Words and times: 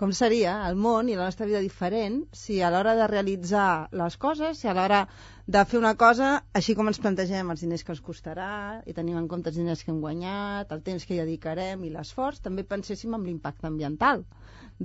com 0.00 0.12
seria 0.16 0.52
el 0.66 0.78
món 0.80 1.10
i 1.12 1.16
la 1.16 1.26
nostra 1.28 1.46
vida 1.48 1.60
diferent 1.60 2.22
si 2.42 2.54
a 2.64 2.70
l'hora 2.72 2.94
de 2.96 3.08
realitzar 3.10 3.90
les 4.00 4.14
coses, 4.22 4.56
si 4.62 4.68
a 4.70 4.72
l'hora 4.76 5.00
de 5.56 5.64
fer 5.68 5.76
una 5.80 5.92
cosa, 6.02 6.30
així 6.56 6.76
com 6.78 6.88
ens 6.88 7.00
plantegem 7.04 7.50
els 7.52 7.64
diners 7.66 7.84
que 7.84 7.92
ens 7.92 8.00
costarà 8.06 8.52
i 8.88 8.94
tenim 8.96 9.18
en 9.20 9.28
compte 9.28 9.52
els 9.52 9.58
diners 9.60 9.84
que 9.84 9.92
hem 9.92 10.00
guanyat, 10.00 10.72
el 10.72 10.80
temps 10.86 11.04
que 11.04 11.16
hi 11.16 11.20
dedicarem 11.20 11.84
i 11.84 11.92
l'esforç, 11.92 12.40
també 12.46 12.64
penséssim 12.70 13.18
en 13.18 13.28
l'impacte 13.28 13.68
ambiental 13.68 14.24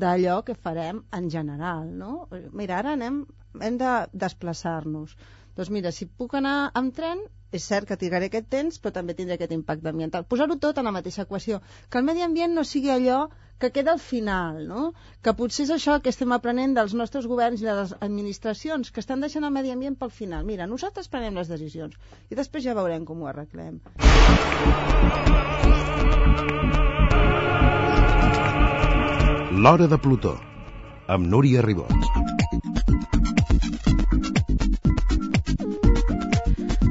d'allò 0.04 0.41
que 0.43 0.57
farem 0.67 0.99
en 1.16 1.32
general, 1.32 1.88
no? 2.02 2.28
Mira, 2.52 2.82
ara 2.82 2.97
anem, 3.00 3.24
hem 3.62 3.79
de 3.79 3.94
desplaçar-nos. 4.26 5.16
Doncs 5.56 5.72
mira, 5.72 5.96
si 5.96 6.10
puc 6.12 6.36
anar 6.36 6.58
amb 6.76 6.92
tren, 6.97 7.24
és 7.60 7.65
cert 7.72 7.87
que 7.90 7.97
trigaré 8.01 8.29
aquest 8.31 8.47
temps, 8.51 8.78
però 8.81 8.94
també 8.97 9.15
tindré 9.17 9.40
aquest 9.40 9.55
impacte 9.55 9.92
ambiental. 9.92 10.28
Posar-ho 10.29 10.60
tot 10.62 10.78
en 10.81 10.87
la 10.90 10.94
mateixa 10.96 11.26
equació. 11.26 11.62
Que 11.90 12.01
el 12.01 12.08
medi 12.08 12.26
ambient 12.26 12.55
no 12.55 12.63
sigui 12.67 12.94
allò 12.94 13.26
que 13.60 13.72
queda 13.72 13.94
al 13.94 13.99
final, 13.99 14.65
no? 14.67 14.90
Que 15.24 15.33
potser 15.40 15.65
és 15.65 15.72
això 15.76 15.97
que 16.04 16.12
estem 16.12 16.34
aprenent 16.36 16.76
dels 16.76 16.95
nostres 16.99 17.28
governs 17.31 17.64
i 17.64 17.70
de 17.70 17.76
les 17.78 17.94
administracions, 18.08 18.91
que 18.91 19.04
estan 19.04 19.23
deixant 19.23 19.48
el 19.48 19.54
medi 19.55 19.72
ambient 19.72 19.95
pel 20.00 20.12
final. 20.12 20.44
Mira, 20.45 20.68
nosaltres 20.68 21.08
prenem 21.12 21.40
les 21.40 21.52
decisions 21.52 21.95
i 22.30 22.40
després 22.40 22.66
ja 22.68 22.76
veurem 22.76 23.08
com 23.08 23.23
ho 23.23 23.31
arreglem. 23.31 23.80
L'Hora 29.56 29.88
de 29.88 29.98
Plutó, 29.98 30.36
amb 31.08 31.31
Núria 31.31 31.64
Ribot. 31.64 32.95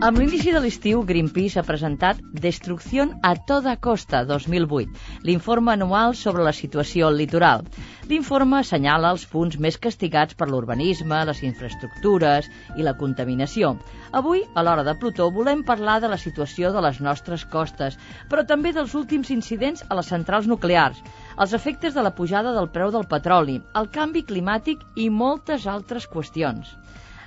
Amb 0.04 0.18
l'inici 0.20 0.50
de 0.52 0.60
l'estiu, 0.60 0.98
Greenpeace 1.08 1.56
ha 1.56 1.64
presentat 1.64 2.18
Destrucción 2.44 3.14
a 3.24 3.30
toda 3.50 3.72
costa 3.86 4.18
2008, 4.28 4.98
l'informe 5.24 5.72
anual 5.72 6.12
sobre 6.22 6.44
la 6.44 6.52
situació 6.52 7.06
al 7.06 7.16
litoral. 7.16 7.64
L'informe 8.10 8.58
assenyala 8.58 9.14
els 9.16 9.24
punts 9.32 9.56
més 9.56 9.78
castigats 9.86 10.36
per 10.36 10.50
l'urbanisme, 10.50 11.22
les 11.30 11.40
infraestructures 11.48 12.50
i 12.76 12.84
la 12.84 12.92
contaminació. 13.00 13.72
Avui, 14.20 14.44
a 14.52 14.66
l'hora 14.66 14.84
de 14.84 14.92
Plutó, 15.00 15.30
volem 15.38 15.64
parlar 15.64 15.96
de 16.04 16.12
la 16.12 16.20
situació 16.20 16.74
de 16.76 16.84
les 16.84 17.00
nostres 17.00 17.48
costes, 17.56 17.96
però 18.28 18.44
també 18.44 18.76
dels 18.76 18.92
últims 18.92 19.32
incidents 19.32 19.88
a 19.88 19.96
les 19.96 20.12
centrals 20.12 20.52
nuclears, 20.52 21.00
els 21.40 21.56
efectes 21.56 21.96
de 21.96 22.04
la 22.04 22.12
pujada 22.12 22.52
del 22.52 22.68
preu 22.76 22.92
del 22.92 23.08
petroli, 23.08 23.56
el 23.72 23.88
canvi 23.88 24.28
climàtic 24.28 24.84
i 25.00 25.08
moltes 25.08 25.64
altres 25.78 26.04
qüestions. 26.12 26.76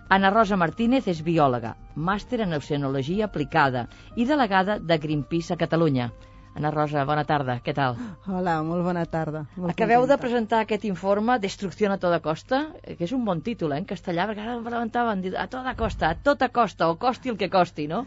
Ana 0.09 0.29
Rosa 0.31 0.55
Martínez 0.55 1.03
és 1.11 1.17
biòloga, 1.19 1.73
màster 2.09 2.37
en 2.45 2.55
oceanologia 2.55 3.25
aplicada 3.25 3.81
i 4.15 4.23
delegada 4.29 4.77
de 4.79 4.95
Greenpeace 5.03 5.51
a 5.51 5.57
Catalunya. 5.59 6.05
Ana 6.55 6.71
Rosa, 6.71 7.03
bona 7.05 7.25
tarda, 7.27 7.57
què 7.65 7.73
tal? 7.75 7.97
Hola, 8.25 8.53
molt 8.63 8.85
bona 8.85 9.03
tarda. 9.05 9.43
Molt 9.57 9.73
Acabeu 9.73 10.05
contenta. 10.05 10.15
de 10.15 10.21
presentar 10.21 10.61
aquest 10.63 10.85
informe, 10.87 11.37
Destrucció 11.43 11.91
a 11.91 11.97
toda 11.99 12.21
costa, 12.21 12.69
que 12.85 13.03
és 13.03 13.11
un 13.11 13.25
bon 13.25 13.41
títol, 13.41 13.73
eh, 13.73 13.81
en 13.83 13.85
castellà, 13.85 14.29
perquè 14.29 14.45
ara 14.45 14.55
el 14.55 14.63
levantaven, 14.63 15.27
a 15.35 15.47
toda 15.47 15.75
costa, 15.75 16.09
a 16.09 16.15
tota 16.15 16.49
costa, 16.49 16.87
o 16.87 16.95
costi 16.95 17.29
el 17.29 17.37
que 17.37 17.49
costi, 17.49 17.87
no? 17.87 18.05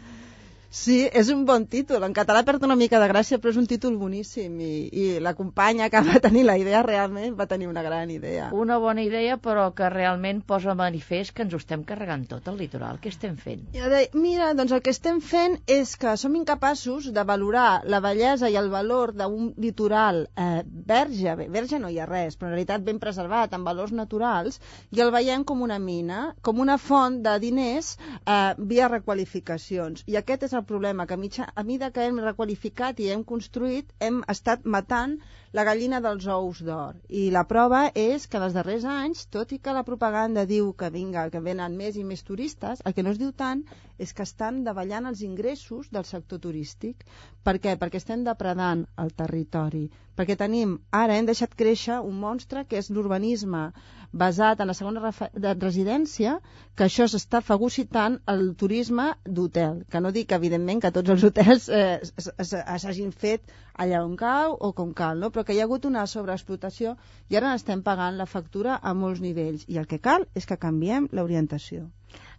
Sí, 0.71 1.09
és 1.11 1.27
un 1.27 1.41
bon 1.43 1.65
títol. 1.67 1.99
En 2.07 2.13
català 2.15 2.45
perd 2.47 2.63
una 2.63 2.77
mica 2.79 2.99
de 3.01 3.07
gràcia, 3.11 3.41
però 3.43 3.51
és 3.51 3.57
un 3.59 3.65
títol 3.67 3.97
boníssim. 3.99 4.53
I, 4.63 4.75
i 4.87 5.05
la 5.19 5.33
companya 5.35 5.89
que 5.91 5.99
va 6.07 6.21
tenir 6.23 6.45
la 6.47 6.55
idea 6.57 6.79
realment 6.85 7.33
va 7.35 7.47
tenir 7.51 7.67
una 7.67 7.83
gran 7.83 8.09
idea. 8.13 8.47
Una 8.55 8.77
bona 8.79 9.03
idea, 9.03 9.35
però 9.35 9.65
que 9.75 9.89
realment 9.91 10.39
posa 10.47 10.71
manifest 10.79 11.35
que 11.35 11.43
ens 11.43 11.53
ho 11.53 11.59
estem 11.59 11.83
carregant 11.83 12.23
tot 12.29 12.47
al 12.47 12.55
litoral. 12.55 13.01
Què 13.03 13.11
estem 13.11 13.35
fent? 13.35 13.65
Jo 13.75 13.89
deia, 13.91 14.07
mira, 14.15 14.53
doncs 14.55 14.71
el 14.71 14.83
que 14.85 14.93
estem 14.95 15.19
fent 15.19 15.57
és 15.67 15.91
que 15.99 16.15
som 16.15 16.37
incapaços 16.39 17.11
de 17.11 17.27
valorar 17.27 17.83
la 17.91 17.99
bellesa 17.99 18.47
i 18.47 18.55
el 18.55 18.71
valor 18.71 19.11
d'un 19.11 19.51
litoral 19.59 20.23
eh, 20.39 20.63
verge, 20.63 21.35
bé, 21.35 21.49
verge 21.51 21.81
no 21.83 21.91
hi 21.91 21.99
ha 21.99 22.07
res, 22.07 22.39
però 22.39 22.47
en 22.47 22.55
realitat 22.55 22.87
ben 22.87 23.03
preservat, 23.03 23.51
amb 23.51 23.67
valors 23.67 23.91
naturals, 23.91 24.61
i 24.95 25.03
el 25.03 25.11
veiem 25.11 25.43
com 25.43 25.67
una 25.67 25.81
mina, 25.83 26.31
com 26.41 26.63
una 26.63 26.79
font 26.79 27.19
de 27.27 27.35
diners 27.43 27.97
eh, 28.23 28.55
via 28.71 28.87
requalificacions. 28.87 30.07
I 30.07 30.15
aquest 30.23 30.47
és 30.47 30.55
el 30.55 30.60
problema, 30.69 31.05
que 31.07 31.15
a, 31.15 31.19
mitja, 31.21 31.45
a 31.55 31.63
mida 31.67 31.89
que 31.95 32.03
hem 32.07 32.19
requalificat 32.23 32.99
i 32.99 33.09
hem 33.13 33.23
construït, 33.31 33.93
hem 33.99 34.21
estat 34.33 34.65
matant 34.75 35.17
la 35.57 35.65
gallina 35.67 35.99
dels 36.05 36.27
ous 36.33 36.61
d'or. 36.67 36.99
I 37.21 37.23
la 37.35 37.43
prova 37.49 37.81
és 38.03 38.27
que 38.31 38.39
els 38.39 38.55
darrers 38.57 38.85
anys, 38.93 39.25
tot 39.35 39.51
i 39.51 39.59
que 39.59 39.75
la 39.77 39.83
propaganda 39.87 40.45
diu 40.51 40.71
que 40.81 40.91
vinga, 40.93 41.27
que 41.33 41.43
venen 41.47 41.75
més 41.81 41.97
i 41.99 42.05
més 42.11 42.23
turistes, 42.27 42.83
el 42.85 42.95
que 42.97 43.03
no 43.07 43.15
es 43.15 43.19
diu 43.21 43.33
tant 43.43 43.65
és 43.99 44.13
que 44.17 44.27
estan 44.27 44.63
davallant 44.67 45.09
els 45.11 45.25
ingressos 45.27 45.91
del 45.91 46.07
sector 46.11 46.39
turístic. 46.45 47.05
Per 47.43 47.57
què? 47.59 47.75
Perquè 47.81 48.01
estem 48.01 48.23
depredant 48.27 48.87
el 49.05 49.11
territori. 49.23 49.87
Perquè 50.19 50.35
tenim, 50.39 50.71
ara 50.97 51.15
hem 51.17 51.27
deixat 51.27 51.53
créixer 51.59 51.97
un 52.07 52.17
monstre 52.23 52.63
que 52.69 52.79
és 52.81 52.89
l'urbanisme 52.95 53.61
basat 54.23 54.59
en 54.59 54.67
la 54.67 54.75
segona 54.77 55.11
de 55.45 55.53
residència, 55.53 56.33
que 56.75 56.87
això 56.87 57.07
s'està 57.07 57.39
fagocitant 57.49 58.17
el 58.33 58.43
turisme 58.63 59.05
d'hotel. 59.37 59.79
Que 59.93 60.01
no 60.03 60.11
dic, 60.17 60.35
evidentment, 60.37 60.81
que 60.83 60.91
tots 60.97 61.15
els 61.15 61.23
hotels 61.29 61.69
eh, 61.69 62.01
s'hagin 62.43 63.15
fet 63.23 63.55
allà 63.85 64.03
on 64.03 64.17
cal 64.19 64.57
o 64.59 64.73
com 64.81 64.91
cal, 64.93 65.23
no? 65.23 65.31
però 65.31 65.45
que 65.47 65.55
hi 65.55 65.63
ha 65.63 65.69
hagut 65.69 65.87
una 65.87 66.03
sobreexplotació 66.15 66.97
i 67.29 67.39
ara 67.39 67.53
n'estem 67.53 67.85
pagant 67.87 68.19
la 68.19 68.27
factura 68.35 68.77
a 68.81 68.93
molts 69.05 69.23
nivells. 69.23 69.65
I 69.67 69.79
el 69.79 69.87
que 69.87 70.03
cal 70.09 70.27
és 70.35 70.45
que 70.45 70.59
canviem 70.67 71.07
l'orientació. 71.15 71.87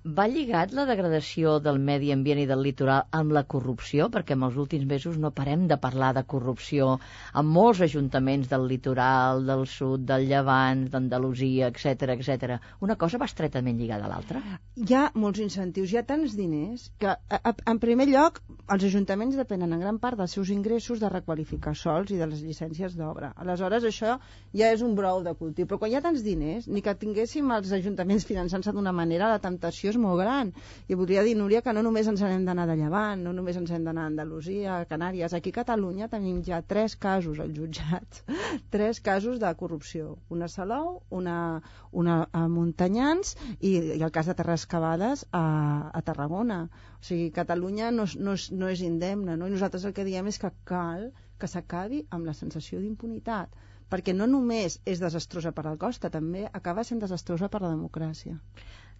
Va 0.02 0.24
lligat 0.26 0.72
la 0.74 0.82
degradació 0.82 1.60
del 1.62 1.76
medi 1.78 2.08
ambient 2.10 2.40
i 2.42 2.46
del 2.50 2.64
litoral 2.66 3.04
amb 3.14 3.30
la 3.36 3.44
corrupció? 3.52 4.08
Perquè 4.10 4.34
en 4.34 4.42
els 4.42 4.56
últims 4.58 4.86
mesos 4.90 5.18
no 5.24 5.30
parem 5.30 5.68
de 5.70 5.76
parlar 5.78 6.08
de 6.16 6.24
corrupció 6.32 6.96
en 7.38 7.46
molts 7.46 7.84
ajuntaments 7.86 8.50
del 8.50 8.66
litoral, 8.66 9.44
del 9.46 9.62
sud, 9.70 10.02
del 10.08 10.26
llevant, 10.26 10.88
d'Andalusia, 10.90 11.68
etc 11.70 12.16
etc. 12.16 12.58
Una 12.80 12.96
cosa 12.98 13.20
va 13.22 13.28
estretament 13.30 13.78
lligada 13.78 14.08
a 14.08 14.10
l'altra? 14.10 14.42
Hi 14.74 14.96
ha 14.98 15.04
molts 15.14 15.38
incentius, 15.46 15.94
hi 15.94 16.00
ha 16.00 16.04
tants 16.08 16.34
diners 16.34 16.88
que, 16.98 17.14
a, 17.14 17.38
a, 17.38 17.54
en 17.70 17.78
primer 17.86 18.08
lloc, 18.10 18.42
els 18.74 18.88
ajuntaments 18.90 19.38
depenen 19.38 19.70
en 19.78 19.86
gran 19.86 20.02
part 20.02 20.18
dels 20.18 20.34
seus 20.34 20.50
ingressos 20.50 20.98
de 20.98 21.12
requalificar 21.14 21.76
sols 21.78 22.10
i 22.10 22.18
de 22.18 22.26
les 22.26 22.42
llicències 22.42 22.98
d'obra. 22.98 23.30
Aleshores, 23.38 23.86
això 23.86 24.18
ja 24.50 24.74
és 24.74 24.82
un 24.82 24.98
brou 24.98 25.22
de 25.22 25.38
cultiu. 25.38 25.70
Però 25.70 25.78
quan 25.78 25.94
hi 25.94 26.00
ha 26.00 26.02
tants 26.02 26.26
diners, 26.26 26.66
ni 26.66 26.82
que 26.82 26.98
tinguéssim 26.98 27.54
els 27.54 27.70
ajuntaments 27.78 28.26
finançant-se 28.26 28.74
d'una 28.74 28.90
manera, 28.90 29.30
la 29.30 29.38
temptació 29.62 29.92
és 29.92 29.98
molt 30.02 30.18
gran. 30.20 30.50
I 30.90 30.96
voldria 30.98 31.22
dir, 31.22 31.36
Núria, 31.38 31.62
que 31.62 31.72
no 31.72 31.82
només 31.86 32.08
ens 32.10 32.22
hem 32.26 32.44
d'anar 32.44 32.66
de 32.66 32.76
Llevant, 32.76 33.22
no 33.22 33.32
només 33.32 33.56
ens 33.56 33.70
hem 33.70 33.84
d'anar 33.86 34.04
a 34.04 34.10
Andalusia, 34.10 34.78
a 34.80 34.86
Canàries. 34.90 35.34
Aquí 35.38 35.52
a 35.54 35.58
Catalunya 35.60 36.08
tenim 36.10 36.42
ja 36.42 36.62
tres 36.62 36.96
casos 36.96 37.38
al 37.38 37.52
jutjat, 37.54 38.22
tres 38.74 39.00
casos 39.00 39.38
de 39.38 39.52
corrupció. 39.54 40.16
Una 40.30 40.50
a 40.50 40.52
Salou, 40.52 41.02
una, 41.10 41.62
una 41.92 42.18
a 42.32 42.46
Montanyans 42.48 43.36
i, 43.60 43.76
i 43.98 44.02
el 44.02 44.10
cas 44.10 44.26
de 44.26 44.34
Terres 44.34 44.66
Cavades 44.66 45.26
a, 45.30 45.90
a 45.92 46.02
Tarragona. 46.02 46.64
O 46.98 47.04
sigui, 47.06 47.30
Catalunya 47.34 47.92
no, 47.94 48.06
no, 48.18 48.38
és, 48.38 48.50
no 48.50 48.70
és 48.72 48.82
indemne, 48.82 49.36
no? 49.36 49.46
I 49.46 49.54
nosaltres 49.54 49.86
el 49.86 49.94
que 49.94 50.06
diem 50.08 50.30
és 50.30 50.40
que 50.42 50.50
cal 50.66 51.12
que 51.38 51.50
s'acabi 51.50 52.06
amb 52.14 52.26
la 52.26 52.34
sensació 52.38 52.80
d'impunitat 52.82 53.50
perquè 53.92 54.14
no 54.16 54.24
només 54.24 54.78
és 54.88 55.02
desastrosa 55.02 55.50
per 55.56 55.66
al 55.68 55.76
costa, 55.80 56.08
també 56.12 56.46
acaba 56.58 56.84
sent 56.88 57.02
desastrosa 57.02 57.50
per 57.52 57.60
la 57.60 57.72
democràcia. 57.74 58.38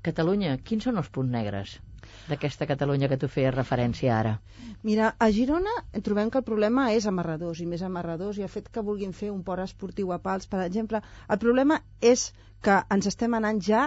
Catalunya, 0.07 0.59
quins 0.69 0.89
són 0.89 1.01
els 1.03 1.11
punts 1.17 1.33
negres 1.33 1.79
d'aquesta 2.31 2.67
Catalunya 2.71 3.09
que 3.11 3.19
tu 3.23 3.29
feies 3.31 3.55
referència 3.55 4.15
ara? 4.17 4.33
Mira, 4.89 5.13
a 5.19 5.29
Girona 5.37 5.75
trobem 6.09 6.31
que 6.31 6.41
el 6.41 6.47
problema 6.49 6.89
és 6.97 7.07
amarradors 7.11 7.61
i 7.63 7.67
més 7.73 7.85
amarradors 7.89 8.41
i 8.41 8.47
el 8.47 8.51
fet 8.55 8.71
que 8.75 8.85
vulguin 8.89 9.15
fer 9.21 9.31
un 9.35 9.45
port 9.47 9.63
esportiu 9.65 10.11
a 10.13 10.19
Pals, 10.25 10.49
per 10.55 10.65
exemple. 10.65 11.03
El 11.29 11.41
problema 11.45 11.79
és 12.15 12.33
que 12.67 12.81
ens 12.97 13.09
estem 13.13 13.39
anant 13.39 13.63
ja 13.69 13.87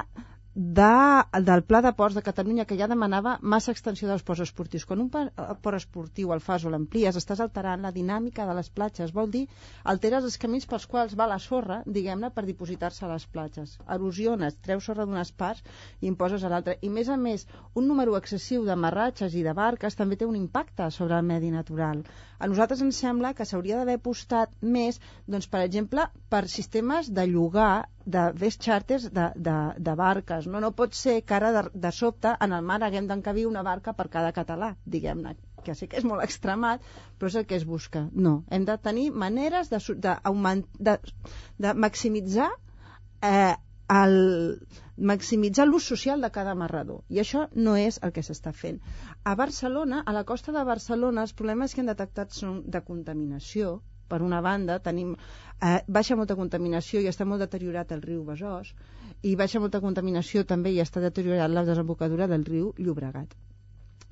de, 0.56 1.42
del 1.44 1.64
Pla 1.64 1.82
de 1.82 1.92
Ports 1.92 2.16
de 2.16 2.22
Catalunya 2.24 2.64
que 2.64 2.78
ja 2.80 2.88
demanava 2.88 3.34
massa 3.42 3.74
extensió 3.76 4.08
dels 4.08 4.24
ports 4.24 4.46
esportius. 4.46 4.86
Quan 4.88 5.02
un 5.04 5.10
port 5.12 5.76
esportiu 5.76 6.32
el 6.32 6.40
fas 6.40 6.64
o 6.64 6.70
l'amplies, 6.72 7.18
estàs 7.20 7.42
alterant 7.44 7.84
la 7.84 7.92
dinàmica 7.92 8.46
de 8.48 8.54
les 8.56 8.70
platges. 8.72 9.12
Vol 9.12 9.34
dir, 9.34 9.42
alteres 9.84 10.24
els 10.24 10.38
camins 10.40 10.66
pels 10.66 10.86
quals 10.88 11.18
va 11.20 11.28
la 11.28 11.42
sorra, 11.44 11.82
diguem-ne, 11.86 12.30
per 12.32 12.46
dipositar-se 12.48 13.04
a 13.04 13.10
les 13.12 13.26
platges. 13.28 13.74
Erosiones, 13.98 14.56
treus 14.64 14.88
sorra 14.88 15.04
d'unes 15.04 15.34
parts 15.36 15.66
i 16.00 16.08
imposes 16.08 16.46
a 16.46 16.54
l'altra. 16.54 16.78
I 16.80 16.90
més 16.90 17.12
a 17.12 17.18
més, 17.20 17.44
un 17.76 17.92
número 17.92 18.16
excessiu 18.16 18.64
de 18.64 18.80
marratges 18.80 19.36
i 19.36 19.44
de 19.44 19.54
barques 19.54 20.00
també 20.00 20.16
té 20.16 20.30
un 20.30 20.40
impacte 20.40 20.88
sobre 20.90 21.20
el 21.20 21.28
medi 21.28 21.52
natural. 21.52 22.06
A 22.40 22.48
nosaltres 22.48 22.80
ens 22.86 22.96
sembla 23.04 23.34
que 23.36 23.44
s'hauria 23.44 23.82
d'haver 23.82 24.00
apostat 24.00 24.56
més, 24.62 25.02
doncs, 25.28 25.52
per 25.52 25.66
exemple, 25.68 26.08
per 26.32 26.46
sistemes 26.48 27.12
de 27.12 27.28
llogar 27.28 27.90
de 28.06 28.24
ves 28.38 28.58
charters 28.62 29.10
de, 29.14 29.26
de, 29.36 29.58
de 29.88 29.96
barques. 29.98 30.48
No, 30.48 30.62
no 30.62 30.72
pot 30.78 30.94
ser 30.94 31.18
que 31.26 31.36
ara 31.38 31.52
de, 31.56 31.66
de 31.74 31.92
sobte 31.92 32.36
en 32.46 32.54
el 32.54 32.64
mar 32.70 32.82
haguem 32.86 33.10
d'encabir 33.10 33.48
una 33.50 33.66
barca 33.66 33.94
per 33.98 34.08
cada 34.14 34.32
català, 34.36 34.76
diguem-ne 34.86 35.36
que 35.66 35.74
sé 35.74 35.88
que 35.90 35.98
és 35.98 36.06
molt 36.06 36.22
extremat, 36.22 36.84
però 37.18 37.32
és 37.32 37.36
el 37.40 37.48
que 37.50 37.58
es 37.58 37.66
busca. 37.66 38.06
No, 38.14 38.36
hem 38.54 38.68
de 38.70 38.78
tenir 38.88 39.10
maneres 39.26 39.72
de, 39.74 39.82
de, 40.06 40.16
de, 40.90 40.98
de 41.66 41.74
maximitzar 41.86 42.52
eh, 43.26 43.56
el 43.96 44.16
maximitzar 44.98 45.66
l'ús 45.68 45.88
social 45.92 46.22
de 46.22 46.30
cada 46.36 46.54
amarrador. 46.56 47.02
I 47.10 47.20
això 47.24 47.48
no 47.68 47.76
és 47.82 48.00
el 48.06 48.14
que 48.16 48.24
s'està 48.26 48.54
fent. 48.54 48.80
A 49.26 49.36
Barcelona, 49.42 50.04
a 50.06 50.14
la 50.16 50.24
costa 50.24 50.54
de 50.56 50.64
Barcelona, 50.70 51.26
els 51.26 51.34
problemes 51.34 51.74
que 51.74 51.84
han 51.84 51.92
detectat 51.92 52.34
són 52.34 52.62
de 52.66 52.82
contaminació, 52.86 53.80
per 54.08 54.22
una 54.26 54.42
banda, 54.46 54.80
tenim 54.80 55.16
eh, 55.16 55.80
baixa 55.88 56.18
molta 56.20 56.38
contaminació 56.40 57.02
i 57.02 57.10
està 57.12 57.28
molt 57.30 57.46
deteriorat 57.46 57.92
el 57.96 58.04
riu 58.06 58.24
Besòs 58.28 58.74
i 59.24 59.36
baixa 59.36 59.62
molta 59.64 59.82
contaminació 59.82 60.46
també 60.46 60.74
i 60.76 60.82
està 60.84 61.04
deteriorat 61.04 61.52
la 61.52 61.66
desembocadura 61.68 62.28
del 62.32 62.46
riu 62.46 62.74
Llobregat. 62.78 63.36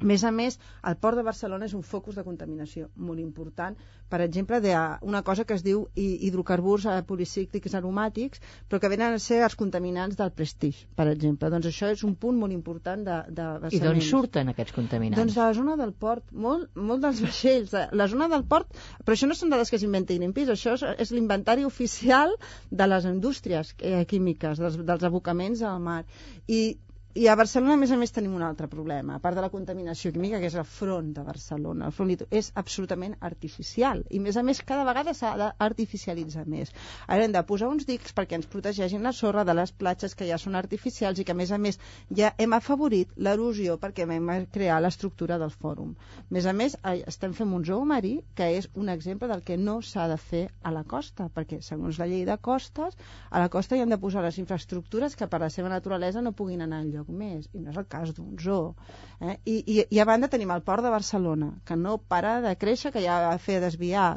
A 0.04 0.08
més 0.10 0.24
a 0.28 0.32
més, 0.36 0.60
el 0.90 0.98
port 1.00 1.20
de 1.20 1.24
Barcelona 1.24 1.70
és 1.70 1.74
un 1.78 1.84
focus 1.88 2.18
de 2.20 2.26
contaminació 2.28 2.90
molt 2.96 3.22
important, 3.24 3.78
per 4.12 4.20
exemple, 4.22 4.60
d'una 4.62 5.24
cosa 5.24 5.46
que 5.48 5.56
es 5.56 5.64
diu 5.66 5.86
hidrocarburs 5.96 6.86
eh, 6.92 6.98
policíclics 7.08 7.74
aromàtics, 7.80 8.44
però 8.68 8.82
que 8.84 8.92
venen 8.92 9.16
a 9.16 9.22
ser 9.24 9.40
els 9.48 9.56
contaminants 9.60 10.20
del 10.20 10.34
Prestige, 10.36 10.86
per 11.00 11.08
exemple. 11.12 11.50
Doncs 11.54 11.72
això 11.72 11.90
és 11.94 12.04
un 12.04 12.18
punt 12.20 12.38
molt 12.42 12.54
important 12.54 13.08
de, 13.08 13.22
de 13.40 13.48
I 13.72 13.82
d'on 13.82 14.04
surten 14.04 14.52
aquests 14.52 14.76
contaminants? 14.76 15.22
Doncs 15.22 15.40
de 15.40 15.42
la 15.42 15.56
zona 15.58 15.80
del 15.80 15.96
port, 16.06 16.28
molt, 16.46 16.70
molt 16.76 17.08
dels 17.08 17.24
vaixells. 17.24 17.74
La 17.96 18.10
zona 18.12 18.28
del 18.30 18.46
port, 18.50 18.76
però 19.06 19.18
això 19.18 19.30
no 19.32 19.40
són 19.40 19.56
dades 19.56 19.72
que 19.72 19.80
s'inventi 19.82 20.20
Greenpeace, 20.20 20.54
això 20.58 20.76
és, 20.78 20.86
és 21.08 21.16
l'inventari 21.16 21.66
oficial 21.66 22.36
de 22.70 22.90
les 22.92 23.08
indústries 23.10 23.74
eh, 23.80 24.04
químiques, 24.10 24.60
dels, 24.60 24.80
dels 24.84 25.08
abocaments 25.10 25.64
al 25.64 25.80
mar. 25.84 26.02
I 26.48 26.76
i 27.16 27.28
a 27.28 27.36
Barcelona, 27.36 27.76
a 27.76 27.78
més 27.78 27.92
a 27.94 27.98
més, 28.02 28.10
tenim 28.10 28.34
un 28.34 28.42
altre 28.42 28.66
problema. 28.66 29.14
A 29.14 29.22
part 29.22 29.38
de 29.38 29.42
la 29.44 29.52
contaminació 29.54 30.10
química, 30.16 30.40
que 30.42 30.48
és 30.50 30.56
el 30.58 30.66
front 30.66 31.12
de 31.14 31.22
Barcelona. 31.22 31.86
El 31.86 31.94
front 31.94 32.10
és 32.34 32.48
absolutament 32.58 33.14
artificial. 33.22 34.00
I, 34.10 34.18
a 34.18 34.24
més 34.26 34.40
a 34.40 34.42
més, 34.42 34.62
cada 34.66 34.82
vegada 34.88 35.14
s'ha 35.14 35.36
d'artificialitzar 35.38 36.48
més. 36.50 36.72
Ara 37.06 37.28
hem 37.28 37.36
de 37.36 37.44
posar 37.46 37.70
uns 37.70 37.86
dics 37.86 38.16
perquè 38.18 38.40
ens 38.40 38.50
protegeixin 38.50 39.06
la 39.06 39.12
sorra 39.14 39.44
de 39.46 39.54
les 39.54 39.74
platges 39.84 40.18
que 40.18 40.26
ja 40.26 40.40
són 40.42 40.58
artificials 40.58 41.22
i 41.22 41.28
que, 41.28 41.36
a 41.36 41.38
més 41.38 41.54
a 41.54 41.60
més, 41.62 41.78
ja 42.10 42.32
hem 42.42 42.58
afavorit 42.58 43.14
l'erosió 43.18 43.78
perquè 43.78 44.10
vam 44.10 44.34
crear 44.58 44.80
l'estructura 44.82 45.38
del 45.38 45.54
fòrum. 45.54 45.94
A 46.24 46.34
més 46.34 46.50
a 46.50 46.56
més, 46.58 46.80
estem 47.14 47.38
fent 47.38 47.54
un 47.54 47.62
zoo 47.70 47.86
marí 47.86 48.16
que 48.34 48.50
és 48.58 48.72
un 48.74 48.90
exemple 48.90 49.30
del 49.30 49.46
que 49.46 49.60
no 49.62 49.84
s'ha 49.86 50.08
de 50.10 50.18
fer 50.18 50.48
a 50.64 50.74
la 50.74 50.82
costa, 50.82 51.30
perquè, 51.30 51.62
segons 51.62 52.02
la 52.02 52.10
llei 52.10 52.26
de 52.26 52.42
costes, 52.42 52.98
a 53.30 53.46
la 53.46 53.54
costa 53.54 53.78
hi 53.78 53.86
han 53.86 53.94
de 53.94 54.02
posar 54.02 54.26
les 54.26 54.42
infraestructures 54.42 55.14
que 55.16 55.30
per 55.30 55.44
la 55.46 55.54
seva 55.54 55.70
naturalesa 55.70 56.26
no 56.26 56.34
puguin 56.34 56.66
anar 56.66 56.82
enlloc 56.82 57.03
lloc 57.04 57.12
més, 57.20 57.50
i 57.54 57.62
no 57.62 57.70
és 57.74 57.78
el 57.78 57.86
cas 57.92 58.16
d'un 58.16 58.34
zoo. 58.42 58.74
Eh? 59.20 59.36
I, 59.46 59.60
i, 59.60 59.78
I 59.92 60.02
a 60.02 60.08
banda 60.10 60.32
tenim 60.32 60.56
el 60.56 60.64
port 60.66 60.84
de 60.84 60.94
Barcelona, 60.94 61.54
que 61.68 61.78
no 61.78 62.00
para 62.00 62.40
de 62.42 62.56
créixer, 62.58 62.92
que 62.96 63.04
ja 63.04 63.20
va 63.28 63.38
fer 63.38 63.60
desviar 63.62 64.08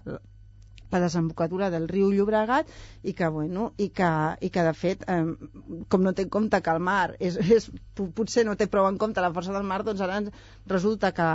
la 0.90 1.00
desembocadura 1.02 1.68
del 1.70 1.88
riu 1.90 2.12
Llobregat 2.14 2.70
i 3.02 3.12
que, 3.18 3.28
bueno, 3.34 3.72
i 3.76 3.88
que, 3.90 4.10
i 4.40 4.50
que 4.54 4.64
de 4.68 4.74
fet, 4.78 5.02
eh, 5.10 5.24
com 5.90 6.04
no 6.06 6.14
té 6.14 6.26
en 6.26 6.32
compte 6.36 6.62
que 6.62 6.74
el 6.74 6.82
mar 6.88 7.16
és, 7.18 7.38
és, 7.58 7.68
potser 8.14 8.46
no 8.46 8.56
té 8.56 8.70
prou 8.70 8.86
en 8.88 8.98
compte 9.02 9.24
la 9.24 9.32
força 9.34 9.54
del 9.56 9.66
mar, 9.66 9.82
doncs 9.86 10.04
ara 10.06 10.20
resulta 10.70 11.12
que 11.16 11.30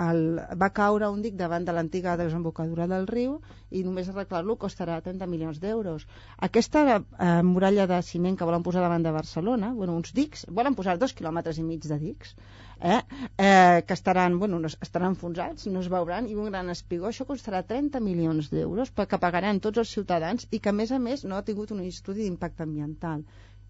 el, 0.00 0.40
va 0.60 0.68
caure 0.74 1.08
un 1.12 1.22
dic 1.24 1.34
davant 1.36 1.64
de 1.66 1.72
l'antiga 1.76 2.16
desembocadura 2.20 2.86
del 2.90 3.06
riu 3.10 3.36
i 3.70 3.82
només 3.84 4.08
arreglar-lo 4.12 4.56
costarà 4.60 4.98
30 5.04 5.28
milions 5.28 5.60
d'euros. 5.62 6.06
Aquesta 6.48 6.82
eh, 6.96 7.28
muralla 7.48 7.86
de 7.90 8.00
ciment 8.06 8.36
que 8.38 8.48
volen 8.48 8.64
posar 8.66 8.82
davant 8.84 9.04
de 9.04 9.12
Barcelona, 9.12 9.72
bueno, 9.76 9.96
uns 10.00 10.12
dics, 10.16 10.46
volen 10.48 10.76
posar 10.78 10.98
dos 10.98 11.14
quilòmetres 11.18 11.60
i 11.60 11.66
mig 11.66 11.84
de 11.88 11.98
dics, 12.00 12.34
eh, 12.80 13.00
eh, 13.36 13.82
que 13.86 13.94
estaran, 13.98 14.38
bueno, 14.38 14.58
no, 14.58 14.72
estaran 14.88 15.14
enfonsats, 15.14 15.68
no 15.68 15.84
es 15.84 15.92
veuran, 15.92 16.28
i 16.28 16.36
un 16.36 16.50
gran 16.50 16.72
espigó, 16.72 17.08
això 17.10 17.28
costarà 17.28 17.62
30 17.62 18.00
milions 18.00 18.50
d'euros 18.52 18.92
que 18.96 19.22
pagaran 19.26 19.60
tots 19.60 19.84
els 19.84 19.94
ciutadans 19.98 20.48
i 20.50 20.58
que, 20.58 20.72
a 20.72 20.76
més 20.82 20.92
a 20.92 20.98
més, 20.98 21.24
no 21.24 21.36
ha 21.36 21.46
tingut 21.46 21.72
un 21.72 21.84
estudi 21.86 22.26
d'impacte 22.26 22.64
ambiental. 22.68 23.24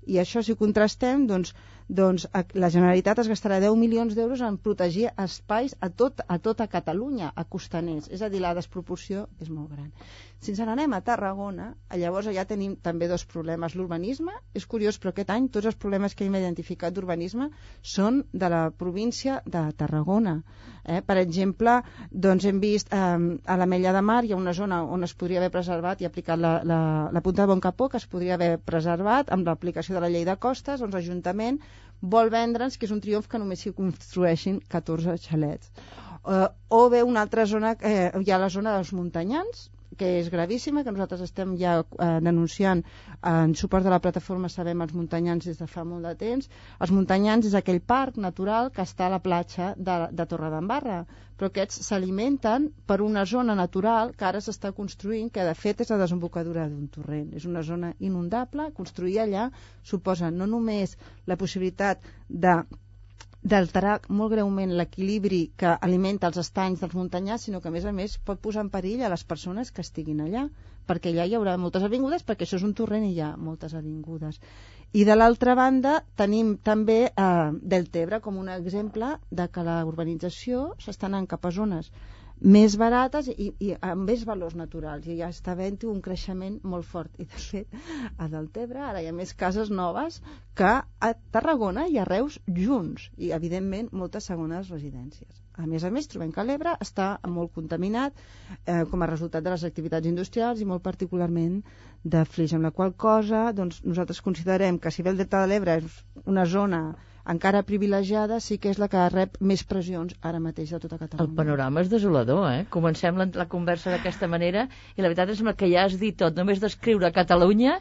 I 0.06 0.18
això, 0.22 0.42
si 0.42 0.56
contrastem, 0.58 1.26
doncs, 1.30 1.52
doncs 1.88 2.26
la 2.54 2.70
Generalitat 2.74 3.20
es 3.22 3.30
gastarà 3.30 3.60
10 3.62 3.76
milions 3.78 4.16
d'euros 4.16 4.42
en 4.46 4.58
protegir 4.58 5.08
espais 5.24 5.76
a, 5.80 5.90
tot, 5.90 6.22
a 6.26 6.38
tota 6.38 6.66
Catalunya, 6.66 7.32
a 7.34 7.44
costaners. 7.44 8.08
És 8.08 8.22
a 8.22 8.30
dir, 8.32 8.40
la 8.42 8.54
desproporció 8.58 9.26
és 9.40 9.50
molt 9.50 9.70
gran. 9.74 9.90
Si 10.42 10.50
ens 10.50 10.58
n'anem 10.66 10.94
a 10.96 10.98
Tarragona, 11.06 11.68
llavors 11.94 12.26
ja 12.34 12.42
tenim 12.50 12.74
també 12.82 13.06
dos 13.10 13.22
problemes. 13.30 13.76
L'urbanisme, 13.78 14.32
és 14.58 14.66
curiós, 14.66 14.98
però 14.98 15.12
aquest 15.12 15.30
any 15.30 15.46
tots 15.54 15.68
els 15.70 15.78
problemes 15.84 16.16
que 16.18 16.26
hem 16.26 16.34
identificat 16.34 16.96
d'urbanisme 16.96 17.46
són 17.94 18.24
de 18.32 18.50
la 18.50 18.62
província 18.74 19.38
de 19.46 19.62
Tarragona. 19.78 20.40
Eh? 20.82 20.98
Per 21.06 21.16
exemple, 21.20 21.76
doncs 22.10 22.48
hem 22.50 22.58
vist 22.58 22.90
eh, 22.90 22.98
a 23.46 23.56
la 23.60 23.68
Mella 23.70 23.92
de 23.94 24.02
Mar 24.02 24.24
hi 24.24 24.34
ha 24.34 24.40
una 24.40 24.56
zona 24.58 24.80
on 24.82 25.06
es 25.06 25.14
podria 25.14 25.38
haver 25.38 25.52
preservat 25.54 26.02
i 26.02 26.08
aplicat 26.08 26.42
la, 26.42 26.52
la, 26.66 26.80
la 27.14 27.22
punta 27.22 27.44
de 27.44 27.52
Bon 27.52 27.62
Capó, 27.62 27.88
que 27.92 28.02
es 28.02 28.08
podria 28.10 28.34
haver 28.34 28.56
preservat 28.58 29.30
amb 29.30 29.46
l'aplicació 29.46 29.91
de 29.94 30.02
la 30.04 30.10
llei 30.12 30.24
de 30.28 30.36
costes, 30.46 30.80
doncs 30.80 30.94
l'Ajuntament 30.96 31.60
vol 32.14 32.30
vendre'ns 32.34 32.76
que 32.78 32.88
és 32.88 32.94
un 32.94 33.02
triomf 33.02 33.28
que 33.30 33.40
només 33.42 33.62
s'hi 33.62 33.74
construeixin 33.76 34.58
14 34.74 35.16
xalets. 35.26 35.70
Eh, 36.22 36.48
o 36.78 36.80
bé 36.90 37.02
una 37.06 37.22
altra 37.26 37.46
zona, 37.46 37.76
eh, 37.80 38.10
hi 38.24 38.30
ha 38.32 38.40
la 38.42 38.50
zona 38.56 38.74
dels 38.76 38.92
muntanyans, 38.98 39.68
que 39.98 40.08
és 40.20 40.30
gravíssima, 40.32 40.82
que 40.84 40.92
nosaltres 40.94 41.24
estem 41.26 41.54
ja 41.60 41.78
eh, 41.82 42.10
denunciant 42.24 42.82
en 43.32 43.54
suport 43.58 43.86
de 43.86 43.92
la 43.92 44.00
plataforma 44.04 44.50
Sabem 44.52 44.84
els 44.84 44.94
muntanyans 44.96 45.46
des 45.48 45.58
de 45.60 45.68
fa 45.70 45.84
molt 45.88 46.06
de 46.08 46.14
temps. 46.20 46.48
Els 46.80 46.94
muntanyans 46.94 47.48
és 47.48 47.56
aquell 47.58 47.80
parc 47.94 48.18
natural 48.20 48.70
que 48.74 48.84
està 48.86 49.06
a 49.08 49.14
la 49.16 49.22
platja 49.24 49.72
de, 49.76 49.98
de 50.12 50.26
Torredembarra, 50.30 51.02
però 51.36 51.50
aquests 51.50 51.80
s'alimenten 51.88 52.68
per 52.86 53.00
una 53.02 53.24
zona 53.26 53.56
natural 53.58 54.12
que 54.18 54.28
ara 54.28 54.40
s'està 54.44 54.72
construint, 54.76 55.30
que 55.32 55.46
de 55.48 55.54
fet 55.58 55.82
és 55.82 55.90
la 55.90 56.00
desembocadura 56.04 56.68
d'un 56.68 56.86
torrent. 56.92 57.32
És 57.38 57.48
una 57.48 57.64
zona 57.66 57.94
inundable, 57.98 58.70
construir 58.76 59.18
allà 59.24 59.48
suposa 59.82 60.30
no 60.30 60.46
només 60.46 60.96
la 61.26 61.38
possibilitat 61.40 62.06
de 62.28 62.60
d'alterar 63.42 63.94
molt 64.08 64.30
greument 64.34 64.72
l'equilibri 64.78 65.40
que 65.58 65.72
alimenta 65.86 66.28
els 66.30 66.38
estanys 66.42 66.82
dels 66.82 66.94
muntanyars, 66.94 67.46
sinó 67.48 67.60
que, 67.60 67.70
a 67.70 67.74
més 67.74 67.86
a 67.88 67.92
més, 67.96 68.14
pot 68.28 68.38
posar 68.42 68.62
en 68.66 68.70
perill 68.70 69.02
a 69.02 69.10
les 69.10 69.24
persones 69.24 69.72
que 69.74 69.82
estiguin 69.82 70.22
allà, 70.22 70.44
perquè 70.86 71.10
allà 71.10 71.26
hi 71.26 71.34
haurà 71.38 71.56
moltes 71.58 71.82
avingudes, 71.86 72.22
perquè 72.28 72.46
això 72.46 72.60
és 72.60 72.66
un 72.68 72.74
torrent 72.78 73.04
i 73.08 73.12
hi 73.16 73.20
ha 73.22 73.32
moltes 73.36 73.74
avingudes. 73.74 74.38
I 74.92 75.04
de 75.08 75.16
l'altra 75.16 75.56
banda 75.58 75.98
tenim 76.20 76.56
també 76.62 76.98
eh, 77.08 77.50
Deltebre 77.74 78.20
com 78.20 78.38
un 78.38 78.50
exemple 78.52 79.14
de 79.30 79.48
que 79.48 79.66
la 79.66 79.78
urbanització 79.88 80.66
s'està 80.84 81.08
anant 81.10 81.26
cap 81.30 81.46
a 81.46 81.54
zones 81.58 81.90
més 82.42 82.74
barates 82.78 83.28
i, 83.30 83.52
i 83.60 83.72
amb 83.80 84.08
més 84.10 84.24
valors 84.26 84.56
naturals. 84.58 85.06
I 85.06 85.18
ja 85.20 85.28
està 85.30 85.52
havent 85.54 85.78
un 85.90 86.00
creixement 86.04 86.58
molt 86.64 86.86
fort. 86.88 87.12
I 87.22 87.26
de 87.26 87.42
fet 87.44 87.76
a 88.18 88.28
Deltebre 88.32 88.82
ara 88.88 89.02
hi 89.02 89.08
ha 89.10 89.14
més 89.14 89.34
cases 89.38 89.70
noves 89.70 90.20
que 90.58 90.72
a 90.82 91.12
Tarragona 91.36 91.86
i 91.88 91.98
a 91.98 92.06
Reus 92.08 92.40
junts. 92.58 93.10
I 93.16 93.32
evidentment 93.36 93.92
moltes 93.92 94.26
segones 94.30 94.72
residències. 94.74 95.42
A 95.60 95.66
més 95.68 95.84
a 95.84 95.90
més, 95.92 96.08
trobem 96.08 96.32
que 96.32 96.44
l'Ebre 96.48 96.72
està 96.80 97.06
molt 97.28 97.52
contaminat 97.54 98.16
eh, 98.64 98.82
com 98.90 99.02
a 99.02 99.08
resultat 99.10 99.44
de 99.44 99.52
les 99.52 99.64
activitats 99.68 100.08
industrials 100.08 100.62
i 100.62 100.68
molt 100.68 100.82
particularment 100.82 101.60
de 102.02 102.24
flix, 102.24 102.54
amb 102.56 102.66
la 102.66 102.72
qual 102.74 102.96
cosa 102.96 103.50
doncs, 103.52 103.82
nosaltres 103.84 104.22
considerem 104.24 104.80
que 104.80 104.90
si 104.90 105.04
bé 105.04 105.12
el 105.12 105.20
Delta 105.20 105.44
de 105.44 105.52
l'Ebre 105.52 105.76
és 105.82 105.98
una 106.24 106.46
zona 106.48 106.80
encara 107.28 107.62
privilegiada 107.62 108.40
sí 108.40 108.58
que 108.58 108.70
és 108.72 108.80
la 108.82 108.88
que 108.92 109.08
rep 109.14 109.36
més 109.40 109.62
pressions 109.64 110.14
ara 110.22 110.40
mateix 110.42 110.72
de 110.74 110.80
tota 110.82 110.98
Catalunya. 110.98 111.28
El 111.28 111.36
panorama 111.36 111.82
és 111.84 111.90
desolador, 111.92 112.46
eh? 112.50 112.64
Comencem 112.70 113.18
la, 113.18 113.28
la 113.34 113.48
conversa 113.50 113.92
d'aquesta 113.94 114.28
manera 114.28 114.66
i 114.96 115.02
la 115.02 115.10
veritat 115.12 115.30
és 115.30 115.42
que 115.56 115.70
ja 115.70 115.86
has 115.86 115.98
dit 116.00 116.16
tot, 116.18 116.34
només 116.36 116.62
descriure 116.62 117.12
Catalunya 117.12 117.78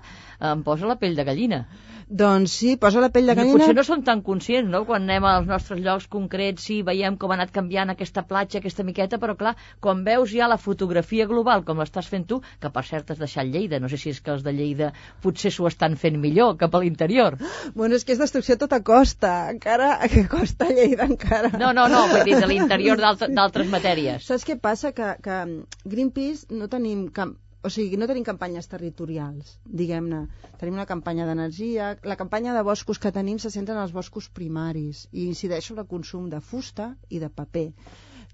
em 0.51 0.61
posa 0.63 0.89
la 0.89 0.97
pell 1.01 1.15
de 1.15 1.25
gallina. 1.25 1.65
Doncs 2.11 2.51
sí, 2.59 2.73
posa 2.75 2.99
la 2.99 3.07
pell 3.07 3.29
de 3.29 3.33
gallina. 3.37 3.55
Potser 3.55 3.75
no 3.77 3.83
som 3.87 4.01
tan 4.03 4.19
conscients, 4.25 4.67
no?, 4.67 4.81
quan 4.87 5.05
anem 5.05 5.23
als 5.29 5.45
nostres 5.47 5.79
llocs 5.79 6.09
concrets, 6.11 6.65
sí, 6.67 6.81
veiem 6.83 7.15
com 7.15 7.31
ha 7.31 7.37
anat 7.37 7.53
canviant 7.55 7.93
aquesta 7.93 8.25
platja, 8.27 8.59
aquesta 8.59 8.83
miqueta, 8.83 9.19
però 9.21 9.37
clar, 9.39 9.53
quan 9.79 10.01
veus 10.03 10.33
ja 10.35 10.49
la 10.51 10.57
fotografia 10.59 11.27
global, 11.29 11.63
com 11.63 11.79
l'estàs 11.79 12.09
fent 12.11 12.27
tu, 12.27 12.41
que 12.59 12.71
per 12.75 12.83
cert 12.89 13.13
has 13.13 13.21
deixat 13.21 13.47
Lleida, 13.47 13.79
no 13.79 13.87
sé 13.87 14.01
si 14.01 14.11
és 14.11 14.19
que 14.19 14.33
els 14.35 14.43
de 14.43 14.51
Lleida 14.57 14.91
potser 15.23 15.53
s'ho 15.55 15.69
estan 15.71 15.95
fent 16.01 16.19
millor 16.19 16.57
cap 16.59 16.75
a 16.75 16.83
l'interior. 16.83 17.39
Bueno, 17.79 17.95
és 17.95 18.03
que 18.03 18.11
és 18.17 18.19
destrucció 18.19 18.59
a 18.59 18.63
tota 18.65 18.81
costa, 18.83 19.30
encara 19.53 19.91
que 20.13 20.25
costa 20.31 20.69
Lleida 20.71 21.07
encara. 21.09 21.53
No, 21.61 21.71
no, 21.77 21.87
no, 21.91 22.07
vull 22.11 22.25
dir, 22.27 22.39
de 22.41 22.49
l'interior 22.51 23.01
d'altres 23.01 23.71
matèries. 23.71 24.27
Saps 24.27 24.47
què 24.47 24.57
passa? 24.61 24.93
Que, 24.97 25.15
que 25.23 25.39
Greenpeace 25.85 26.51
no 26.55 26.69
tenim 26.71 27.07
cap 27.15 27.37
o 27.61 27.69
sigui, 27.69 27.97
no 28.01 28.07
tenim 28.09 28.23
campanyes 28.25 28.65
territorials, 28.69 29.51
diguem-ne. 29.81 30.21
Tenim 30.57 30.79
una 30.79 30.87
campanya 30.89 31.27
d'energia. 31.29 31.91
La 32.09 32.17
campanya 32.17 32.55
de 32.55 32.63
boscos 32.65 32.97
que 32.97 33.11
tenim 33.13 33.37
se 33.43 33.51
centra 33.53 33.75
en 33.75 33.83
els 33.83 33.93
boscos 33.93 34.31
primaris 34.33 35.03
i 35.11 35.27
incideix 35.27 35.67
sobre 35.69 35.85
el 35.85 35.91
consum 35.91 36.25
de 36.31 36.41
fusta 36.41 36.95
i 37.09 37.21
de 37.21 37.29
paper 37.29 37.67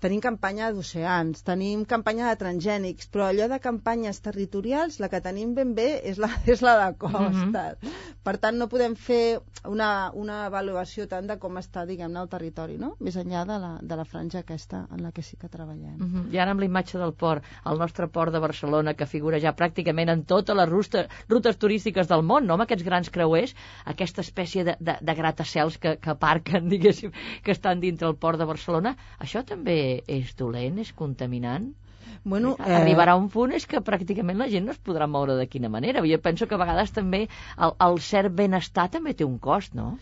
tenim 0.03 0.21
campanya 0.21 0.71
d'oceans, 0.73 1.43
tenim 1.47 1.83
campanya 1.85 2.29
de 2.29 2.39
transgènics, 2.41 3.09
però 3.11 3.29
allò 3.29 3.47
de 3.51 3.59
campanyes 3.63 4.19
territorials, 4.25 4.99
la 5.01 5.09
que 5.09 5.21
tenim 5.23 5.53
ben 5.57 5.73
bé 5.77 5.87
és 6.03 6.19
la, 6.21 6.29
és 6.53 6.61
la 6.65 6.75
de 6.81 6.97
costes. 6.97 7.33
Mm 7.33 7.53
-hmm. 7.53 7.95
Per 8.23 8.37
tant, 8.37 8.57
no 8.57 8.67
podem 8.67 8.95
fer 8.95 9.39
una, 9.65 10.11
una 10.13 10.45
avaluació 10.45 11.07
tant 11.07 11.27
de 11.27 11.37
com 11.37 11.57
està, 11.57 11.85
diguem-ne, 11.85 12.19
el 12.19 12.29
territori, 12.29 12.77
no? 12.77 12.95
Més 12.99 13.15
enllà 13.15 13.45
de 13.45 13.57
la, 13.59 13.79
de 13.81 13.95
la 13.95 14.05
franja 14.05 14.39
aquesta 14.39 14.87
en 14.91 15.03
la 15.03 15.11
que 15.11 15.21
sí 15.21 15.37
que 15.37 15.49
treballem. 15.49 15.97
Mm 15.97 16.07
-hmm. 16.13 16.33
I 16.33 16.39
ara 16.39 16.51
amb 16.51 16.59
la 16.59 16.65
imatge 16.65 16.97
del 16.97 17.13
port, 17.13 17.43
el 17.65 17.77
nostre 17.77 18.07
port 18.07 18.33
de 18.33 18.39
Barcelona, 18.39 18.93
que 18.93 19.05
figura 19.05 19.39
ja 19.39 19.55
pràcticament 19.55 20.09
en 20.09 20.23
totes 20.23 20.55
les 20.55 20.69
rutes, 20.69 21.07
rutes 21.29 21.57
turístiques 21.57 22.07
del 22.07 22.23
món, 22.23 22.45
no? 22.45 22.53
amb 22.53 22.63
aquests 22.63 22.83
grans 22.83 23.09
creuers, 23.09 23.55
aquesta 23.85 24.21
espècie 24.21 24.63
de, 24.63 24.75
de, 24.79 24.97
de 25.01 25.13
gratacels 25.13 25.77
que, 25.77 25.97
que 25.97 26.09
aparquen, 26.09 26.69
diguéssim, 26.73 27.11
que 27.43 27.51
estan 27.51 27.79
dintre 27.79 28.07
el 28.07 28.15
port 28.15 28.37
de 28.37 28.45
Barcelona, 28.45 28.95
això 29.19 29.43
també 29.43 29.77
és 30.19 30.33
dolent, 30.39 30.79
és 30.83 30.93
contaminant? 31.01 31.71
Bueno, 32.27 32.55
eh... 32.59 32.75
Arribarà 32.79 33.15
un 33.19 33.29
punt 33.33 33.53
és 33.55 33.65
que 33.71 33.83
pràcticament 33.89 34.39
la 34.41 34.49
gent 34.51 34.65
no 34.67 34.73
es 34.75 34.81
podrà 34.83 35.07
moure 35.11 35.37
de 35.39 35.47
quina 35.51 35.71
manera. 35.73 36.03
Jo 36.11 36.19
penso 36.23 36.47
que 36.47 36.57
a 36.57 36.61
vegades 36.63 36.93
també 36.95 37.21
el, 37.27 37.75
el 37.87 37.99
cert 38.03 38.35
benestar 38.41 38.87
també 38.95 39.13
té 39.15 39.27
un 39.27 39.37
cost, 39.39 39.77
no? 39.77 39.93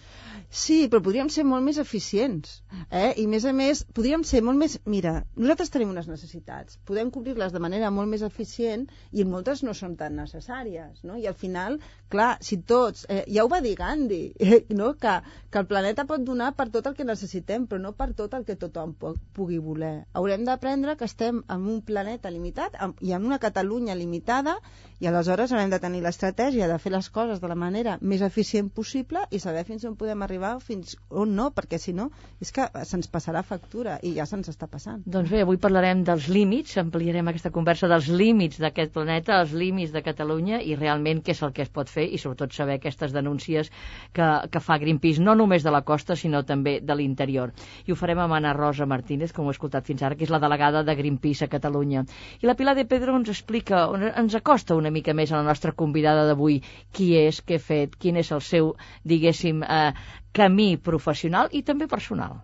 Sí, 0.50 0.86
però 0.92 1.02
podríem 1.04 1.30
ser 1.34 1.44
molt 1.48 1.66
més 1.66 1.78
eficients. 1.82 2.62
Eh? 2.90 3.14
I, 3.22 3.26
a 3.26 3.30
més 3.32 3.46
a 3.46 3.54
més, 3.56 3.84
podríem 3.98 4.24
ser 4.28 4.42
molt 4.46 4.60
més... 4.60 4.78
Mira, 4.86 5.16
nosaltres 5.36 5.72
tenim 5.74 5.92
unes 5.92 6.08
necessitats. 6.08 6.80
Podem 6.88 7.12
cobrir-les 7.12 7.54
de 7.54 7.62
manera 7.64 7.92
molt 7.92 8.12
més 8.12 8.24
eficient 8.26 8.86
i 9.12 9.26
moltes 9.28 9.64
no 9.66 9.74
són 9.78 9.98
tan 10.00 10.16
necessàries. 10.20 11.04
No? 11.04 11.18
I 11.20 11.28
al 11.32 11.38
final, 11.40 11.80
clar, 12.12 12.36
si 12.46 12.60
tots... 12.62 13.06
Eh, 13.10 13.24
ja 13.36 13.46
ho 13.46 13.52
va 13.52 13.62
dir 13.66 13.76
Gandhi, 13.80 14.22
eh, 14.40 14.62
no? 14.80 14.94
que, 15.02 15.18
que 15.52 15.62
el 15.64 15.70
planeta 15.70 16.08
pot 16.10 16.24
donar 16.24 16.54
per 16.56 16.70
tot 16.74 16.88
el 16.88 16.98
que 16.98 17.08
necessitem, 17.08 17.68
però 17.68 17.82
no 17.82 17.96
per 17.98 18.12
tot 18.14 18.34
el 18.38 18.48
que 18.48 18.58
tothom 18.60 18.96
pugui 19.36 19.60
voler. 19.60 20.06
Haurem 20.14 20.46
d'aprendre 20.48 20.96
que 21.00 21.10
estem 21.10 21.44
en 21.52 21.70
un 21.72 21.82
planeta 21.86 22.32
limitat 22.32 22.78
i 23.02 23.16
en 23.16 23.26
una 23.26 23.42
Catalunya 23.46 23.96
limitada 23.96 24.58
i 25.00 25.08
aleshores 25.10 25.52
haurem 25.52 25.72
de 25.74 25.80
tenir 25.84 26.02
l'estratègia 26.04 26.70
de 26.72 26.78
fer 26.80 26.92
les 26.94 27.10
coses 27.12 27.42
de 27.44 27.50
la 27.52 27.58
manera 27.60 27.98
més 28.02 28.24
eficient 28.24 28.70
possible 28.72 29.26
i 29.32 29.42
saber 29.44 29.66
fins 29.68 29.84
on 29.90 29.98
podem 30.00 30.24
arribar 30.24 30.35
o 30.40 30.60
fins 30.60 30.96
on 31.10 31.36
no, 31.36 31.50
perquè 31.56 31.80
si 31.82 31.94
no 31.94 32.10
és 32.42 32.52
que 32.56 32.68
se'ns 32.86 33.10
passarà 33.12 33.42
factura 33.44 33.98
i 34.04 34.14
ja 34.18 34.26
se'ns 34.30 34.50
està 34.52 34.68
passant. 34.72 35.02
Doncs 35.06 35.32
bé, 35.32 35.42
avui 35.46 35.58
parlarem 35.62 36.04
dels 36.08 36.28
límits, 36.32 36.76
ampliarem 36.82 37.32
aquesta 37.32 37.52
conversa 37.56 37.90
dels 37.92 38.10
límits 38.12 38.60
d'aquest 38.62 38.94
planeta, 38.96 39.40
els 39.42 39.54
límits 39.56 39.94
de 39.96 40.04
Catalunya 40.06 40.62
i 40.62 40.76
realment 40.76 41.22
què 41.26 41.36
és 41.36 41.44
el 41.46 41.54
que 41.56 41.66
es 41.66 41.72
pot 41.74 41.90
fer 41.92 42.06
i 42.06 42.20
sobretot 42.22 42.54
saber 42.54 42.78
aquestes 42.80 43.16
denúncies 43.16 43.72
que, 44.14 44.28
que 44.52 44.64
fa 44.64 44.80
Greenpeace, 44.82 45.24
no 45.24 45.36
només 45.36 45.64
de 45.64 45.74
la 45.74 45.84
costa 45.88 46.18
sinó 46.20 46.44
també 46.44 46.80
de 46.82 46.98
l'interior. 46.98 47.54
I 47.86 47.94
ho 47.94 48.00
farem 48.00 48.22
amb 48.24 48.38
Anna 48.38 48.54
Rosa 48.58 48.88
Martínez, 48.90 49.34
com 49.34 49.46
ho 49.46 49.54
he 49.54 49.56
escoltat 49.56 49.88
fins 49.88 50.04
ara, 50.04 50.18
que 50.18 50.28
és 50.28 50.34
la 50.34 50.42
delegada 50.44 50.84
de 50.84 50.96
Greenpeace 50.96 51.46
a 51.46 51.52
Catalunya. 51.52 52.06
I 52.42 52.50
la 52.50 52.58
Pilar 52.60 52.76
de 52.76 52.86
Pedro 52.90 53.16
ens 53.20 53.32
explica, 53.32 53.86
ens 54.12 54.36
acosta 54.36 54.76
una 54.76 54.92
mica 54.92 55.16
més 55.16 55.32
a 55.32 55.40
la 55.40 55.48
nostra 55.48 55.72
convidada 55.72 56.28
d'avui, 56.28 56.62
qui 56.92 57.14
és, 57.20 57.42
què 57.42 57.60
ha 57.60 57.66
fet, 57.72 57.98
quin 58.00 58.22
és 58.22 58.32
el 58.36 58.44
seu, 58.46 58.76
diguéssim, 59.04 59.64
eh, 59.64 59.92
camí 60.36 60.76
professional 60.78 61.50
i 61.56 61.64
també 61.64 61.88
personal. 61.88 62.42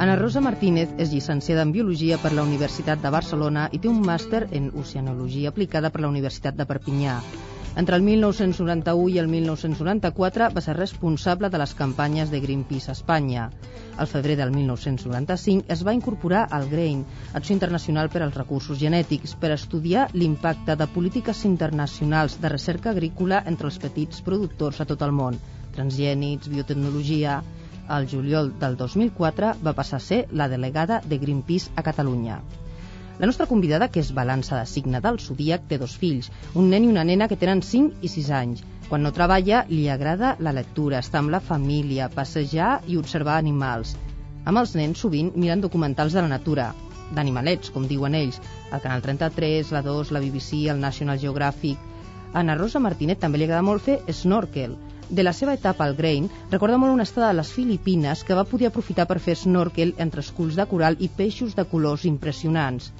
Ana 0.00 0.14
Rosa 0.16 0.40
Martínez 0.40 0.94
és 0.96 1.10
llicenciada 1.12 1.66
en 1.66 1.74
Biologia 1.74 2.16
per 2.22 2.30
la 2.32 2.46
Universitat 2.46 3.02
de 3.02 3.10
Barcelona 3.12 3.66
i 3.76 3.82
té 3.82 3.90
un 3.90 4.00
màster 4.06 4.46
en 4.56 4.70
Oceanologia 4.82 5.52
aplicada 5.52 5.90
per 5.92 6.00
la 6.06 6.08
Universitat 6.08 6.56
de 6.56 6.64
Perpinyà. 6.70 7.18
Entre 7.76 7.94
el 7.94 8.02
1991 8.02 9.08
i 9.14 9.18
el 9.22 9.28
1994 9.30 10.48
va 10.56 10.62
ser 10.64 10.74
responsable 10.76 11.48
de 11.54 11.58
les 11.62 11.74
campanyes 11.78 12.30
de 12.32 12.40
Greenpeace 12.42 12.90
a 12.90 12.94
Espanya. 12.98 13.44
Al 13.96 14.08
febrer 14.10 14.36
del 14.40 14.50
1995 14.50 15.70
es 15.70 15.84
va 15.86 15.94
incorporar 15.94 16.48
al 16.50 16.68
GRAIN, 16.68 17.04
Acció 17.32 17.54
Internacional 17.54 18.10
per 18.10 18.24
als 18.24 18.34
Recursos 18.34 18.80
Genètics, 18.80 19.36
per 19.38 19.52
estudiar 19.54 20.08
l'impacte 20.14 20.74
de 20.76 20.88
polítiques 20.96 21.44
internacionals 21.44 22.40
de 22.42 22.48
recerca 22.48 22.90
agrícola 22.90 23.44
entre 23.46 23.70
els 23.70 23.78
petits 23.78 24.20
productors 24.20 24.80
a 24.80 24.88
tot 24.90 25.06
el 25.06 25.14
món, 25.22 25.38
transgènics, 25.78 26.50
biotecnologia... 26.50 27.42
Al 27.90 28.04
juliol 28.06 28.52
del 28.60 28.76
2004 28.78 29.48
va 29.66 29.72
passar 29.74 29.98
a 29.98 30.04
ser 30.04 30.20
la 30.30 30.46
delegada 30.48 31.00
de 31.10 31.18
Greenpeace 31.18 31.72
a 31.74 31.82
Catalunya. 31.82 32.36
La 33.20 33.26
nostra 33.26 33.44
convidada, 33.44 33.90
que 33.92 34.00
és 34.00 34.10
balança 34.16 34.56
de 34.56 34.64
signe 34.64 34.98
del 35.04 35.18
Zodíac, 35.20 35.66
té 35.68 35.76
dos 35.80 35.92
fills, 36.02 36.30
un 36.56 36.70
nen 36.72 36.86
i 36.86 36.88
una 36.88 37.02
nena 37.04 37.26
que 37.28 37.36
tenen 37.40 37.58
5 37.70 37.98
i 38.00 38.08
6 38.08 38.28
anys. 38.36 38.62
Quan 38.88 39.02
no 39.04 39.10
treballa, 39.12 39.58
li 39.68 39.82
agrada 39.92 40.30
la 40.46 40.54
lectura, 40.56 41.02
estar 41.04 41.20
amb 41.20 41.34
la 41.34 41.40
família, 41.48 42.06
passejar 42.14 42.70
i 42.88 42.96
observar 42.96 43.34
animals. 43.36 43.92
Amb 44.48 44.62
els 44.62 44.72
nens, 44.78 45.02
sovint, 45.04 45.28
miren 45.36 45.60
documentals 45.60 46.16
de 46.16 46.22
la 46.24 46.30
natura, 46.32 46.70
d'animalets, 47.18 47.74
com 47.74 47.84
diuen 47.90 48.16
ells, 48.16 48.38
el 48.72 48.80
Canal 48.86 49.04
33, 49.04 49.74
la 49.76 49.84
2, 49.84 50.14
la 50.16 50.24
BBC, 50.24 50.62
el 50.72 50.80
National 50.80 51.20
Geographic... 51.20 51.84
A 52.32 52.40
Ana 52.40 52.54
Rosa 52.56 52.80
Martínez 52.80 53.20
també 53.20 53.36
li 53.36 53.44
agrada 53.50 53.66
molt 53.66 53.84
fer 53.84 53.98
snorkel. 54.22 54.78
De 55.10 55.26
la 55.26 55.36
seva 55.36 55.58
etapa 55.58 55.84
al 55.84 55.96
Grain, 56.00 56.30
recorda 56.54 56.80
molt 56.80 56.96
una 56.96 57.04
estada 57.04 57.28
a 57.28 57.36
les 57.36 57.52
Filipines 57.52 58.24
que 58.24 58.40
va 58.40 58.48
poder 58.48 58.70
aprofitar 58.70 59.08
per 59.10 59.20
fer 59.20 59.36
snorkel 59.36 59.92
entre 59.98 60.24
esculls 60.24 60.56
de 60.56 60.68
coral 60.72 60.96
i 61.04 61.12
peixos 61.20 61.56
de 61.58 61.68
colors 61.68 62.08
impressionants. 62.14 62.92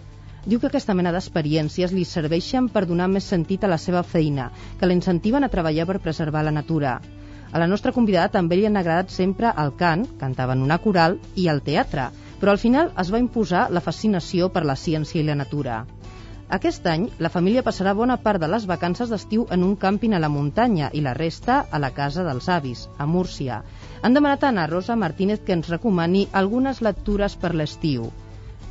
Diu 0.47 0.61
que 0.61 0.71
aquesta 0.71 0.95
mena 0.97 1.11
d'experiències 1.13 1.93
li 1.93 2.07
serveixen 2.09 2.71
per 2.73 2.87
donar 2.89 3.11
més 3.13 3.27
sentit 3.29 3.65
a 3.65 3.69
la 3.69 3.77
seva 3.79 4.01
feina, 4.03 4.47
que 4.81 4.89
l'incentiven 4.89 5.45
a 5.45 5.51
treballar 5.53 5.85
per 5.91 5.99
preservar 6.01 6.45
la 6.47 6.55
natura. 6.57 6.95
A 7.53 7.61
la 7.61 7.67
nostra 7.67 7.93
convidada 7.93 8.33
també 8.39 8.57
li 8.57 8.65
han 8.67 8.81
agradat 8.81 9.13
sempre 9.13 9.51
el 9.65 9.75
cant, 9.77 10.07
cantava 10.23 10.57
en 10.57 10.63
una 10.65 10.79
coral, 10.79 11.19
i 11.37 11.49
el 11.53 11.61
teatre, 11.67 12.07
però 12.41 12.55
al 12.55 12.63
final 12.63 12.89
es 13.03 13.11
va 13.13 13.21
imposar 13.21 13.67
la 13.71 13.83
fascinació 13.85 14.49
per 14.55 14.65
la 14.65 14.79
ciència 14.85 15.21
i 15.21 15.27
la 15.27 15.37
natura. 15.37 15.83
Aquest 16.57 16.89
any, 16.91 17.05
la 17.23 17.31
família 17.35 17.63
passarà 17.67 17.93
bona 17.99 18.17
part 18.25 18.41
de 18.43 18.49
les 18.51 18.65
vacances 18.71 19.13
d'estiu 19.13 19.45
en 19.55 19.67
un 19.67 19.77
càmping 19.85 20.17
a 20.17 20.23
la 20.25 20.33
muntanya 20.33 20.89
i 20.97 21.05
la 21.05 21.13
resta 21.19 21.61
a 21.71 21.79
la 21.85 21.93
casa 22.01 22.25
dels 22.27 22.49
avis, 22.49 22.89
a 22.97 23.07
Múrcia. 23.07 23.61
Han 24.03 24.17
demanat 24.17 24.43
a 24.43 24.55
Ana 24.55 24.67
Rosa 24.73 24.97
Martínez 24.97 25.45
que 25.45 25.53
ens 25.59 25.69
recomani 25.69 26.27
algunes 26.33 26.81
lectures 26.81 27.37
per 27.37 27.53
l'estiu. 27.55 28.09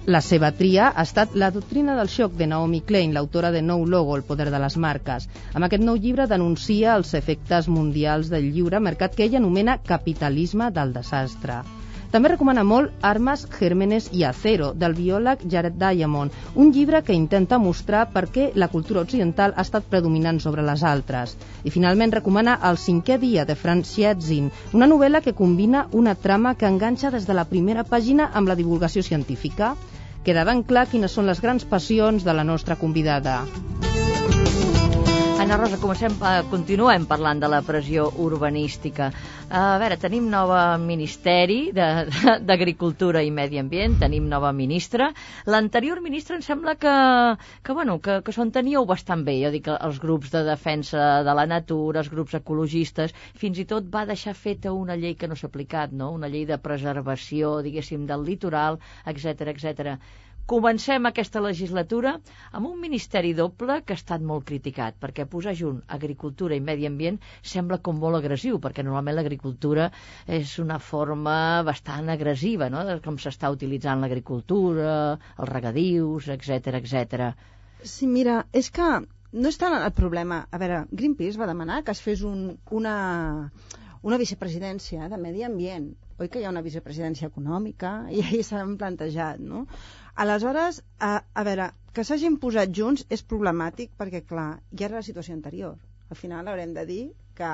La 0.08 0.22
seva 0.26 0.50
tria 0.58 0.86
ha 0.96 1.04
estat 1.08 1.34
La 1.42 1.50
doctrina 1.56 1.96
del 1.98 2.08
xoc 2.14 2.38
de 2.42 2.48
Naomi 2.48 2.80
Klein, 2.92 3.14
l'autora 3.14 3.52
de 3.52 3.62
Nou 3.62 3.86
Logo, 3.86 4.16
El 4.16 4.24
poder 4.30 4.50
de 4.54 4.62
les 4.64 4.78
marques. 4.78 5.28
Amb 5.54 5.68
aquest 5.68 5.84
nou 5.84 6.00
llibre 6.06 6.28
denuncia 6.32 6.96
els 6.96 7.14
efectes 7.20 7.68
mundials 7.68 8.32
del 8.32 8.48
lliure 8.56 8.80
mercat 8.80 9.16
que 9.16 9.28
ella 9.28 9.44
anomena 9.44 9.78
capitalisme 9.92 10.72
del 10.72 10.94
desastre. 10.94 11.60
També 12.10 12.30
recomana 12.32 12.64
molt 12.66 13.04
Armes, 13.06 13.44
Gérmenes 13.60 14.08
i 14.18 14.24
Acero, 14.26 14.72
del 14.74 14.96
biòleg 14.98 15.44
Jared 15.54 15.76
Diamond, 15.78 16.34
un 16.56 16.72
llibre 16.74 17.04
que 17.06 17.14
intenta 17.14 17.60
mostrar 17.62 18.08
per 18.16 18.24
què 18.34 18.48
la 18.56 18.70
cultura 18.72 19.04
occidental 19.06 19.54
ha 19.56 19.66
estat 19.68 19.86
predominant 19.92 20.42
sobre 20.42 20.66
les 20.66 20.82
altres. 20.94 21.36
I 21.64 21.70
finalment 21.76 22.16
recomana 22.18 22.58
El 22.72 22.82
cinquè 22.82 23.20
dia, 23.22 23.46
de 23.46 23.56
Franz 23.56 23.94
Jetzin, 23.94 24.50
una 24.74 24.90
novel·la 24.90 25.22
que 25.22 25.36
combina 25.44 25.86
una 25.92 26.16
trama 26.16 26.56
que 26.56 26.72
enganxa 26.72 27.14
des 27.14 27.30
de 27.30 27.38
la 27.38 27.46
primera 27.54 27.86
pàgina 27.86 28.32
amb 28.34 28.50
la 28.50 28.58
divulgació 28.58 29.06
científica 29.06 29.76
queda 30.26 30.44
ben 30.50 30.66
clar 30.72 30.90
quines 30.90 31.14
són 31.16 31.30
les 31.30 31.40
grans 31.46 31.66
passions 31.66 32.26
de 32.26 32.34
la 32.34 32.44
nostra 32.44 32.76
convidada. 32.76 33.44
Anna 35.50 35.64
Rosa, 35.66 35.80
comencem, 35.82 36.14
eh, 36.14 36.44
continuem 36.46 37.08
parlant 37.10 37.40
de 37.42 37.48
la 37.50 37.64
pressió 37.66 38.04
urbanística. 38.22 39.08
A 39.50 39.80
veure, 39.82 39.96
tenim 39.98 40.28
nova 40.30 40.78
Ministeri 40.78 41.72
d'Agricultura 41.74 43.24
i 43.26 43.32
Medi 43.34 43.58
Ambient, 43.58 43.96
tenim 44.04 44.28
nova 44.30 44.52
ministra. 44.54 45.08
L'anterior 45.50 46.04
ministra 46.06 46.38
em 46.38 46.46
sembla 46.46 46.76
que, 46.76 46.94
que, 47.66 47.74
bueno, 47.74 47.98
que, 47.98 48.20
que 48.22 48.36
s'ho 48.36 48.46
enteníeu 48.46 48.86
bastant 48.86 49.26
bé. 49.26 49.40
Jo 49.42 49.50
dic, 49.58 49.72
els 49.74 49.98
grups 49.98 50.30
de 50.38 50.46
defensa 50.52 51.10
de 51.26 51.38
la 51.42 51.48
natura, 51.50 52.06
els 52.06 52.14
grups 52.14 52.38
ecologistes, 52.38 53.18
fins 53.34 53.58
i 53.58 53.66
tot 53.66 53.90
va 53.90 54.06
deixar 54.06 54.38
feta 54.38 54.78
una 54.78 55.02
llei 55.02 55.18
que 55.18 55.34
no 55.34 55.34
s'ha 55.34 55.50
aplicat, 55.50 55.90
no? 55.90 56.14
una 56.14 56.30
llei 56.30 56.46
de 56.46 56.62
preservació, 56.62 57.58
diguéssim, 57.66 58.06
del 58.06 58.22
litoral, 58.30 58.78
etc 59.10 59.50
etc. 59.58 59.98
Comencem 60.50 61.06
aquesta 61.06 61.42
legislatura 61.46 62.16
amb 62.58 62.68
un 62.72 62.80
ministeri 62.82 63.36
doble 63.38 63.76
que 63.86 63.94
ha 63.94 64.00
estat 64.00 64.24
molt 64.30 64.48
criticat, 64.50 64.96
perquè 65.04 65.28
posar 65.30 65.54
junt 65.60 65.84
agricultura 65.98 66.58
i 66.58 66.64
medi 66.70 66.88
ambient 66.90 67.20
sembla 67.52 67.78
com 67.86 68.00
molt 68.02 68.18
agressiu, 68.18 68.58
perquè 68.64 68.86
normalment 68.88 69.20
l'agricultura 69.20 69.92
és 70.40 70.56
una 70.64 70.80
forma 70.82 71.36
bastant 71.68 72.10
agressiva, 72.16 72.72
no?, 72.74 72.82
de 72.88 72.98
com 73.06 73.22
s'està 73.22 73.54
utilitzant 73.54 74.02
l'agricultura, 74.02 74.98
els 75.38 75.54
regadius, 75.54 76.32
etc 76.34 76.80
etc. 76.82 77.30
Sí, 77.84 78.10
mira, 78.10 78.42
és 78.52 78.74
que 78.74 78.90
no 79.32 79.54
és 79.54 79.62
tant 79.62 79.78
el 79.78 79.92
problema. 80.02 80.48
A 80.50 80.58
veure, 80.58 80.84
Greenpeace 80.90 81.38
va 81.38 81.48
demanar 81.54 81.84
que 81.86 81.94
es 81.94 82.02
fes 82.02 82.26
un, 82.26 82.56
una, 82.82 82.98
una 84.02 84.18
vicepresidència 84.18 85.14
de 85.14 85.22
medi 85.22 85.46
ambient. 85.46 85.92
Oi 86.20 86.28
que 86.28 86.42
hi 86.42 86.46
ha 86.48 86.52
una 86.52 86.66
vicepresidència 86.66 87.30
econòmica? 87.30 87.92
I 88.12 88.26
ahir 88.26 88.42
s'han 88.44 88.74
plantejat, 88.82 89.40
no? 89.40 89.68
Aleshores, 90.16 90.82
a, 91.00 91.24
a 91.34 91.44
veure, 91.48 91.70
que 91.94 92.06
s'hagin 92.08 92.38
posat 92.42 92.74
junts 92.76 93.06
és 93.16 93.24
problemàtic 93.34 93.92
perquè, 93.98 94.24
clar, 94.32 94.50
ja 94.80 94.88
era 94.90 95.00
la 95.00 95.08
situació 95.08 95.36
anterior. 95.38 95.78
Al 96.10 96.18
final 96.18 96.48
haurem 96.50 96.74
de 96.74 96.86
dir 96.90 97.02
que 97.40 97.50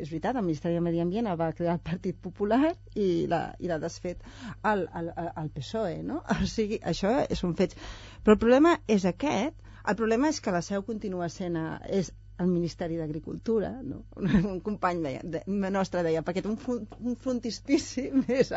és 0.00 0.08
veritat, 0.08 0.36
el 0.40 0.46
Ministeri 0.46 0.78
de 0.78 0.82
Medi 0.84 1.00
Ambient 1.02 1.28
el 1.28 1.38
va 1.40 1.50
crear 1.56 1.74
el 1.76 1.82
Partit 1.88 2.16
Popular 2.26 2.72
i 2.96 3.26
l'ha 3.28 3.78
desfet 3.82 4.22
el, 4.70 4.86
el, 5.00 5.10
el 5.42 5.50
PSOE, 5.58 5.98
no? 6.10 6.22
O 6.36 6.48
sigui, 6.52 6.78
això 6.92 7.12
són 7.40 7.56
fets. 7.58 7.76
Però 8.24 8.36
el 8.36 8.42
problema 8.44 8.76
és 8.96 9.04
aquest, 9.10 9.58
el 9.86 9.98
problema 9.98 10.32
és 10.32 10.40
que 10.40 10.54
la 10.54 10.62
seu 10.68 10.86
continua 10.86 11.28
sent, 11.32 11.58
a, 11.60 11.76
és 12.00 12.12
al 12.38 12.48
Ministeri 12.48 12.96
d'Agricultura, 12.96 13.70
no? 13.82 14.02
un 14.52 14.60
company 14.60 15.00
deia, 15.04 15.20
de, 15.24 15.42
nostre 15.72 16.02
deia, 16.04 16.22
perquè 16.26 16.42
té 16.44 16.50
un, 16.50 16.86
un 17.00 17.16
frontispici 17.20 18.08
més 18.26 18.52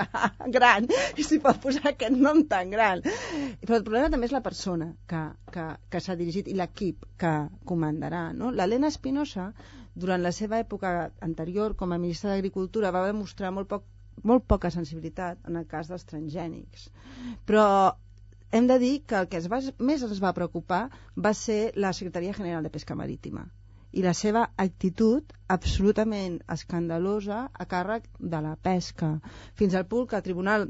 gran 0.55 0.88
i 0.89 1.25
s'hi 1.25 1.39
pot 1.43 1.62
posar 1.63 1.93
aquest 1.93 2.15
nom 2.15 2.43
tan 2.51 2.74
gran. 2.74 3.03
Però 3.63 3.77
el 3.79 3.86
problema 3.88 4.12
també 4.12 4.27
és 4.27 4.36
la 4.36 4.43
persona 4.45 4.91
que, 5.09 5.21
que, 5.53 5.67
que 5.89 6.01
s'ha 6.03 6.17
dirigit 6.19 6.50
i 6.51 6.57
l'equip 6.59 7.05
que 7.21 7.36
comandarà. 7.69 8.29
No? 8.36 8.51
L'Helena 8.51 8.91
Espinosa, 8.91 9.51
durant 9.95 10.24
la 10.24 10.33
seva 10.36 10.59
època 10.59 11.12
anterior 11.25 11.77
com 11.79 11.95
a 11.95 12.01
ministra 12.01 12.33
d'Agricultura, 12.33 12.91
va 12.91 13.07
demostrar 13.07 13.53
molt 13.55 13.71
poc 13.71 13.88
molt 14.19 14.43
poca 14.51 14.67
sensibilitat 14.67 15.45
en 15.48 15.55
el 15.55 15.63
cas 15.63 15.88
dels 15.88 16.03
transgènics. 16.03 16.89
Però 17.48 17.63
hem 18.51 18.67
de 18.67 18.75
dir 18.81 18.91
que 19.07 19.15
el 19.15 19.29
que 19.31 19.39
es 19.39 19.48
va, 19.48 19.62
més 19.79 20.03
ens 20.03 20.19
va 20.19 20.33
preocupar 20.36 20.81
va 21.15 21.31
ser 21.31 21.71
la 21.79 21.93
Secretaria 21.95 22.36
General 22.36 22.65
de 22.65 22.74
Pesca 22.74 22.98
Marítima 23.00 23.45
i 23.91 24.03
la 24.05 24.13
seva 24.17 24.43
actitud 24.63 25.34
absolutament 25.55 26.39
escandalosa 26.55 27.39
a 27.53 27.65
càrrec 27.74 28.10
de 28.19 28.41
la 28.46 28.55
pesca, 28.69 29.13
fins 29.62 29.75
al 29.75 29.88
punt 29.93 30.10
que 30.10 30.19
el 30.19 30.25
Tribunal 30.27 30.67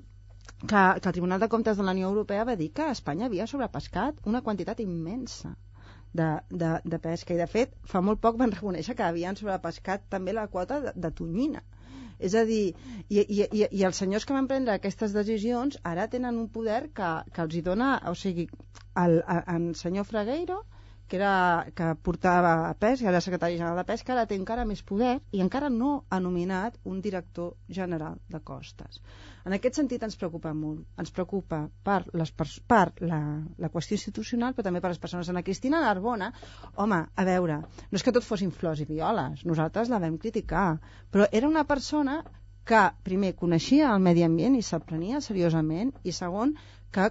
que, 0.59 0.83
que 1.01 1.09
el 1.09 1.15
Tribunal 1.15 1.39
de 1.39 1.49
Comptes 1.49 1.77
de 1.77 1.83
la 1.83 1.95
Unió 1.95 2.09
Europea 2.09 2.43
va 2.43 2.55
dir 2.59 2.71
que 2.75 2.91
Espanya 2.91 3.27
havia 3.27 3.47
sobrepescat 3.47 4.19
una 4.31 4.41
quantitat 4.41 4.79
immensa 4.83 5.55
de, 6.13 6.29
de, 6.49 6.71
de 6.83 6.99
pesca. 6.99 7.33
I 7.33 7.41
de 7.41 7.47
fet 7.47 7.75
fa 7.91 8.01
molt 8.01 8.21
poc 8.23 8.39
van 8.39 8.55
reconèixer 8.55 8.95
que 8.95 9.05
havien 9.07 9.37
sobrepescat 9.39 10.07
també 10.09 10.33
la 10.35 10.47
quota 10.47 10.79
de, 10.85 10.95
de 10.95 11.11
tonyina. 11.21 11.63
És 12.19 12.33
a 12.35 12.43
dir, 12.43 12.73
i, 13.07 13.19
i, 13.21 13.45
i, 13.45 13.63
i 13.79 13.83
els 13.87 13.99
senyors 14.01 14.25
que 14.27 14.35
van 14.35 14.49
prendre 14.51 14.73
aquestes 14.75 15.13
decisions 15.15 15.77
ara 15.87 16.09
tenen 16.11 16.39
un 16.41 16.49
poder 16.51 16.89
que, 16.95 17.11
que 17.31 17.45
els 17.45 17.55
hi 17.55 17.61
dona, 17.63 17.93
o 18.11 18.15
sigui, 18.21 18.49
el, 19.03 19.21
el, 19.21 19.43
el 19.55 19.69
senyor 19.79 20.07
Fragueiro, 20.09 20.59
que, 21.09 21.17
era, 21.17 21.65
que 21.75 21.87
portava 22.05 22.69
a 22.69 22.73
pesca, 22.77 23.09
era 23.09 23.21
secretari 23.25 23.57
general 23.57 23.79
de 23.81 23.85
pesca, 23.89 24.13
ara 24.13 24.27
té 24.29 24.37
encara 24.37 24.65
més 24.69 24.83
poder 24.85 25.15
i 25.33 25.41
encara 25.43 25.71
no 25.73 26.03
ha 26.09 26.19
nomenat 26.21 26.77
un 26.85 27.01
director 27.01 27.55
general 27.67 28.19
de 28.29 28.39
costes. 28.45 29.01
En 29.49 29.55
aquest 29.57 29.79
sentit 29.79 30.03
ens 30.05 30.17
preocupa 30.19 30.53
molt. 30.53 30.83
Ens 31.01 31.11
preocupa 31.15 31.63
per, 31.83 32.03
les 32.21 32.31
per 32.69 32.83
la, 33.01 33.19
la 33.57 33.71
qüestió 33.73 33.97
institucional, 33.97 34.53
però 34.53 34.67
també 34.67 34.83
per 34.83 34.93
les 34.93 35.01
persones. 35.01 35.31
Ana 35.33 35.43
Cristina 35.47 35.81
Narbona, 35.81 36.29
home, 36.75 37.01
a 37.09 37.25
veure, 37.25 37.61
no 37.65 37.99
és 37.99 38.05
que 38.05 38.13
tot 38.13 38.27
fossin 38.27 38.53
flors 38.53 38.83
i 38.83 38.87
violes, 38.89 39.41
nosaltres 39.49 39.89
la 39.89 40.01
vam 40.03 40.19
criticar, 40.21 40.67
però 41.09 41.25
era 41.31 41.49
una 41.49 41.65
persona 41.65 42.21
que, 42.69 42.85
primer, 43.01 43.33
coneixia 43.39 43.89
el 43.95 44.05
medi 44.05 44.21
ambient 44.21 44.59
i 44.59 44.61
se'l 44.65 44.85
prenia 44.85 45.23
seriosament, 45.25 45.95
i 46.05 46.13
segon, 46.13 46.53
que 46.93 47.09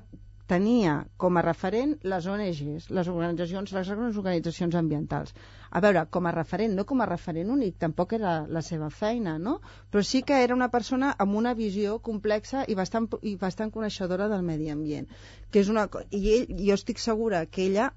tenia 0.49 0.95
com 1.23 1.37
a 1.37 1.43
referent 1.45 1.95
les 2.13 2.27
ONGs, 2.33 2.89
les 2.99 3.11
organitzacions, 3.13 3.73
les 3.77 3.91
organitzacions 3.93 4.77
ambientals. 4.81 5.35
A 5.71 5.83
veure, 5.85 6.07
com 6.17 6.27
a 6.27 6.33
referent, 6.35 6.75
no 6.79 6.87
com 6.89 7.05
a 7.05 7.09
referent 7.11 7.53
únic, 7.53 7.77
tampoc 7.85 8.15
era 8.19 8.35
la 8.57 8.63
seva 8.65 8.89
feina, 9.03 9.37
no? 9.39 9.59
Però 9.93 10.03
sí 10.11 10.23
que 10.25 10.41
era 10.47 10.57
una 10.57 10.71
persona 10.73 11.13
amb 11.25 11.37
una 11.43 11.55
visió 11.59 11.99
complexa 12.11 12.65
i 12.67 12.77
bastant, 12.79 13.11
i 13.23 13.37
bastant 13.37 13.73
coneixedora 13.75 14.29
del 14.33 14.47
medi 14.51 14.73
ambient. 14.75 15.09
Que 15.53 15.65
és 15.65 15.73
una, 15.75 15.89
I 16.11 16.23
ell, 16.37 16.47
jo 16.65 16.79
estic 16.81 17.03
segura 17.05 17.45
que 17.47 17.67
ella 17.69 17.91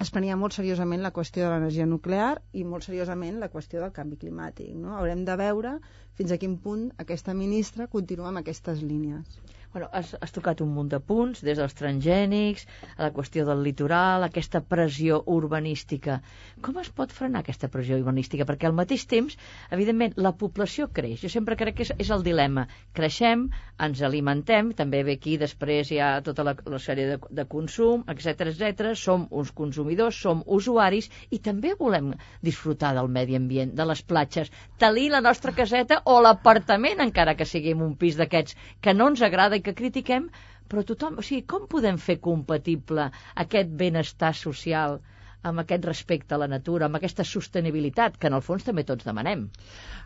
es 0.00 0.10
prenia 0.12 0.36
molt 0.40 0.56
seriosament 0.56 1.02
la 1.04 1.12
qüestió 1.16 1.44
de 1.44 1.48
l'energia 1.52 1.86
nuclear 1.88 2.30
i 2.56 2.62
molt 2.64 2.86
seriosament 2.86 3.40
la 3.40 3.50
qüestió 3.52 3.82
del 3.82 3.92
canvi 3.96 4.16
climàtic. 4.20 4.70
No? 4.84 4.94
Haurem 4.96 5.26
de 5.28 5.36
veure 5.40 5.74
fins 6.20 6.32
a 6.32 6.38
quin 6.40 6.56
punt 6.66 6.86
aquesta 7.04 7.34
ministra 7.36 7.88
continua 7.96 8.30
amb 8.30 8.40
aquestes 8.40 8.80
línies. 8.80 9.40
Bueno, 9.72 9.88
has, 9.92 10.16
has 10.20 10.32
tocat 10.34 10.60
un 10.64 10.72
munt 10.74 10.88
de 10.90 10.98
punts, 10.98 11.44
des 11.46 11.58
dels 11.60 11.76
transgènics, 11.78 12.64
a 12.96 13.04
la 13.04 13.10
qüestió 13.14 13.44
del 13.46 13.60
litoral, 13.62 14.24
aquesta 14.26 14.58
pressió 14.66 15.20
urbanística. 15.30 16.16
Com 16.66 16.80
es 16.82 16.88
pot 16.90 17.12
frenar 17.14 17.44
aquesta 17.44 17.68
pressió 17.70 17.94
urbanística? 18.00 18.42
Perquè 18.48 18.66
al 18.66 18.74
mateix 18.74 19.04
temps, 19.06 19.36
evidentment, 19.70 20.16
la 20.18 20.32
població 20.40 20.88
creix. 20.96 21.20
Jo 21.22 21.30
sempre 21.30 21.54
crec 21.60 21.76
que 21.78 21.86
és, 21.86 21.92
és 22.02 22.10
el 22.10 22.24
dilema. 22.26 22.64
Creixem, 22.98 23.44
ens 23.86 24.02
alimentem, 24.02 24.72
també 24.80 25.04
ve 25.06 25.14
aquí 25.20 25.36
després 25.38 25.94
hi 25.94 26.00
ha 26.02 26.10
tota 26.26 26.48
la, 26.48 26.56
la 26.66 26.82
sèrie 26.82 27.06
de, 27.12 27.20
de 27.30 27.46
consum, 27.54 28.02
etc 28.10 28.50
etc. 28.50 28.90
som 28.98 29.28
uns 29.30 29.54
consumidors, 29.54 30.18
som 30.18 30.42
usuaris 30.58 31.06
i 31.30 31.38
també 31.38 31.76
volem 31.78 32.10
disfrutar 32.42 32.90
del 32.98 33.12
medi 33.20 33.38
ambient, 33.38 33.70
de 33.78 33.86
les 33.86 34.02
platges, 34.02 34.50
talir 34.82 35.06
la 35.14 35.22
nostra 35.22 35.54
caseta 35.54 36.02
o 36.10 36.18
l'apartament, 36.26 37.06
encara 37.06 37.38
que 37.38 37.46
siguem 37.46 37.86
un 37.86 37.94
pis 37.94 38.18
d'aquests 38.18 38.58
que 38.82 38.98
no 38.98 39.12
ens 39.14 39.22
agrada 39.22 39.59
i 39.60 39.64
que 39.68 39.76
critiquem, 39.82 40.26
però 40.70 40.84
tothom, 40.86 41.20
o 41.20 41.26
sigui, 41.26 41.46
com 41.54 41.70
podem 41.70 42.00
fer 42.08 42.18
compatible 42.26 43.10
aquest 43.44 43.72
benestar 43.84 44.34
social 44.44 45.00
amb 45.42 45.62
aquest 45.62 45.86
respecte 45.88 46.34
a 46.34 46.38
la 46.40 46.48
natura, 46.52 46.86
amb 46.86 46.98
aquesta 46.98 47.24
sostenibilitat, 47.24 48.18
que 48.20 48.28
en 48.28 48.36
el 48.36 48.42
fons 48.44 48.66
també 48.66 48.84
tots 48.88 49.06
demanem. 49.08 49.46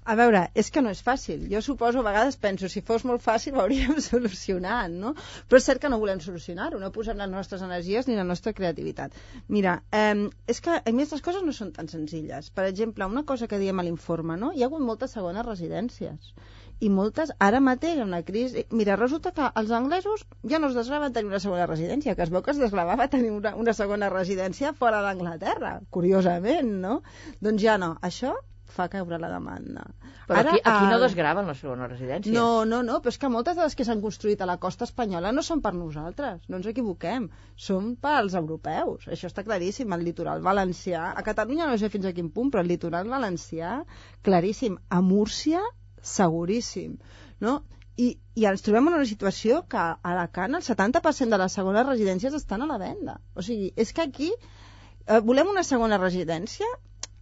A 0.05 0.15
veure, 0.21 0.45
és 0.55 0.71
que 0.71 0.83
no 0.85 0.93
és 0.95 1.01
fàcil. 1.03 1.47
Jo 1.51 1.63
suposo, 1.65 2.01
a 2.01 2.07
vegades 2.07 2.39
penso, 2.41 2.69
si 2.71 2.85
fos 2.87 3.07
molt 3.09 3.25
fàcil 3.25 3.57
ho 3.57 3.63
hauríem 3.65 3.99
solucionat, 4.09 4.95
no? 4.95 5.15
Però 5.49 5.61
és 5.61 5.69
cert 5.71 5.83
que 5.83 5.91
no 5.91 5.99
volem 6.03 6.23
solucionar-ho, 6.23 6.79
no 6.81 6.93
posem 6.95 7.19
les 7.19 7.33
nostres 7.33 7.65
energies 7.67 8.09
ni 8.09 8.19
la 8.19 8.27
nostra 8.29 8.55
creativitat. 8.55 9.17
Mira, 9.49 9.79
eh, 9.91 10.29
és 10.47 10.63
que 10.65 10.79
a 10.79 10.95
més 10.95 11.15
les 11.17 11.25
coses 11.25 11.43
no 11.47 11.57
són 11.57 11.73
tan 11.75 11.91
senzilles. 11.91 12.53
Per 12.55 12.69
exemple, 12.69 13.11
una 13.11 13.27
cosa 13.27 13.51
que 13.51 13.59
diem 13.59 13.81
a 13.81 13.87
l'informe, 13.89 14.39
no? 14.39 14.53
Hi 14.55 14.63
ha 14.63 14.71
hagut 14.71 14.87
moltes 14.87 15.19
segones 15.19 15.47
residències 15.49 16.35
i 16.81 16.89
moltes, 16.91 17.33
ara 17.47 17.61
mateix, 17.65 18.01
amb 18.03 18.15
la 18.15 18.23
crisi... 18.27 18.65
Mira, 18.79 18.97
resulta 19.01 19.33
que 19.37 19.51
els 19.61 19.75
anglesos 19.79 20.25
ja 20.53 20.59
no 20.61 20.71
es 20.71 20.79
desgraven 20.79 21.15
tenir 21.17 21.31
una 21.31 21.43
segona 21.45 21.69
residència, 21.71 22.15
que 22.15 22.27
es 22.27 22.33
veu 22.35 22.43
que 22.43 22.55
es 22.55 22.63
desgravava 22.63 23.11
tenir 23.13 23.31
una, 23.35 23.55
una 23.61 23.77
segona 23.77 24.11
residència 24.13 24.75
fora 24.81 25.03
d'Anglaterra, 25.05 25.79
curiosament, 25.95 26.75
no? 26.87 26.99
Doncs 27.45 27.63
ja 27.63 27.79
no. 27.81 27.95
Això 28.11 28.35
fa 28.75 28.89
caure 28.91 29.19
la 29.23 29.31
demanda. 29.31 29.85
Però 30.27 30.41
Ara, 30.41 30.55
aquí, 30.55 30.63
aquí 30.65 30.89
no 30.91 30.99
desgraven 31.03 31.47
la 31.47 31.55
segona 31.59 31.87
residència. 31.91 32.33
No, 32.35 32.65
no, 32.69 32.81
no, 32.87 32.99
però 33.05 33.13
és 33.13 33.21
que 33.23 33.31
moltes 33.31 33.59
de 33.59 33.63
les 33.63 33.77
que 33.79 33.87
s'han 33.87 34.03
construït 34.03 34.43
a 34.43 34.49
la 34.51 34.57
costa 34.65 34.89
espanyola 34.89 35.33
no 35.37 35.45
són 35.47 35.63
per 35.65 35.75
nosaltres, 35.77 36.43
no 36.49 36.59
ens 36.61 36.69
equivoquem, 36.73 37.29
són 37.69 37.93
per 38.07 38.17
als 38.19 38.35
europeus, 38.41 39.07
això 39.17 39.31
està 39.31 39.45
claríssim, 39.47 39.95
el 39.95 40.05
litoral 40.09 40.43
valencià, 40.43 41.07
a 41.13 41.25
Catalunya 41.29 41.71
no 41.71 41.79
sé 41.79 41.93
fins 41.93 42.09
a 42.11 42.15
quin 42.17 42.33
punt, 42.35 42.51
però 42.51 42.65
el 42.65 42.73
litoral 42.73 43.11
valencià, 43.13 43.79
claríssim, 44.27 44.81
a 44.89 45.01
Múrcia 45.05 45.63
seguríssim, 46.05 46.99
no? 47.41 47.55
I, 47.97 48.09
i 48.35 48.47
ens 48.51 48.65
trobem 48.67 48.91
en 48.91 48.97
una 48.99 49.09
situació 49.09 49.63
que 49.71 49.79
a 49.79 49.99
Alacant 50.11 50.59
el 50.59 50.65
70% 50.67 51.31
de 51.31 51.41
les 51.43 51.57
segones 51.59 51.87
residències 51.87 52.35
estan 52.35 52.65
a 52.65 52.71
la 52.71 52.79
venda. 52.83 53.21
O 53.39 53.45
sigui, 53.47 53.71
és 53.77 53.93
que 53.95 54.03
aquí 54.03 54.31
eh, 54.35 55.21
volem 55.29 55.53
una 55.53 55.63
segona 55.63 56.01
residència? 56.03 56.67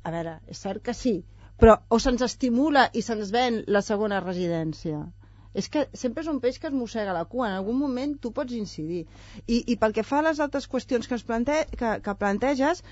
A 0.03 0.15
veure, 0.15 0.39
és 0.49 0.63
cert 0.65 0.83
que 0.87 0.97
sí, 0.97 1.19
però 1.61 1.77
o 1.93 2.01
se'ns 2.03 2.25
estimula 2.27 2.89
i 2.97 3.05
se'ns 3.05 3.35
ven 3.35 3.61
la 3.69 3.85
segona 3.85 4.23
residència 4.25 5.05
és 5.61 5.69
que 5.69 5.85
sempre 6.01 6.25
és 6.25 6.31
un 6.33 6.41
peix 6.41 6.59
que 6.61 6.69
es 6.71 6.77
mossega 6.77 7.15
la 7.17 7.25
cua, 7.33 7.49
en 7.49 7.59
algun 7.59 7.77
moment 7.79 8.15
tu 8.25 8.33
pots 8.37 8.55
incidir. 8.57 9.03
I, 9.47 9.59
i 9.73 9.77
pel 9.81 9.95
que 9.97 10.05
fa 10.09 10.21
a 10.21 10.27
les 10.29 10.41
altres 10.41 10.69
qüestions 10.75 11.09
que, 11.09 11.19
es 11.19 11.25
plante 11.29 11.59
que, 11.77 11.91
que 12.05 12.15
planteges, 12.23 12.83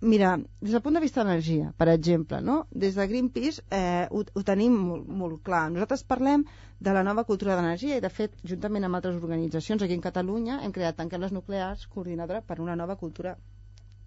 Mira, 0.00 0.38
des 0.62 0.72
del 0.72 0.80
punt 0.80 0.96
de 0.96 1.00
vista 1.02 1.20
d'energia, 1.20 1.74
per 1.76 1.90
exemple, 1.92 2.38
no? 2.40 2.54
des 2.72 2.94
de 2.96 3.04
Greenpeace 3.06 3.60
eh, 3.68 4.06
ho, 4.08 4.22
ho 4.24 4.42
tenim 4.48 4.78
molt, 4.80 5.08
molt 5.22 5.42
clar. 5.44 5.66
Nosaltres 5.74 6.06
parlem 6.08 6.46
de 6.80 6.94
la 6.96 7.02
nova 7.04 7.26
cultura 7.28 7.56
d'energia 7.58 7.98
i, 7.98 8.00
de 8.00 8.08
fet, 8.08 8.38
juntament 8.52 8.88
amb 8.88 8.96
altres 8.96 9.18
organitzacions 9.20 9.84
aquí 9.84 9.98
en 9.98 10.04
Catalunya, 10.06 10.62
hem 10.64 10.72
creat 10.72 10.96
Tanquem 10.96 11.20
les 11.20 11.34
Nuclears, 11.36 11.84
coordinadora 11.92 12.40
per 12.40 12.56
una 12.64 12.78
nova 12.80 12.96
cultura 12.96 13.34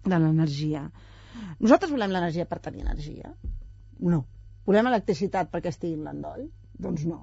de 0.02 0.18
l'energia. 0.18 0.82
Nosaltres 1.60 1.94
volem 1.94 2.10
l'energia 2.10 2.48
per 2.50 2.58
tenir 2.64 2.82
energia? 2.82 3.30
No. 4.00 4.24
Volem 4.66 4.90
electricitat 4.90 5.54
perquè 5.54 5.70
estigui 5.70 5.94
en 6.00 6.08
l'endoll? 6.08 6.48
Doncs 6.74 7.06
no. 7.06 7.20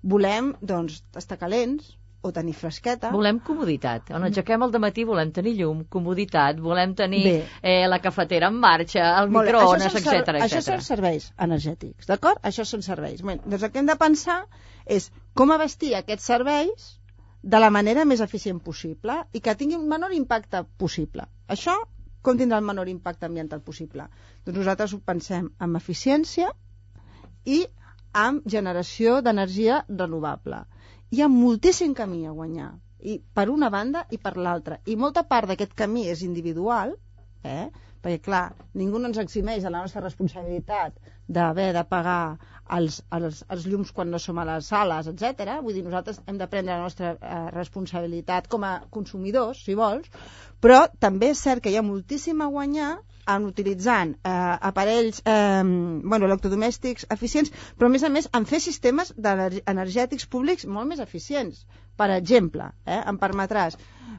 Volem, 0.00 0.54
doncs, 0.64 1.02
estar 1.20 1.36
calents, 1.40 1.92
o 2.24 2.32
tenir 2.32 2.54
fresqueta. 2.56 3.10
Volem 3.12 3.38
comoditat. 3.44 4.10
On 4.16 4.24
aixequem 4.24 4.64
al 4.64 4.72
matí 4.80 5.04
volem 5.04 5.30
tenir 5.36 5.54
llum, 5.58 5.84
comoditat, 5.96 6.60
volem 6.64 6.94
tenir 6.96 7.22
eh, 7.34 7.84
la 7.90 8.00
cafetera 8.00 8.48
en 8.52 8.58
marxa, 8.64 9.06
el 9.20 9.30
microones, 9.34 9.92
etc 9.92 10.14
etc. 10.16 10.42
Això 10.46 10.62
són 10.64 10.84
serveis 10.88 11.30
energètics, 11.46 12.08
d'acord? 12.08 12.40
Això 12.50 12.64
són 12.68 12.84
serveis. 12.86 13.20
Bé, 13.20 13.36
doncs 13.44 13.68
el 13.68 13.72
que 13.74 13.82
hem 13.82 13.90
de 13.92 13.98
pensar 14.00 14.40
és 14.98 15.10
com 15.36 15.52
abastir 15.52 15.94
aquests 16.00 16.30
serveis 16.32 16.92
de 17.44 17.60
la 17.60 17.68
manera 17.76 18.06
més 18.08 18.24
eficient 18.24 18.62
possible 18.64 19.20
i 19.36 19.44
que 19.44 19.56
tingui 19.60 19.76
un 19.76 19.88
menor 19.88 20.16
impacte 20.16 20.64
possible. 20.80 21.28
Això 21.52 21.76
com 22.24 22.40
tindrà 22.40 22.58
el 22.62 22.64
menor 22.64 22.88
impacte 22.88 23.28
ambiental 23.28 23.60
possible? 23.60 24.08
Doncs 24.46 24.62
nosaltres 24.62 24.94
ho 24.96 25.00
pensem 25.04 25.50
amb 25.66 25.76
eficiència 25.76 26.48
i 27.44 27.66
amb 28.16 28.46
generació 28.54 29.18
d'energia 29.26 29.82
renovable 29.90 30.62
hi 31.14 31.22
ha 31.22 31.30
moltíssim 31.30 31.94
camí 31.94 32.24
a 32.26 32.34
guanyar 32.36 32.72
i 33.12 33.16
per 33.38 33.48
una 33.52 33.70
banda 33.70 34.04
i 34.16 34.18
per 34.18 34.34
l'altra 34.36 34.80
i 34.90 34.96
molta 35.06 35.22
part 35.32 35.50
d'aquest 35.50 35.74
camí 35.80 36.08
és 36.10 36.22
individual 36.26 36.94
eh? 37.44 37.68
perquè 38.04 38.20
clar, 38.24 38.44
ningú 38.80 39.00
no 39.00 39.08
ens 39.08 39.20
eximeix 39.22 39.62
de 39.64 39.70
la 39.72 39.80
nostra 39.84 40.02
responsabilitat 40.04 40.98
d'haver 41.36 41.70
de 41.76 41.84
pagar 41.88 42.36
els, 42.78 42.98
els, 43.16 43.40
els 43.54 43.66
llums 43.70 43.92
quan 43.96 44.10
no 44.12 44.20
som 44.20 44.40
a 44.40 44.44
les 44.48 44.68
sales, 44.72 45.08
etc. 45.08 45.56
Vull 45.64 45.78
dir, 45.78 45.84
nosaltres 45.86 46.20
hem 46.28 46.40
de 46.40 46.48
prendre 46.52 46.76
la 46.76 46.84
nostra 46.84 47.14
eh, 47.14 47.40
responsabilitat 47.54 48.48
com 48.52 48.66
a 48.68 48.74
consumidors, 48.96 49.62
si 49.64 49.76
vols, 49.78 50.10
però 50.60 50.82
també 51.00 51.32
és 51.32 51.44
cert 51.46 51.64
que 51.64 51.72
hi 51.72 51.78
ha 51.80 51.86
moltíssim 51.86 52.44
a 52.44 52.50
guanyar 52.52 52.92
en 53.34 53.46
utilitzant 53.48 54.14
eh, 54.16 54.34
aparells 54.70 55.22
eh, 55.24 55.62
bueno, 55.64 56.28
electrodomèstics 56.28 57.08
eficients, 57.16 57.52
però 57.78 57.90
a 57.90 57.94
més 57.94 58.04
a 58.04 58.12
més 58.16 58.28
en 58.40 58.48
fer 58.50 58.60
sistemes 58.64 59.14
energètics 59.74 60.28
públics 60.36 60.68
molt 60.76 60.92
més 60.92 61.02
eficients. 61.04 61.64
Per 61.96 62.08
exemple, 62.10 62.70
eh, 62.86 63.00
em 63.06 63.18
permetràs, 63.18 63.76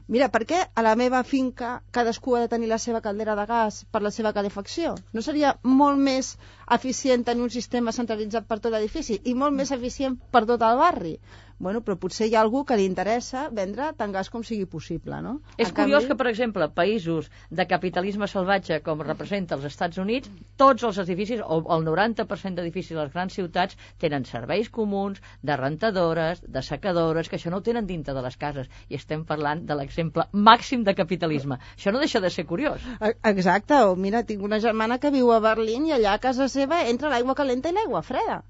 mira, 0.08 0.28
per 0.32 0.44
què 0.48 0.60
a 0.74 0.82
la 0.82 0.94
meva 0.96 1.22
finca 1.24 1.82
cadascú 1.92 2.36
ha 2.36 2.40
de 2.44 2.48
tenir 2.48 2.68
la 2.70 2.78
seva 2.78 3.00
caldera 3.04 3.34
de 3.36 3.46
gas 3.46 3.84
per 3.92 4.02
la 4.02 4.10
seva 4.10 4.32
calefacció? 4.32 4.94
No 5.12 5.22
seria 5.22 5.56
molt 5.62 5.98
més 5.98 6.36
eficient 6.78 7.24
tenir 7.24 7.42
un 7.42 7.50
sistema 7.50 7.92
centralitzat 7.92 8.46
per 8.46 8.58
tot 8.60 8.72
l'edifici 8.72 9.20
i 9.24 9.34
molt 9.34 9.54
més 9.54 9.70
eficient 9.72 10.16
per 10.30 10.46
tot 10.46 10.62
el 10.62 10.78
barri? 10.84 11.18
bueno, 11.58 11.80
però 11.80 11.94
potser 11.96 12.26
hi 12.28 12.34
ha 12.36 12.40
algú 12.44 12.66
que 12.68 12.76
li 12.76 12.84
interessa 12.84 13.46
vendre 13.48 13.86
tant 13.96 14.10
gas 14.12 14.28
com 14.28 14.42
sigui 14.44 14.66
possible, 14.68 15.22
no? 15.24 15.30
És 15.56 15.70
En 15.70 15.74
curiós 15.78 16.02
canvi- 16.02 16.08
que, 16.10 16.16
per 16.20 16.26
exemple, 16.28 16.66
països 16.68 17.30
de 17.48 17.64
capitalisme 17.66 18.28
salvatge 18.28 18.82
com 18.84 19.00
representa 19.00 19.56
els 19.56 19.64
Estats 19.64 19.96
Units, 19.96 20.28
tots 20.60 20.84
els 20.84 20.98
edificis, 20.98 21.40
o 21.40 21.62
el 21.78 21.86
90% 21.86 22.60
d'edificis 22.60 22.92
de 22.92 23.00
les 23.00 23.14
grans 23.14 23.32
ciutats, 23.32 23.78
tenen 23.96 24.26
serveis 24.28 24.68
comuns, 24.68 25.22
de 25.40 25.56
rentadores, 25.56 26.42
de 26.46 26.60
secadores, 26.62 27.30
que 27.32 27.36
això 27.40 27.48
no 27.50 27.62
ho 27.62 27.65
tenen 27.68 27.86
dintre 27.90 28.14
de 28.16 28.22
les 28.26 28.36
cases. 28.44 28.70
I 28.88 28.98
estem 29.00 29.24
parlant 29.32 29.62
de 29.68 29.76
l'exemple 29.80 30.26
màxim 30.50 30.84
de 30.88 30.94
capitalisme. 31.02 31.58
Això 31.76 31.92
no 31.94 32.02
deixa 32.04 32.20
de 32.26 32.30
ser 32.38 32.46
curiós. 32.52 32.82
E- 33.00 33.14
Exacte, 33.34 33.82
o 33.90 33.96
mira, 34.06 34.24
tinc 34.32 34.42
una 34.50 34.60
germana 34.68 34.98
que 35.02 35.10
viu 35.18 35.32
a 35.34 35.40
Berlín 35.50 35.86
i 35.90 35.96
allà 35.98 36.14
a 36.16 36.22
casa 36.28 36.48
seva 36.58 36.84
entra 36.94 37.10
l'aigua 37.14 37.34
calenta 37.42 37.72
i 37.72 37.76
l'aigua 37.80 38.02
freda. 38.12 38.42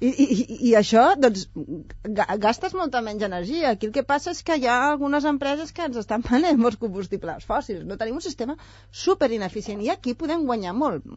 I, 0.00 0.08
i, 0.08 0.46
i- 0.70 0.74
això, 0.78 1.04
doncs, 1.18 1.46
ga- 2.18 2.36
gastes 2.38 2.74
molta 2.78 3.00
menys 3.02 3.22
energia. 3.26 3.70
Aquí 3.74 3.88
el 3.88 3.92
que 3.96 4.04
passa 4.06 4.30
és 4.34 4.42
que 4.46 4.56
hi 4.60 4.66
ha 4.68 4.76
algunes 4.90 5.24
empreses 5.26 5.72
que 5.74 5.82
ens 5.88 5.96
estan 6.00 6.22
venent 6.28 6.60
molts 6.60 6.78
combustibles 6.78 7.46
fòssils. 7.48 7.84
No 7.88 7.96
tenim 7.98 8.18
un 8.20 8.24
sistema 8.24 8.54
super 9.04 9.30
ineficient 9.34 9.82
i 9.82 9.90
aquí 9.94 10.14
podem 10.14 10.44
guanyar 10.46 10.74
molt. 10.78 11.08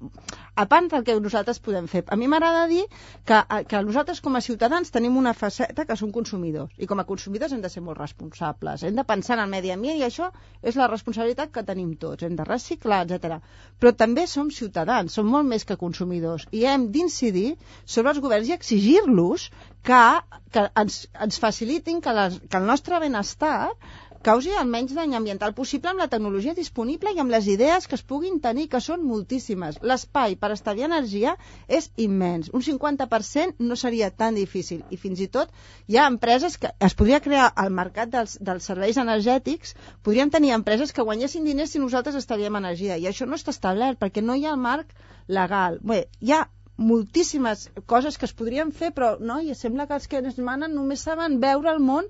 A 0.55 0.65
part 0.71 0.89
del 0.93 1.03
que 1.07 1.17
nosaltres 1.19 1.59
podem 1.59 1.87
fer. 1.91 2.03
A 2.07 2.17
mi 2.17 2.27
m'agrada 2.31 2.63
dir 2.71 2.83
que, 3.25 3.41
que 3.69 3.83
nosaltres 3.85 4.21
com 4.21 4.35
a 4.35 4.41
ciutadans 4.41 4.89
tenim 4.91 5.17
una 5.21 5.33
faceta 5.33 5.85
que 5.85 5.95
som 5.99 6.11
consumidors 6.11 6.73
i 6.77 6.87
com 6.89 6.99
a 6.99 7.05
consumidors 7.11 7.53
hem 7.53 7.61
de 7.61 7.69
ser 7.69 7.83
molt 7.85 7.99
responsables. 8.01 8.83
Hem 8.87 8.95
de 8.97 9.05
pensar 9.13 9.37
en 9.37 9.43
el 9.45 9.51
medi 9.53 9.71
ambient 9.75 9.99
i 10.01 10.07
això 10.07 10.31
és 10.61 10.75
la 10.79 10.87
responsabilitat 10.91 11.51
que 11.53 11.63
tenim 11.67 11.93
tots. 12.01 12.23
Hem 12.23 12.35
de 12.39 12.47
reciclar, 12.49 13.03
etc. 13.05 13.37
Però 13.79 13.93
també 13.97 14.25
som 14.27 14.49
ciutadans, 14.51 15.13
som 15.13 15.27
molt 15.29 15.45
més 15.53 15.65
que 15.69 15.77
consumidors 15.77 16.47
i 16.51 16.65
hem 16.65 16.89
d'incidir 16.91 17.55
sobre 17.85 18.11
els 18.15 18.19
governs 18.23 18.49
i 18.49 18.57
exigir-los 18.61 19.49
que, 19.83 20.05
que 20.53 20.69
ens, 20.77 21.01
ens 21.25 21.41
facilitin 21.41 21.99
que, 22.05 22.13
les, 22.13 22.39
que 22.47 22.61
el 22.61 22.69
nostre 22.69 23.01
benestar 23.01 23.73
causi 24.21 24.51
el 24.53 24.67
menys 24.69 24.91
dany 24.93 25.15
ambiental 25.17 25.53
possible 25.57 25.89
amb 25.89 26.01
la 26.03 26.07
tecnologia 26.09 26.53
disponible 26.57 27.09
i 27.13 27.19
amb 27.23 27.33
les 27.33 27.47
idees 27.49 27.87
que 27.89 27.97
es 27.97 28.03
puguin 28.05 28.37
tenir, 28.43 28.67
que 28.69 28.81
són 28.85 29.01
moltíssimes. 29.07 29.79
L'espai 29.81 30.35
per 30.43 30.51
estalviar 30.53 30.91
energia 30.91 31.33
és 31.79 31.89
immens. 32.05 32.51
Un 32.53 32.61
50% 32.67 33.65
no 33.71 33.79
seria 33.83 34.11
tan 34.23 34.37
difícil. 34.37 34.85
I 34.93 35.01
fins 35.01 35.25
i 35.25 35.29
tot 35.39 35.49
hi 35.87 35.97
ha 35.97 36.05
empreses 36.13 36.59
que 36.61 36.69
es 36.89 36.97
podria 37.01 37.21
crear 37.25 37.49
al 37.65 37.73
mercat 37.81 38.13
dels, 38.13 38.37
dels 38.37 38.69
serveis 38.69 39.01
energètics, 39.01 39.73
podríem 40.05 40.29
tenir 40.29 40.53
empreses 40.59 40.93
que 40.93 41.07
guanyessin 41.09 41.49
diners 41.49 41.73
si 41.73 41.81
nosaltres 41.81 42.21
estalviem 42.21 42.61
energia. 42.61 43.01
I 43.01 43.09
això 43.09 43.25
no 43.25 43.41
està 43.41 43.55
establert 43.57 43.97
perquè 43.97 44.21
no 44.21 44.37
hi 44.37 44.45
ha 44.45 44.53
el 44.53 44.65
marc 44.69 44.93
legal. 45.27 45.81
Bé, 45.81 46.03
hi 46.21 46.37
ha 46.37 46.45
moltíssimes 46.81 47.69
coses 47.85 48.17
que 48.17 48.27
es 48.27 48.33
podrien 48.37 48.71
fer, 48.75 48.91
però 48.95 49.13
no, 49.19 49.39
i 49.41 49.53
sembla 49.57 49.87
que 49.87 49.97
els 49.97 50.07
que 50.09 50.21
ens 50.21 50.39
manen 50.41 50.73
només 50.75 51.03
saben 51.05 51.39
veure 51.43 51.71
el 51.71 51.79
món 51.83 52.07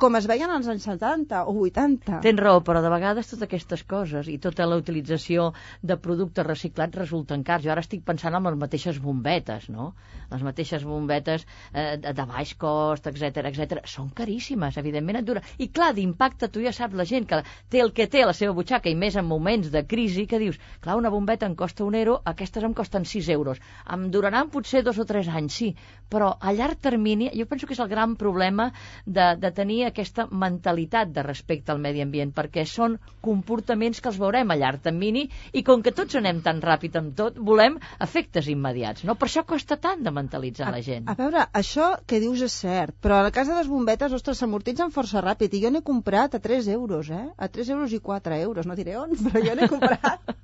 com 0.00 0.16
es 0.18 0.28
veien 0.30 0.52
als 0.52 0.68
anys 0.70 0.86
70 0.88 1.44
o 1.48 1.56
80. 1.64 2.20
Tens 2.24 2.42
raó, 2.42 2.60
però 2.64 2.82
de 2.84 2.92
vegades 2.92 3.30
totes 3.30 3.46
aquestes 3.48 3.84
coses 3.88 4.28
i 4.28 4.38
tota 4.42 4.66
la 4.68 4.78
utilització 4.80 5.50
de 5.82 5.96
productes 5.96 6.46
reciclats 6.46 6.98
resulten 7.00 7.44
cars. 7.46 7.64
Jo 7.64 7.72
ara 7.74 7.84
estic 7.84 8.04
pensant 8.06 8.36
en 8.36 8.46
les 8.46 8.58
mateixes 8.60 9.00
bombetes, 9.02 9.68
no? 9.72 9.92
Les 10.30 10.44
mateixes 10.46 10.84
bombetes 10.86 11.46
eh, 11.72 11.96
de, 12.00 12.26
baix 12.30 12.54
cost, 12.60 13.08
etc 13.10 13.50
etc. 13.50 13.80
Són 13.88 14.10
caríssimes, 14.16 14.78
evidentment 14.80 15.20
et 15.20 15.26
dura. 15.26 15.44
I 15.58 15.70
clar, 15.74 15.92
d'impacte, 15.96 16.50
tu 16.52 16.62
ja 16.64 16.72
saps 16.76 16.96
la 16.98 17.08
gent 17.08 17.26
que 17.30 17.42
té 17.72 17.82
el 17.84 17.94
que 17.96 18.06
té 18.10 18.24
a 18.24 18.30
la 18.30 18.36
seva 18.36 18.54
butxaca 18.56 18.90
i 18.90 18.96
més 18.98 19.16
en 19.16 19.26
moments 19.26 19.70
de 19.72 19.84
crisi, 19.86 20.26
que 20.30 20.40
dius, 20.42 20.60
clar, 20.84 20.98
una 21.00 21.12
bombeta 21.12 21.48
em 21.48 21.56
costa 21.58 21.86
un 21.86 21.96
euro, 21.98 22.20
aquestes 22.24 22.66
em 22.66 22.76
costen 22.76 23.06
6 23.08 23.30
euros. 23.34 23.60
Em 23.90 24.09
duraran 24.16 24.50
potser 24.54 24.82
dos 24.86 24.98
o 24.98 25.06
tres 25.10 25.28
anys, 25.40 25.56
sí, 25.60 25.68
però 26.10 26.32
a 26.40 26.52
llarg 26.52 26.80
termini 26.82 27.30
jo 27.38 27.46
penso 27.46 27.66
que 27.68 27.74
és 27.76 27.80
el 27.80 27.88
gran 27.90 28.16
problema 28.18 28.70
de, 29.06 29.30
de 29.38 29.50
tenir 29.54 29.84
aquesta 29.86 30.26
mentalitat 30.30 31.12
de 31.14 31.22
respecte 31.22 31.72
al 31.72 31.78
medi 31.80 32.02
ambient, 32.02 32.32
perquè 32.34 32.64
són 32.66 32.98
comportaments 33.24 34.00
que 34.02 34.10
els 34.10 34.18
veurem 34.20 34.50
a 34.50 34.56
llarg 34.58 34.82
termini 34.84 35.26
i 35.52 35.62
com 35.66 35.82
que 35.84 35.92
tots 35.96 36.16
anem 36.18 36.40
tan 36.44 36.60
ràpid 36.64 36.96
amb 36.98 37.14
tot, 37.18 37.38
volem 37.38 37.78
efectes 38.02 38.48
immediats, 38.50 39.04
no? 39.06 39.14
Per 39.14 39.28
això 39.28 39.44
costa 39.46 39.76
tant 39.80 40.02
de 40.04 40.10
mentalitzar 40.14 40.70
la 40.74 40.82
gent. 40.84 41.06
A 41.08 41.14
veure, 41.18 41.46
això 41.62 41.92
que 42.06 42.20
dius 42.22 42.42
és 42.46 42.58
cert, 42.64 42.94
però 43.00 43.20
a 43.20 43.26
la 43.28 43.32
casa 43.34 43.54
de 43.54 43.60
les 43.62 43.70
bombetes, 43.70 44.12
ostres, 44.16 44.40
s'amortitzen 44.40 44.90
força 44.94 45.22
ràpid 45.24 45.54
i 45.56 45.62
jo 45.64 45.70
n'he 45.70 45.82
comprat 45.86 46.34
a 46.34 46.42
3 46.42 46.68
euros, 46.74 47.10
eh? 47.14 47.26
A 47.38 47.48
3 47.48 47.70
euros 47.76 47.92
i 47.94 48.00
4 48.00 48.40
euros, 48.42 48.66
no 48.66 48.76
diré 48.78 48.96
on, 48.98 49.14
però 49.28 49.44
jo 49.46 49.54
n'he 49.58 49.68
comprat. 49.70 50.34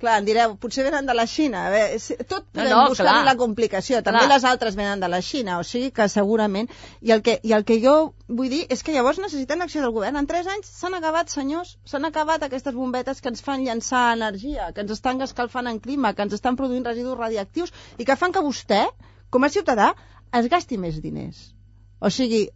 clar, 0.00 0.18
em 0.20 0.26
direu, 0.28 0.56
potser 0.60 0.84
venen 0.84 1.06
de 1.08 1.14
la 1.16 1.24
Xina. 1.26 1.66
A 1.68 1.70
veure, 1.72 1.98
tot 2.28 2.44
No, 2.56 2.60
podem 2.60 2.72
no, 2.76 2.82
buscar 2.92 3.06
clar. 3.06 3.24
la 3.24 3.36
complicació. 3.36 4.02
També 4.04 4.24
Clar. 4.26 4.32
les 4.34 4.44
altres 4.48 4.76
venen 4.76 5.00
de 5.00 5.05
la 5.12 5.20
Xina, 5.22 5.58
o 5.60 5.64
sigui 5.64 5.90
que 5.94 6.08
segurament... 6.12 6.70
I 7.00 7.12
el 7.16 7.22
que, 7.26 7.38
I 7.42 7.54
el 7.56 7.64
que 7.68 7.78
jo 7.82 7.94
vull 8.28 8.50
dir 8.52 8.62
és 8.72 8.82
que 8.82 8.94
llavors 8.94 9.20
necessitem 9.22 9.62
l'acció 9.62 9.82
del 9.84 9.94
govern. 9.96 10.18
En 10.20 10.28
3 10.30 10.50
anys 10.54 10.70
s'han 10.80 10.98
acabat, 10.98 11.32
senyors, 11.32 11.76
s'han 11.84 12.08
acabat 12.08 12.46
aquestes 12.46 12.74
bombetes 12.74 13.22
que 13.22 13.32
ens 13.32 13.44
fan 13.48 13.64
llançar 13.66 14.04
energia, 14.16 14.70
que 14.72 14.84
ens 14.84 14.94
estan 14.96 15.22
escalfant 15.26 15.70
en 15.70 15.80
clima, 15.88 16.14
que 16.14 16.26
ens 16.26 16.36
estan 16.38 16.58
produint 16.60 16.86
residus 16.88 17.18
radioactius 17.18 17.74
i 17.98 18.08
que 18.08 18.18
fan 18.20 18.34
que 18.36 18.44
vostè, 18.46 18.84
com 19.30 19.44
a 19.44 19.52
ciutadà, 19.52 19.92
es 20.40 20.48
gasti 20.52 20.78
més 20.78 21.00
diners. 21.02 21.42
O 22.00 22.10
sigui, 22.12 22.46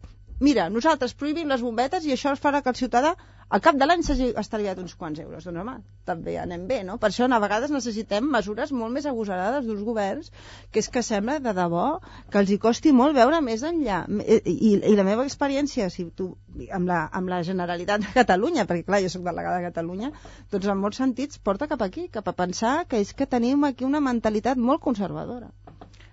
mira, 0.41 0.71
nosaltres 0.73 1.15
prohibim 1.15 1.49
les 1.53 1.63
bombetes 1.67 2.07
i 2.07 2.17
això 2.17 2.35
farà 2.41 2.63
que 2.65 2.73
el 2.75 2.81
ciutadà 2.81 3.15
al 3.51 3.63
cap 3.65 3.79
de 3.79 3.87
l'any 3.87 4.03
s'hagi 4.07 4.29
estalviat 4.41 4.79
uns 4.79 4.93
quants 4.99 5.19
euros. 5.23 5.47
Doncs 5.47 5.61
home, 5.63 5.73
també 6.07 6.37
anem 6.39 6.69
bé, 6.69 6.77
no? 6.87 6.97
Per 7.03 7.09
això 7.09 7.27
a 7.27 7.41
vegades 7.43 7.73
necessitem 7.75 8.29
mesures 8.35 8.71
molt 8.81 8.95
més 8.95 9.09
agosarades 9.11 9.67
dels 9.67 9.83
governs, 9.89 10.31
que 10.71 10.79
és 10.85 10.89
que 10.95 11.03
sembla 11.03 11.41
de 11.47 11.55
debò 11.57 11.87
que 12.31 12.39
els 12.43 12.53
hi 12.55 12.61
costi 12.63 12.93
molt 13.01 13.19
veure 13.19 13.41
més 13.49 13.65
enllà. 13.67 14.05
I, 14.29 14.71
i 14.93 14.95
la 15.01 15.07
meva 15.09 15.27
experiència, 15.27 15.91
si 15.91 16.07
tu, 16.21 16.29
amb, 16.71 16.87
la, 16.93 17.01
amb 17.21 17.35
la 17.35 17.43
Generalitat 17.51 18.07
de 18.07 18.15
Catalunya, 18.21 18.69
perquè 18.71 18.87
clar, 18.87 19.03
jo 19.03 19.11
soc 19.17 19.27
delegada 19.27 19.59
de 19.59 19.67
Catalunya, 19.67 20.13
doncs 20.55 20.71
en 20.71 20.83
molts 20.85 21.03
sentits 21.03 21.43
porta 21.51 21.67
cap 21.75 21.83
aquí, 21.89 22.07
cap 22.19 22.31
a 22.31 22.39
pensar 22.45 22.85
que 22.87 23.03
és 23.03 23.11
que 23.19 23.27
tenim 23.27 23.67
aquí 23.67 23.89
una 23.89 24.05
mentalitat 24.13 24.63
molt 24.71 24.87
conservadora. 24.87 25.51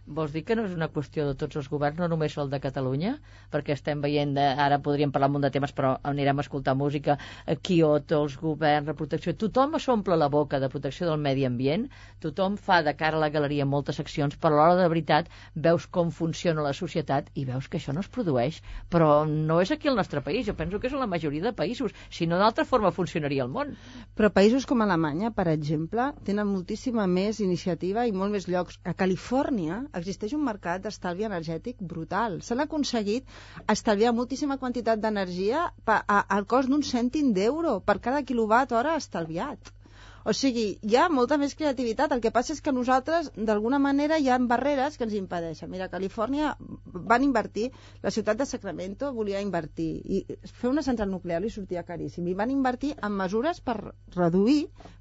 Vols 0.08 0.32
dir 0.32 0.46
que 0.48 0.56
no 0.56 0.63
és 0.63 0.72
una 0.72 0.88
qüestió 0.88 1.26
de 1.28 1.34
tots 1.36 1.58
els 1.60 1.65
governs, 1.67 1.98
no 2.00 2.08
només 2.08 2.36
el 2.39 2.48
de 2.52 2.62
Catalunya? 2.63 3.17
Perquè 3.52 3.74
estem 3.76 4.00
veient, 4.00 4.30
de, 4.38 4.46
ara 4.65 4.78
podríem 4.84 5.12
parlar 5.12 5.28
un 5.28 5.34
munt 5.36 5.43
de 5.43 5.50
temes, 5.52 5.74
però 5.76 5.98
anirem 6.12 6.39
a 6.39 6.46
escoltar 6.46 6.78
música, 6.80 7.17
eh, 7.46 7.58
Kyoto, 7.60 8.22
els 8.24 8.38
governs, 8.39 8.88
la 8.88 8.96
protecció... 8.96 9.34
Tothom 9.36 9.76
s'omple 9.84 10.15
la 10.15 10.30
boca 10.32 10.62
de 10.63 10.70
protecció 10.72 11.10
del 11.10 11.20
medi 11.20 11.43
ambient, 11.43 11.89
tothom 12.24 12.56
fa 12.56 12.80
de 12.88 12.93
cara 12.96 13.20
a 13.20 13.24
la 13.26 13.30
galeria 13.34 13.65
moltes 13.67 14.00
accions, 14.00 14.38
però 14.39 14.56
a 14.56 14.62
l'hora 14.62 14.78
de 14.80 14.88
veritat 14.93 15.28
veus 15.67 15.89
com 15.91 16.13
funciona 16.22 16.63
la 16.63 16.72
societat 16.80 17.28
i 17.36 17.43
veus 17.52 17.67
que 17.67 17.82
això 17.82 17.91
no 17.91 18.06
es 18.06 18.08
produeix. 18.08 18.62
Però 18.88 19.10
no 19.28 19.60
és 19.65 19.76
aquí 19.76 19.91
al 19.91 20.00
nostre 20.00 20.24
país, 20.24 20.48
jo 20.48 20.56
penso 20.56 20.80
que 20.80 20.88
és 20.88 20.96
a 20.96 21.04
la 21.04 21.10
majoria 21.12 21.50
de 21.50 21.54
països, 21.58 21.91
si 22.10 22.30
no 22.32 22.39
d'altra 22.39 22.63
forma 22.72 22.93
funcionaria 22.96 23.43
el 23.43 23.52
món. 23.52 23.76
Però 24.15 24.32
països 24.32 24.65
com 24.65 24.88
Alemanya, 24.88 25.36
per 25.36 25.50
exemple, 25.52 26.13
tenen 26.24 26.48
moltíssima 26.48 27.12
més 27.12 27.43
iniciativa 27.43 28.08
i 28.08 28.15
molt 28.15 28.32
més 28.32 28.48
llocs. 28.48 28.80
A 28.88 28.96
Califòrnia 28.96 29.84
existeix 30.00 30.34
un 30.38 30.44
mercat 30.48 30.84
d'estalvi 30.84 31.28
energètic 31.30 31.82
brutal. 31.94 32.40
S'han 32.48 32.64
aconseguit 32.66 33.38
estalviar 33.76 34.14
moltíssima 34.20 34.60
quantitat 34.64 35.02
d'energia 35.04 35.66
al 36.40 36.48
cost 36.56 36.74
d'un 36.74 36.86
cèntim 36.92 37.34
d'euro 37.40 37.80
per 37.92 38.00
cada 38.10 38.24
quilowatt 38.30 38.78
hora 38.80 38.96
estalviat. 39.04 39.74
O 40.28 40.34
sigui, 40.36 40.66
hi 40.84 40.96
ha 41.00 41.06
molta 41.08 41.38
més 41.40 41.54
creativitat. 41.56 42.12
El 42.12 42.22
que 42.24 42.34
passa 42.36 42.52
és 42.52 42.60
que 42.63 42.74
nosaltres, 42.76 43.30
d'alguna 43.50 43.78
manera, 43.80 44.18
hi 44.20 44.26
ha 44.28 44.38
barreres 44.50 44.98
que 45.00 45.06
ens 45.06 45.13
impedeixen. 45.16 45.70
Mira, 45.72 45.88
Califòrnia 45.94 46.50
van 47.12 47.24
invertir, 47.24 47.70
la 48.04 48.12
ciutat 48.12 48.42
de 48.42 48.48
Sacramento 48.50 49.13
volia 49.16 49.40
invertir, 49.46 49.88
i 50.04 50.20
fer 50.60 50.68
una 50.74 50.84
central 50.88 51.13
nuclear 51.13 51.40
li 51.40 51.52
sortia 51.54 51.86
caríssim, 51.88 52.28
i 52.28 52.36
van 52.42 52.52
invertir 52.52 52.90
en 53.08 53.16
mesures 53.22 53.62
per 53.70 53.78
reduir, 54.18 54.58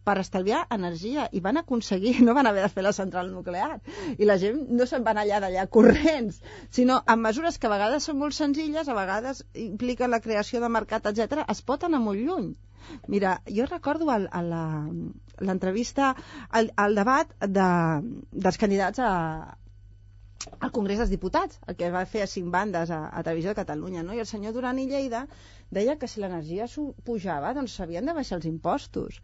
per 0.06 0.14
estalviar 0.22 0.60
energia, 0.78 1.26
i 1.32 1.42
van 1.48 1.58
aconseguir, 1.62 2.14
no 2.28 2.36
van 2.38 2.46
haver 2.52 2.62
de 2.68 2.70
fer 2.76 2.86
la 2.86 2.94
central 3.00 3.32
nuclear, 3.34 3.80
i 4.14 4.30
la 4.30 4.38
gent 4.44 4.62
no 4.78 4.86
se'n 4.86 5.08
van 5.10 5.18
allà 5.24 5.42
d'allà 5.42 5.66
corrents, 5.78 6.38
sinó 6.78 7.00
amb 7.16 7.26
mesures 7.26 7.58
que 7.58 7.66
a 7.66 7.74
vegades 7.74 8.06
són 8.06 8.22
molt 8.22 8.38
senzilles, 8.38 8.86
a 8.86 9.00
vegades 9.02 9.42
impliquen 9.66 10.14
la 10.14 10.22
creació 10.22 10.62
de 10.62 10.70
mercat, 10.78 11.10
etc. 11.10 11.42
es 11.50 11.66
pot 11.72 11.90
anar 11.90 12.04
molt 12.06 12.22
lluny. 12.22 12.52
Mira, 13.12 13.36
jo 13.58 13.66
recordo 13.70 14.06
l'entrevista, 15.48 16.14
el, 16.60 16.72
el 16.86 16.98
debat 16.98 17.32
de, 17.58 17.68
dels 18.46 18.58
candidats 18.62 19.02
a, 19.02 19.12
al 20.60 20.72
Congrés 20.72 21.00
dels 21.02 21.12
Diputats, 21.12 21.58
el 21.66 21.76
que 21.78 21.90
va 21.94 22.04
fer 22.12 22.22
a 22.24 22.30
cinc 22.30 22.52
bandes 22.54 22.92
a, 22.94 23.00
a 23.08 23.22
Televisió 23.26 23.52
de 23.52 23.60
Catalunya, 23.60 24.04
no? 24.06 24.14
i 24.14 24.22
el 24.22 24.30
senyor 24.30 24.54
Duran 24.56 24.78
i 24.82 24.86
Lleida 24.90 25.26
deia 25.78 25.96
que 26.00 26.08
si 26.10 26.22
l'energia 26.22 26.68
pujava, 27.08 27.52
doncs 27.58 27.76
s'havien 27.78 28.06
de 28.06 28.14
baixar 28.16 28.38
els 28.40 28.48
impostos. 28.50 29.20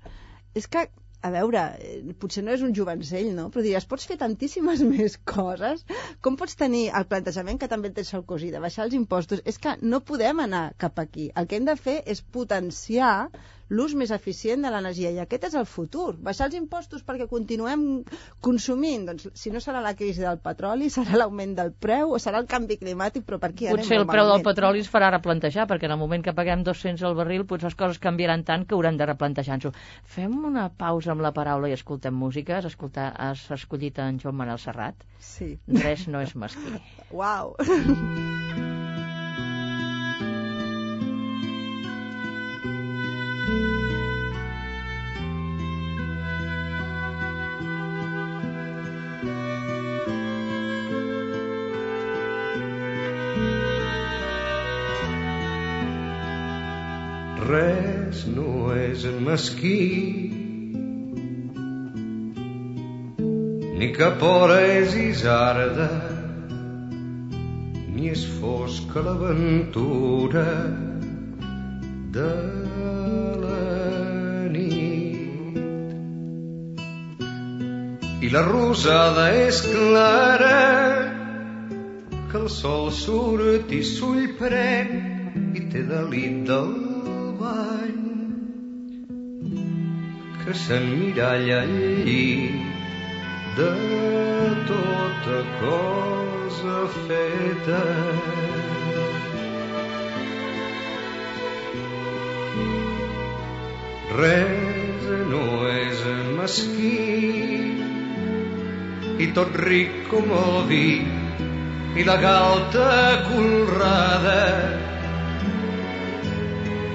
És 0.59 0.66
que 0.68 0.88
a 1.23 1.31
veure, 1.35 1.63
eh, 1.79 2.15
potser 2.23 2.43
no 2.45 2.53
és 2.57 2.63
un 2.67 2.75
jovencell, 2.79 3.31
no? 3.37 3.49
Però 3.55 3.65
diries, 3.65 3.87
pots 3.93 4.09
fer 4.11 4.19
tantíssimes 4.21 4.83
més 4.93 5.17
coses? 5.35 5.85
Com 6.27 6.39
pots 6.41 6.59
tenir 6.63 6.85
el 7.01 7.09
plantejament 7.13 7.61
que 7.63 7.71
també 7.73 7.93
té 7.95 8.05
Sarkozy 8.09 8.51
de 8.55 8.63
baixar 8.65 8.87
els 8.89 8.99
impostos? 8.99 9.43
És 9.53 9.61
que 9.63 9.77
no 9.83 10.03
podem 10.13 10.43
anar 10.47 10.65
cap 10.85 10.99
aquí. 11.05 11.31
El 11.37 11.49
que 11.49 11.61
hem 11.61 11.69
de 11.69 11.79
fer 11.87 12.01
és 12.15 12.25
potenciar 12.39 13.15
l'ús 13.73 13.95
més 13.97 14.13
eficient 14.15 14.65
de 14.65 14.71
l'energia 14.73 15.11
i 15.15 15.21
aquest 15.23 15.49
és 15.49 15.57
el 15.59 15.67
futur. 15.69 16.13
Baixar 16.27 16.49
els 16.51 16.57
impostos 16.59 17.05
perquè 17.07 17.27
continuem 17.31 17.85
consumint, 18.45 19.07
doncs 19.09 19.31
si 19.39 19.53
no 19.55 19.63
serà 19.65 19.81
la 19.85 19.95
crisi 19.99 20.25
del 20.25 20.41
petroli, 20.45 20.91
serà 20.93 21.17
l'augment 21.19 21.55
del 21.59 21.73
preu 21.87 22.13
o 22.13 22.21
serà 22.23 22.43
el 22.43 22.49
canvi 22.51 22.79
climàtic, 22.83 23.25
però 23.29 23.41
per 23.43 23.53
aquí 23.53 23.71
anem 23.71 23.83
Potser 23.83 24.01
el 24.03 24.09
preu 24.11 24.29
del 24.29 24.45
petroli 24.45 24.85
es 24.85 24.93
farà 24.93 25.11
replantejar, 25.15 25.67
perquè 25.71 25.89
en 25.89 25.97
el 25.97 26.03
moment 26.03 26.25
que 26.27 26.37
paguem 26.37 26.67
200 26.69 27.07
al 27.09 27.17
barril, 27.19 27.47
potser 27.49 27.71
les 27.71 27.79
coses 27.79 28.03
canviaran 28.03 28.45
tant 28.49 28.67
que 28.69 28.77
haurem 28.77 29.01
de 29.01 29.09
replantejar-nos-ho. 29.09 29.73
Fem 30.17 30.37
una 30.53 30.69
pausa 30.85 31.15
amb 31.17 31.25
la 31.25 31.33
paraula 31.33 31.73
i 31.73 31.77
escoltem 31.79 32.15
música. 32.15 32.61
Has, 32.61 32.69
escoltat, 32.73 33.17
has 33.17 33.49
escollit 33.57 34.03
en 34.05 34.21
Joan 34.23 34.37
Manel 34.37 34.61
Serrat? 34.61 35.07
Sí. 35.23 35.55
Res 35.83 36.09
no 36.13 36.21
és 36.21 36.37
mesquí. 36.37 36.77
Uau! 37.19 37.57
res 57.53 58.25
no 58.35 58.73
és 58.77 59.05
mesquí. 59.27 59.79
Ni 63.79 63.88
cap 63.97 64.23
hora 64.23 64.59
és 64.79 64.95
isarda 64.95 65.91
ni 67.95 68.09
és 68.11 68.23
fosca 68.38 69.03
l'aventura 69.07 70.47
de 72.17 72.31
la 73.43 73.65
nit. 74.55 75.91
I 78.23 78.31
la 78.37 78.45
rosada 78.49 79.27
és 79.43 79.61
clara 79.67 80.62
que 82.31 82.38
el 82.41 82.49
sol 82.61 82.88
surt 83.03 83.75
i 83.77 83.83
s'ull 83.87 84.31
pren 84.38 84.97
i 85.59 85.67
té 85.75 85.83
delit 85.91 86.47
del 86.49 86.82
que 90.53 90.59
s'emmiralla 90.59 91.59
al 91.65 91.71
llit 92.05 92.57
de 93.57 93.69
tota 94.71 95.38
cosa 95.61 96.75
feta. 96.97 97.79
Res 104.19 105.07
no 105.31 105.47
és 105.71 106.03
mesquí 106.41 106.93
i 109.25 109.31
tot 109.38 109.57
ric 109.65 109.97
com 110.12 110.37
el 110.43 110.61
vi 110.73 110.91
i 112.03 112.07
la 112.11 112.19
galta 112.27 112.91
colrada 113.31 114.45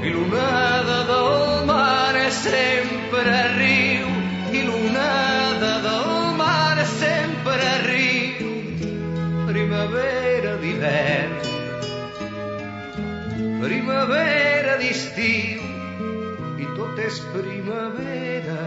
i 0.05 0.13
l'onada 0.13 1.01
del 1.09 1.65
mar 1.73 2.29
sempre 2.43 2.96
riu 3.11 4.07
i 4.51 4.63
l'onada 4.63 5.73
del 5.81 6.35
mar 6.37 6.85
sempre 6.85 7.67
riu. 7.85 8.49
Primavera 9.47 10.55
d'hivern. 10.61 11.35
Primavera 13.61 14.77
d'estiu. 14.77 15.61
I 16.59 16.65
tot 16.75 16.99
és 16.99 17.19
primavera. 17.33 18.61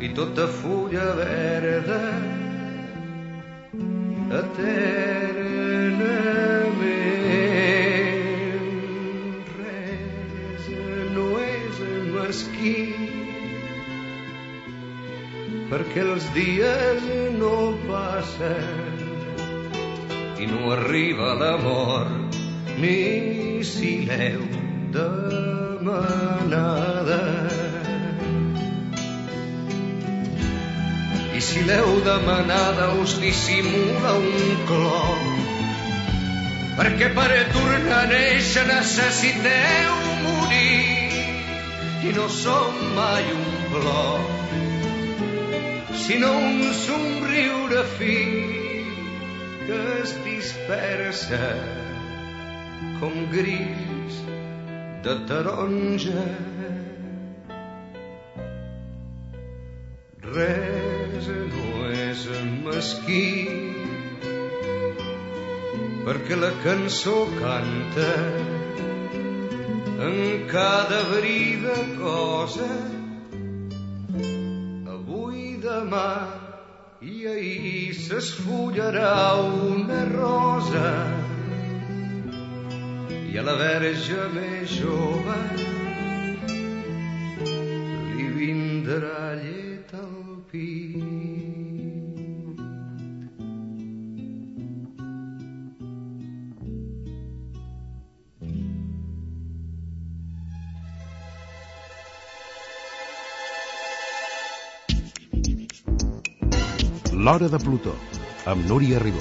I 0.00 0.08
tota 0.14 0.46
fulla 0.46 1.14
verda. 1.16 2.02
Eternament 4.28 5.27
perquè 15.68 16.00
els 16.00 16.24
dies 16.32 17.02
no 17.36 17.56
passen 17.84 19.02
i 20.40 20.46
no 20.48 20.70
arriba 20.72 21.34
la 21.42 21.50
mort 21.60 22.36
ni 22.80 22.94
si 23.70 23.90
l'heu 24.08 24.46
demanada 24.94 26.38
i 31.36 31.44
si 31.48 31.66
l'heu 31.68 31.92
demanada 32.08 32.88
us 33.02 33.18
dissimula 33.26 34.14
un 34.22 34.64
clor 34.72 35.20
perquè 36.80 37.12
per 37.20 37.28
tornar 37.52 38.00
a 38.06 38.10
néixer 38.14 38.64
necessiteu 38.72 39.94
morir 40.24 41.12
i 42.08 42.16
no 42.16 42.26
som 42.40 42.84
mai 42.96 43.24
un 43.36 43.48
plor 43.76 44.37
sinó 46.08 46.28
un 46.38 46.62
somriure 46.72 47.82
fi 47.98 48.14
que 49.66 49.78
es 50.02 50.12
dispersa 50.24 51.48
com 53.00 53.18
gris 53.34 54.16
de 55.04 55.16
taronja. 55.28 56.24
Res 60.30 61.28
no 61.52 61.92
és 62.00 62.26
mesquí 62.64 63.28
perquè 66.08 66.42
la 66.44 66.54
cançó 66.64 67.18
canta 67.36 68.12
en 70.08 70.48
cada 70.54 71.02
brida 71.12 71.82
cosa 72.00 72.70
demà 75.78 76.10
i 77.00 77.26
ahir 77.30 77.94
s'esfullarà 77.94 79.10
una 79.66 80.00
rosa 80.10 80.88
i 83.30 83.38
a 83.38 83.44
la 83.48 83.54
verge 83.60 84.24
més 84.34 84.74
jove 84.80 85.36
li 88.16 88.26
vindrà 88.40 89.20
llet 89.44 89.94
al 90.02 90.42
pit. 90.50 91.07
L'Hora 107.18 107.48
de 107.50 107.58
Plutó, 107.58 107.92
amb 108.46 108.68
Núria 108.70 109.00
Ribó. 109.02 109.18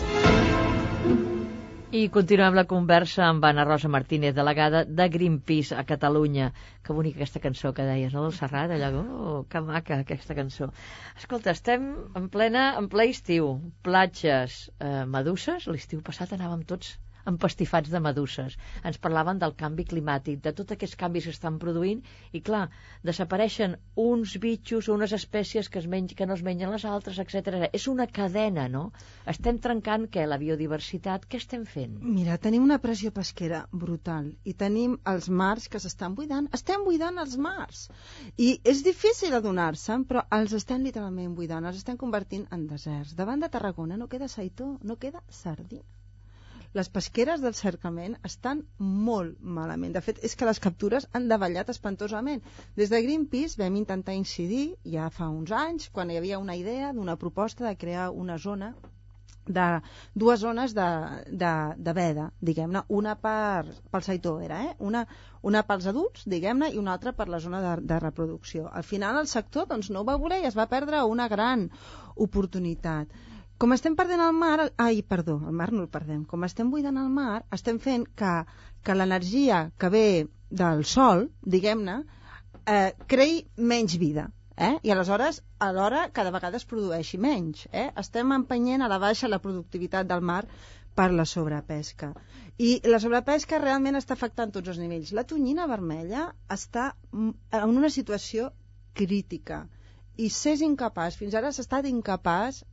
I 1.98 2.02
continuem 2.14 2.54
la 2.54 2.64
conversa 2.70 3.24
amb 3.26 3.48
Anna 3.50 3.64
Rosa 3.66 3.90
Martínez, 3.90 4.36
delegada 4.38 4.84
de 4.86 5.08
Greenpeace 5.16 5.74
a 5.74 5.82
Catalunya. 5.92 6.52
Que 6.86 6.94
bonica 6.94 7.18
aquesta 7.18 7.42
cançó 7.42 7.72
que 7.74 7.88
deies, 7.88 8.14
no, 8.14 8.28
del 8.28 8.36
Serrat, 8.38 8.76
allò? 8.76 9.02
Oh, 9.02 9.40
que 9.50 9.64
maca, 9.66 9.98
aquesta 10.06 10.38
cançó. 10.38 10.70
Escolta, 11.18 11.56
estem 11.58 11.90
en 12.22 12.30
plena, 12.38 12.68
en 12.78 12.92
ple 12.94 13.10
estiu. 13.16 13.50
Platges, 13.82 14.60
eh, 14.78 15.08
meduses. 15.18 15.66
L'estiu 15.66 16.06
passat 16.06 16.38
anàvem 16.38 16.68
tots 16.70 17.00
empastifats 17.32 17.92
de 17.94 18.02
meduses. 18.04 18.58
Ens 18.88 19.00
parlaven 19.04 19.42
del 19.42 19.56
canvi 19.60 19.86
climàtic, 19.90 20.40
de 20.44 20.54
tots 20.58 20.76
aquests 20.76 20.98
canvis 21.00 21.28
que 21.28 21.36
estan 21.36 21.60
produint, 21.62 22.04
i 22.38 22.42
clar, 22.50 22.68
desapareixen 23.10 23.76
uns 24.04 24.36
bitxos 24.44 24.90
unes 24.94 25.13
espècies 25.18 25.70
que, 25.70 25.82
es 25.84 25.90
menys, 25.92 26.16
que 26.18 26.28
no 26.30 26.38
es 26.38 26.44
mengen 26.48 26.72
les 26.74 26.86
altres, 26.86 27.20
etc. 27.24 27.70
És 27.74 27.88
una 27.92 28.08
cadena, 28.20 28.68
no? 28.72 28.86
Estem 29.34 29.60
trencant, 29.63 30.08
què, 30.13 30.26
la 30.30 30.40
biodiversitat? 30.42 31.28
Què 31.28 31.42
estem 31.42 31.66
fent? 31.66 31.98
Mira, 32.18 32.40
tenim 32.48 32.63
una 32.68 32.80
pressió 32.84 33.12
pesquera 33.16 33.63
brutal 33.72 34.32
i 34.44 34.56
tenim 34.63 34.98
els 35.13 35.30
mars 35.44 35.68
que 35.72 35.82
s'estan 35.84 36.16
buidant. 36.18 36.50
Estem 36.60 36.86
buidant 36.88 37.20
els 37.24 37.38
mars. 37.50 37.88
I 38.38 38.54
és 38.74 38.84
difícil 38.88 39.36
adonar-se'n, 39.38 40.08
però 40.10 40.26
els 40.40 40.56
estem 40.62 40.86
literalment 40.88 41.36
buidant, 41.38 41.68
els 41.68 41.84
estem 41.84 42.00
convertint 42.00 42.48
en 42.52 42.68
deserts. 42.72 43.16
Davant 43.20 43.44
de 43.44 43.52
Tarragona 43.58 44.00
no 44.00 44.12
queda 44.12 44.32
saitó, 44.32 44.76
no 44.84 45.00
queda 45.02 45.24
sardina. 45.44 45.97
Les 46.73 46.89
pesqueres 46.89 47.41
del 47.43 47.56
cercament 47.60 48.17
estan 48.30 48.63
molt 48.80 49.38
malament. 49.60 49.93
De 49.95 50.03
fet, 50.03 50.19
és 50.23 50.36
que 50.36 50.49
les 50.49 50.60
captures 50.60 51.08
han 51.13 51.30
davallat 51.32 51.71
espantosament. 51.73 52.43
Des 52.75 52.91
de 52.93 53.01
Greenpeace 53.06 53.62
vam 53.62 53.80
intentar 53.80 54.17
incidir 54.17 54.65
ja 54.97 55.10
fa 55.13 55.30
uns 55.30 55.51
anys, 55.51 55.89
quan 55.89 56.12
hi 56.12 56.19
havia 56.19 56.43
una 56.43 56.58
idea 56.60 56.93
d'una 56.93 57.17
proposta 57.17 57.67
de 57.67 57.75
crear 57.75 58.12
una 58.12 58.38
zona 58.38 58.73
de 59.47 59.82
dues 60.13 60.39
zones 60.39 60.73
de, 60.75 60.88
de, 61.32 61.51
de 61.77 61.93
veda, 61.93 62.32
diguem-ne, 62.41 62.84
una 62.89 63.15
per, 63.15 63.63
pel 63.91 64.03
Saitó 64.03 64.38
era, 64.43 64.60
eh? 64.65 64.73
una, 64.80 65.06
una 65.41 65.63
pels 65.67 65.88
adults, 65.91 66.25
diguem-ne, 66.27 66.71
i 66.73 66.82
una 66.82 66.97
altra 66.97 67.13
per 67.15 67.30
la 67.32 67.39
zona 67.39 67.62
de, 67.63 67.73
de 67.88 67.99
reproducció. 68.03 68.67
Al 68.67 68.84
final 68.84 69.21
el 69.21 69.32
sector 69.32 69.67
doncs, 69.71 69.89
no 69.89 70.03
ho 70.03 70.10
va 70.10 70.19
voler 70.19 70.41
i 70.43 70.49
es 70.51 70.58
va 70.58 70.67
perdre 70.67 71.03
una 71.08 71.30
gran 71.32 71.69
oportunitat. 72.15 73.15
Com 73.58 73.74
estem 73.74 73.96
perdent 73.98 74.22
el 74.22 74.36
mar, 74.38 74.70
ai, 74.78 75.02
perdó, 75.02 75.39
el 75.50 75.56
mar 75.60 75.72
no 75.74 75.82
el 75.84 75.89
perdem, 75.93 76.24
com 76.30 76.43
estem 76.46 76.70
buidant 76.70 76.98
el 77.02 77.08
mar, 77.10 77.39
estem 77.58 77.80
fent 77.82 78.04
que, 78.22 78.34
que 78.86 78.96
l'energia 78.98 79.62
que 79.82 79.89
ve 79.89 80.08
del 80.62 80.84
sol, 80.86 81.24
diguem-ne, 81.56 81.96
eh, 82.74 82.91
creï 83.13 83.39
menys 83.72 83.96
vida. 83.98 84.28
Eh? 84.58 84.76
I 84.84 84.93
aleshores, 84.93 85.41
alhora, 85.60 86.04
cada 86.13 86.34
vegada 86.36 86.58
es 86.62 86.65
produeixi 86.70 87.17
menys. 87.22 87.65
Eh? 87.72 87.88
Estem 88.04 88.34
empenyent 88.36 88.86
a 88.86 88.89
la 88.91 89.00
baixa 89.02 89.30
la 89.30 89.41
productivitat 89.41 90.10
del 90.10 90.22
mar 90.22 90.43
per 90.98 91.10
la 91.13 91.26
sobrepesca. 91.30 92.12
I 92.58 92.70
la 92.89 93.02
sobrepesca 93.02 93.62
realment 93.62 93.98
està 93.98 94.13
afectant 94.17 94.54
tots 94.54 94.74
els 94.74 94.82
nivells. 94.82 95.13
La 95.17 95.26
tonyina 95.30 95.65
vermella 95.70 96.28
està 96.54 96.91
en 97.13 97.74
una 97.74 97.89
situació 97.93 98.52
crítica 98.98 99.63
i 100.17 100.32
s'és 100.34 100.63
incapaç, 100.65 101.15
fins 101.22 101.36
ara 101.38 101.52
s'ha 101.54 101.63
estat 101.63 101.86
incapaç 101.86 102.63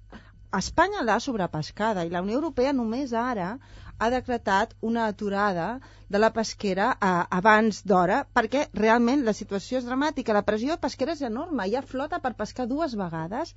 Espanya 0.58 1.02
l'ha 1.02 1.18
sobrepescada 1.22 2.04
i 2.06 2.12
la 2.12 2.22
Unió 2.24 2.36
Europea 2.40 2.72
només 2.76 3.12
ara 3.20 3.54
ha 3.98 4.10
decretat 4.10 4.74
una 4.90 5.06
aturada 5.06 5.66
de 6.14 6.20
la 6.20 6.30
pesquera 6.36 6.86
a, 7.00 7.12
abans 7.38 7.82
d'hora 7.90 8.20
perquè 8.38 8.64
realment 8.80 9.24
la 9.26 9.34
situació 9.38 9.80
és 9.80 9.88
dramàtica. 9.88 10.34
La 10.36 10.44
pressió 10.46 10.76
pesquera 10.84 11.14
és 11.18 11.22
enorme. 11.28 11.66
Hi 11.66 11.76
ha 11.76 11.82
flota 11.82 12.20
per 12.24 12.34
pescar 12.38 12.66
dues 12.70 12.96
vegades 13.00 13.54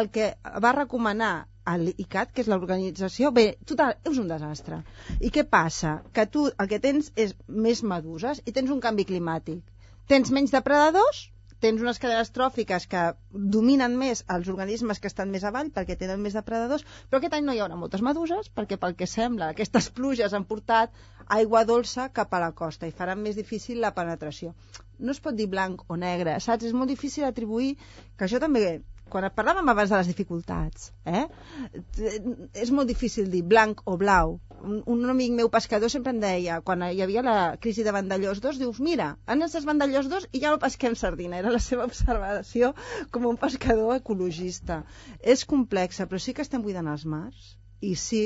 el 0.00 0.10
que 0.16 0.30
va 0.64 0.72
recomanar 0.76 1.34
l'ICAT, 1.80 2.32
que 2.32 2.42
és 2.44 2.48
l'organització, 2.52 3.30
bé, 3.32 3.46
total, 3.64 3.94
és 4.04 4.18
un 4.20 4.28
desastre. 4.28 4.82
I 5.20 5.30
què 5.32 5.46
passa? 5.48 5.94
Que 6.12 6.26
tu 6.26 6.48
el 6.50 6.68
que 6.68 6.80
tens 6.80 7.12
és 7.16 7.32
més 7.48 7.82
meduses 7.82 8.42
i 8.44 8.52
tens 8.52 8.72
un 8.74 8.82
canvi 8.84 9.06
climàtic. 9.08 9.62
Tens 10.12 10.28
menys 10.36 10.52
depredadors, 10.52 11.28
tens 11.64 11.80
unes 11.80 11.98
cadenes 12.00 12.28
tròfiques 12.36 12.84
que 12.92 13.02
dominen 13.56 13.94
més 13.96 14.20
els 14.34 14.48
organismes 14.52 14.98
que 15.00 15.08
estan 15.08 15.30
més 15.32 15.46
avall 15.48 15.70
perquè 15.72 15.96
tenen 16.00 16.20
més 16.20 16.36
depredadors, 16.36 16.84
però 17.08 17.20
aquest 17.20 17.36
any 17.38 17.46
no 17.46 17.54
hi 17.56 17.62
haurà 17.64 17.78
moltes 17.80 18.04
meduses 18.04 18.50
perquè 18.58 18.76
pel 18.82 18.96
que 18.98 19.08
sembla 19.08 19.48
aquestes 19.54 19.88
pluges 19.96 20.36
han 20.36 20.44
portat 20.50 20.92
aigua 21.38 21.64
dolça 21.64 22.10
cap 22.18 22.34
a 22.36 22.42
la 22.42 22.52
costa 22.52 22.90
i 22.90 22.92
faran 22.98 23.22
més 23.24 23.38
difícil 23.40 23.80
la 23.80 23.94
penetració. 23.96 24.52
No 24.98 25.14
es 25.16 25.22
pot 25.24 25.36
dir 25.38 25.48
blanc 25.54 25.86
o 25.88 25.96
negre, 25.96 26.36
saps? 26.46 26.68
És 26.68 26.76
molt 26.76 26.92
difícil 26.92 27.24
atribuir, 27.24 27.78
que 28.18 28.28
això 28.28 28.42
també 28.44 28.66
quan 29.12 29.26
parlàvem 29.36 29.68
abans 29.70 29.90
de 29.92 29.98
les 29.98 30.08
dificultats, 30.10 30.90
eh? 31.04 31.24
és 32.64 32.70
molt 32.74 32.90
difícil 32.90 33.28
dir 33.30 33.42
blanc 33.54 33.82
o 33.90 33.96
blau. 34.00 34.38
Un, 34.64 34.80
un 34.94 35.04
amic 35.12 35.34
meu 35.36 35.50
pescador 35.52 35.92
sempre 35.92 36.14
em 36.14 36.20
deia, 36.22 36.60
quan 36.66 36.82
hi 36.86 37.02
havia 37.04 37.24
la 37.26 37.36
crisi 37.60 37.84
de 37.86 37.92
Vandellós 37.94 38.40
2, 38.44 38.60
dius, 38.62 38.80
mira, 38.80 39.10
han 39.26 39.44
els 39.46 39.68
Vandellós 39.68 40.08
2 40.12 40.30
i 40.32 40.40
ja 40.44 40.54
no 40.54 40.62
pesquem 40.62 40.96
sardina. 40.98 41.38
Era 41.42 41.52
la 41.52 41.62
seva 41.62 41.86
observació 41.90 42.72
com 43.12 43.28
un 43.30 43.40
pescador 43.44 43.94
ecologista. 43.98 44.82
És 45.20 45.44
complexa, 45.44 46.08
però 46.08 46.22
sí 46.22 46.34
que 46.34 46.46
estem 46.46 46.64
buidant 46.64 46.90
els 46.90 47.04
mars 47.04 47.54
i 47.84 47.94
sí 48.00 48.24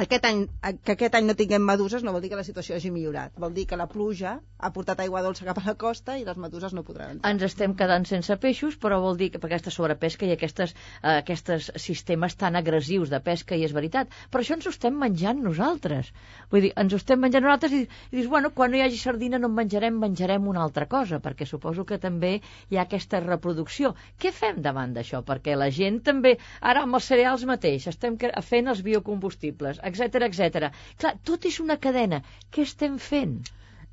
aquest 0.00 0.24
any, 0.24 0.46
que 0.84 0.94
aquest 0.94 1.14
any 1.14 1.26
no 1.28 1.34
tinguem 1.36 1.64
meduses 1.68 2.02
no 2.02 2.14
vol 2.14 2.22
dir 2.24 2.30
que 2.32 2.38
la 2.38 2.46
situació 2.46 2.76
hagi 2.76 2.90
millorat. 2.90 3.34
Vol 3.36 3.52
dir 3.52 3.66
que 3.68 3.76
la 3.76 3.86
pluja 3.90 4.38
ha 4.56 4.70
portat 4.72 5.02
aigua 5.04 5.20
dolça 5.22 5.44
cap 5.44 5.58
a 5.60 5.64
la 5.66 5.74
costa 5.76 6.14
i 6.16 6.24
les 6.24 6.38
meduses 6.40 6.72
no 6.72 6.84
podran 6.86 7.16
entrar. 7.16 7.32
Ens 7.34 7.44
estem 7.44 7.74
quedant 7.76 8.06
sense 8.08 8.36
peixos, 8.40 8.78
però 8.80 9.02
vol 9.04 9.18
dir 9.20 9.28
que 9.34 9.40
per 9.42 9.50
aquesta 9.50 9.72
sobrepesca 9.74 10.24
i 10.24 10.32
aquestes, 10.32 10.72
eh, 11.02 11.18
aquests 11.18 11.72
sistemes 11.76 12.38
tan 12.40 12.56
agressius 12.56 13.12
de 13.12 13.20
pesca, 13.20 13.58
i 13.58 13.66
és 13.68 13.74
veritat. 13.76 14.08
Però 14.30 14.40
això 14.40 14.56
ens 14.56 14.66
ho 14.66 14.72
estem 14.72 14.96
menjant 14.96 15.42
nosaltres. 15.44 16.08
Vull 16.48 16.64
dir, 16.68 16.72
ens 16.84 16.96
ho 16.96 17.00
estem 17.02 17.20
menjant 17.20 17.44
nosaltres 17.44 17.76
i, 17.76 17.82
i 17.84 18.16
dius, 18.16 18.30
bueno, 18.32 18.52
quan 18.56 18.72
no 18.72 18.80
hi 18.80 18.86
hagi 18.86 19.02
sardina 19.02 19.42
no 19.42 19.52
en 19.52 19.58
menjarem, 19.60 20.00
menjarem 20.06 20.48
una 20.48 20.64
altra 20.64 20.88
cosa, 20.88 21.20
perquè 21.20 21.44
suposo 21.44 21.84
que 21.84 22.00
també 22.00 22.38
hi 22.70 22.80
ha 22.80 22.86
aquesta 22.88 23.20
reproducció. 23.20 23.92
Què 24.16 24.32
fem 24.32 24.64
davant 24.64 24.96
d'això? 24.96 25.20
Perquè 25.20 25.58
la 25.58 25.68
gent 25.68 26.00
també, 26.08 26.38
ara 26.72 26.86
amb 26.88 26.96
els 26.96 27.12
cereals 27.12 27.44
mateix, 27.44 27.90
estem 27.92 28.16
fent 28.16 28.72
els 28.72 28.80
biocombustibles, 28.86 29.81
etc 29.90 30.28
etc. 30.28 30.70
Clar, 31.00 31.16
tot 31.24 31.46
és 31.50 31.60
una 31.64 31.78
cadena. 31.82 32.22
Què 32.50 32.66
estem 32.68 32.98
fent? 33.02 33.40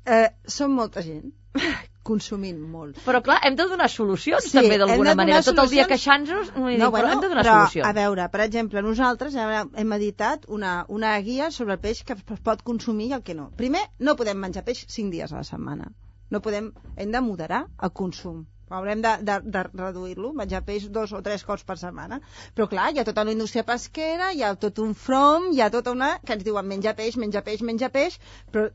Eh, 0.06 0.28
som 0.48 0.72
molta 0.72 1.02
gent 1.04 1.28
consumint 2.10 2.60
molt. 2.72 2.98
Però 3.04 3.20
clar, 3.24 3.38
hem 3.46 3.56
de 3.58 3.66
donar 3.70 3.88
solucions 3.92 4.46
sí, 4.48 4.54
també 4.56 4.78
d'alguna 4.80 5.14
manera. 5.18 5.42
Tot 5.46 5.58
el 5.64 5.70
dia 5.72 5.86
queixant-nos, 5.90 6.52
no, 6.56 6.62
bueno, 6.64 6.90
però 6.94 7.10
hem 7.12 7.24
de 7.24 7.32
donar 7.32 7.44
però, 7.44 7.56
solucions. 7.58 7.88
A 7.88 7.92
veure, 7.96 8.28
per 8.32 8.44
exemple, 8.46 8.84
nosaltres 8.86 9.36
hem 9.36 9.96
editat 9.98 10.46
una, 10.48 10.76
una 10.88 11.16
guia 11.26 11.50
sobre 11.54 11.76
el 11.76 11.82
peix 11.82 12.04
que 12.06 12.16
es 12.16 12.44
pot 12.46 12.64
consumir 12.66 13.10
i 13.10 13.18
el 13.18 13.26
que 13.26 13.36
no. 13.36 13.50
Primer, 13.60 13.84
no 13.98 14.16
podem 14.20 14.40
menjar 14.40 14.64
peix 14.66 14.86
5 14.86 15.12
dies 15.16 15.34
a 15.34 15.42
la 15.42 15.46
setmana. 15.46 15.90
No 16.30 16.40
podem, 16.40 16.72
hem 16.96 17.12
de 17.12 17.22
moderar 17.26 17.66
el 17.82 17.92
consum 18.02 18.44
haurem 18.78 19.02
de, 19.04 19.16
de, 19.26 19.38
de 19.56 19.64
reduir-lo, 19.82 20.32
menjar 20.36 20.62
peix 20.66 20.88
dos 20.94 21.12
o 21.16 21.22
tres 21.26 21.44
cops 21.46 21.66
per 21.66 21.76
setmana. 21.80 22.20
Però 22.54 22.68
clar, 22.70 22.90
hi 22.92 23.02
ha 23.02 23.06
tota 23.08 23.26
una 23.26 23.34
indústria 23.34 23.66
pesquera, 23.66 24.30
hi 24.32 24.44
ha 24.46 24.54
tot 24.64 24.78
un 24.84 24.94
front, 24.94 25.50
hi 25.54 25.62
ha 25.64 25.70
tota 25.74 25.94
una... 25.96 26.14
que 26.24 26.38
ens 26.38 26.46
diuen 26.46 26.68
menja 26.70 26.94
peix, 26.98 27.18
menja 27.20 27.44
peix, 27.46 27.64
menja 27.66 27.90
peix, 27.94 28.18
però 28.54 28.68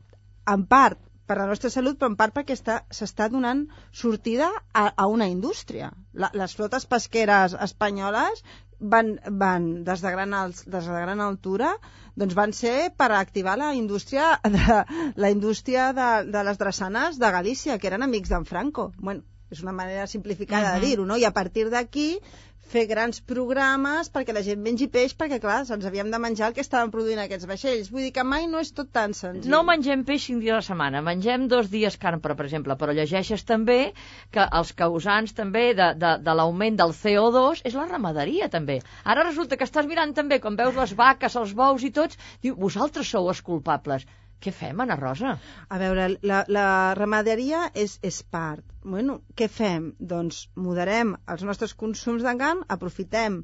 en 0.52 0.66
part 0.70 1.02
per 1.26 1.36
la 1.40 1.48
nostra 1.50 1.70
salut, 1.74 1.98
però 1.98 2.12
en 2.12 2.16
part 2.18 2.34
perquè 2.36 2.54
s'està 2.54 3.26
donant 3.32 3.64
sortida 3.90 4.46
a, 4.72 4.84
a 4.94 5.06
una 5.10 5.26
indústria. 5.32 5.90
La, 6.14 6.30
les 6.38 6.54
flotes 6.54 6.86
pesqueres 6.86 7.56
espanyoles 7.66 8.44
van, 8.78 9.16
van 9.42 9.68
des, 9.84 10.02
de 10.04 10.12
gran 10.12 10.34
alt, 10.34 10.62
des 10.66 10.86
de 10.86 11.00
gran 11.06 11.20
altura 11.24 11.72
doncs 12.16 12.36
van 12.36 12.52
ser 12.56 12.90
per 12.96 13.10
activar 13.12 13.56
la 13.58 13.72
indústria 13.74 14.36
de, 14.56 14.82
la 15.16 15.30
indústria 15.30 15.92
de, 15.96 16.10
de 16.32 16.44
les 16.48 16.58
drassanes 16.58 17.18
de 17.18 17.30
Galícia, 17.30 17.78
que 17.78 17.90
eren 17.90 18.06
amics 18.06 18.32
d'en 18.32 18.46
Franco. 18.48 18.92
Bueno, 18.98 19.22
és 19.50 19.62
una 19.62 19.72
manera 19.72 20.06
simplificada 20.06 20.72
uh 20.72 20.76
-huh. 20.76 20.80
de 20.80 20.86
dir-ho, 20.86 21.06
no? 21.06 21.16
I 21.16 21.24
a 21.24 21.32
partir 21.32 21.70
d'aquí 21.70 22.20
fer 22.66 22.86
grans 22.90 23.20
programes 23.30 24.08
perquè 24.14 24.34
la 24.34 24.42
gent 24.42 24.62
mengi 24.62 24.88
peix, 24.90 25.14
perquè 25.18 25.38
clar, 25.42 25.60
ens 25.74 25.86
havíem 25.86 26.10
de 26.10 26.18
menjar 26.22 26.48
el 26.48 26.56
que 26.56 26.64
estaven 26.64 26.90
produint 26.94 27.20
aquests 27.22 27.46
vaixells. 27.50 27.90
Vull 27.94 28.06
dir 28.06 28.12
que 28.16 28.24
mai 28.26 28.48
no 28.50 28.62
és 28.64 28.72
tot 28.78 28.90
tan 28.98 29.14
senzill. 29.14 29.50
No 29.52 29.62
mengem 29.68 30.02
peix 30.08 30.26
cinc 30.26 30.42
dies 30.42 30.56
a 30.56 30.58
la 30.58 30.66
setmana, 30.68 31.02
mengem 31.08 31.46
dos 31.52 31.70
dies 31.70 31.98
carn, 32.02 32.20
per 32.24 32.34
exemple, 32.46 32.76
però 32.80 32.96
llegeixes 32.98 33.46
també 33.52 33.92
que 34.34 34.48
els 34.60 34.74
causants 34.82 35.36
també 35.40 35.66
de, 35.78 35.92
de, 36.02 36.12
de 36.26 36.36
l'augment 36.40 36.82
del 36.82 36.94
CO2 37.00 37.62
és 37.70 37.78
la 37.78 37.86
ramaderia 37.86 38.50
també. 38.58 38.80
Ara 39.04 39.28
resulta 39.28 39.56
que 39.56 39.68
estàs 39.70 39.86
mirant 39.86 40.14
també, 40.14 40.40
quan 40.40 40.58
veus 40.58 40.74
les 40.74 40.94
vaques, 40.98 41.36
els 41.36 41.54
bous 41.54 41.86
i 41.86 41.94
tots, 41.94 42.18
diu, 42.42 42.58
vosaltres 42.58 43.14
sou 43.14 43.30
els 43.30 43.42
culpables. 43.42 44.06
Què 44.44 44.52
fem, 44.52 44.80
Anna 44.84 44.96
Rosa? 45.00 45.34
A 45.72 45.78
veure, 45.80 46.08
la, 46.30 46.42
la 46.56 46.66
ramaderia 46.98 47.66
és, 47.84 47.96
és 48.10 48.22
part. 48.36 48.64
Bueno, 48.84 49.20
què 49.38 49.48
fem? 49.52 49.92
Doncs 50.12 50.42
moderem 50.66 51.14
els 51.34 51.44
nostres 51.48 51.74
consums 51.84 52.26
d'engam, 52.26 52.60
aprofitem 52.76 53.40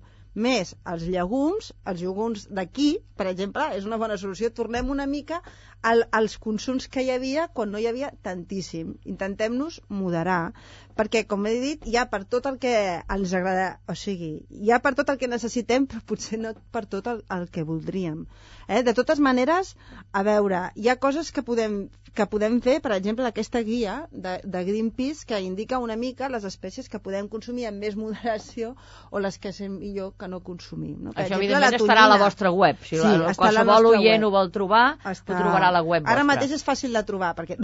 més 0.46 0.74
els 0.92 1.04
llegums, 1.14 1.72
els 1.92 2.00
llegums 2.04 2.46
d'aquí, 2.58 2.90
per 3.16 3.26
exemple, 3.32 3.66
és 3.76 3.88
una 3.88 3.98
bona 4.00 4.16
solució. 4.20 4.52
Tornem 4.60 4.92
una 4.94 5.06
mica 5.06 5.42
al, 5.82 6.06
als 6.12 6.38
consums 6.38 6.88
que 6.88 7.02
hi 7.02 7.10
havia 7.14 7.48
quan 7.52 7.72
no 7.74 7.80
hi 7.82 7.88
havia 7.90 8.12
tantíssim. 8.26 8.94
Intentem-nos 9.12 9.80
moderar, 9.88 10.52
perquè, 10.96 11.24
com 11.28 11.46
he 11.48 11.54
dit, 11.60 11.86
hi 11.88 11.96
ha 11.98 12.06
per 12.12 12.22
tot 12.24 12.46
el 12.50 12.58
que 12.62 12.74
ens 13.00 13.34
agrada, 13.38 13.68
o 13.88 13.96
sigui, 13.98 14.32
hi 14.50 14.72
ha 14.72 14.80
per 14.84 14.94
tot 14.98 15.10
el 15.12 15.18
que 15.20 15.30
necessitem, 15.30 15.88
però 15.90 16.02
potser 16.06 16.40
no 16.42 16.54
per 16.74 16.84
tot 16.86 17.08
el, 17.12 17.24
el 17.36 17.48
que 17.52 17.66
voldríem. 17.68 18.26
Eh? 18.68 18.82
De 18.86 18.94
totes 18.94 19.20
maneres, 19.20 19.74
a 20.12 20.22
veure, 20.26 20.68
hi 20.76 20.88
ha 20.88 20.98
coses 21.02 21.32
que 21.32 21.44
podem, 21.46 21.86
que 22.14 22.26
podem 22.28 22.60
fer, 22.64 22.78
per 22.84 22.92
exemple, 22.94 23.26
aquesta 23.26 23.62
guia 23.64 24.02
de, 24.12 24.36
de 24.44 24.64
Greenpeace 24.68 25.26
que 25.26 25.40
indica 25.40 25.80
una 25.82 25.96
mica 25.96 26.28
les 26.32 26.44
espècies 26.48 26.90
que 26.92 27.00
podem 27.02 27.28
consumir 27.32 27.66
amb 27.70 27.80
més 27.82 27.96
moderació 27.98 28.74
o 29.10 29.22
les 29.22 29.38
que 29.40 29.52
és 29.52 29.62
millor 29.72 30.12
que 30.20 30.28
no 30.28 30.42
consumim. 30.44 30.98
No? 30.98 31.14
Per 31.16 31.24
Això, 31.24 31.38
exemple, 31.38 31.48
evidentment, 31.48 31.80
estarà 31.80 32.06
a 32.06 32.12
la 32.12 32.20
vostra 32.20 32.52
web. 32.52 32.80
Si 32.84 32.98
sí, 33.00 33.02
la, 33.24 33.32
qualsevol 33.38 33.92
oient 33.94 34.20
web. 34.20 34.28
ho 34.28 34.32
vol 34.36 34.52
trobar, 34.54 34.84
Està... 35.00 35.32
ho 35.32 35.40
trobarà 35.40 35.71
a 35.72 35.74
la 35.78 35.82
web 35.82 36.04
vostra. 36.04 36.14
Ara 36.14 36.28
mateix 36.28 36.54
és 36.58 36.64
fàcil 36.66 36.94
de 36.96 37.02
trobar, 37.08 37.32
perquè 37.38 37.58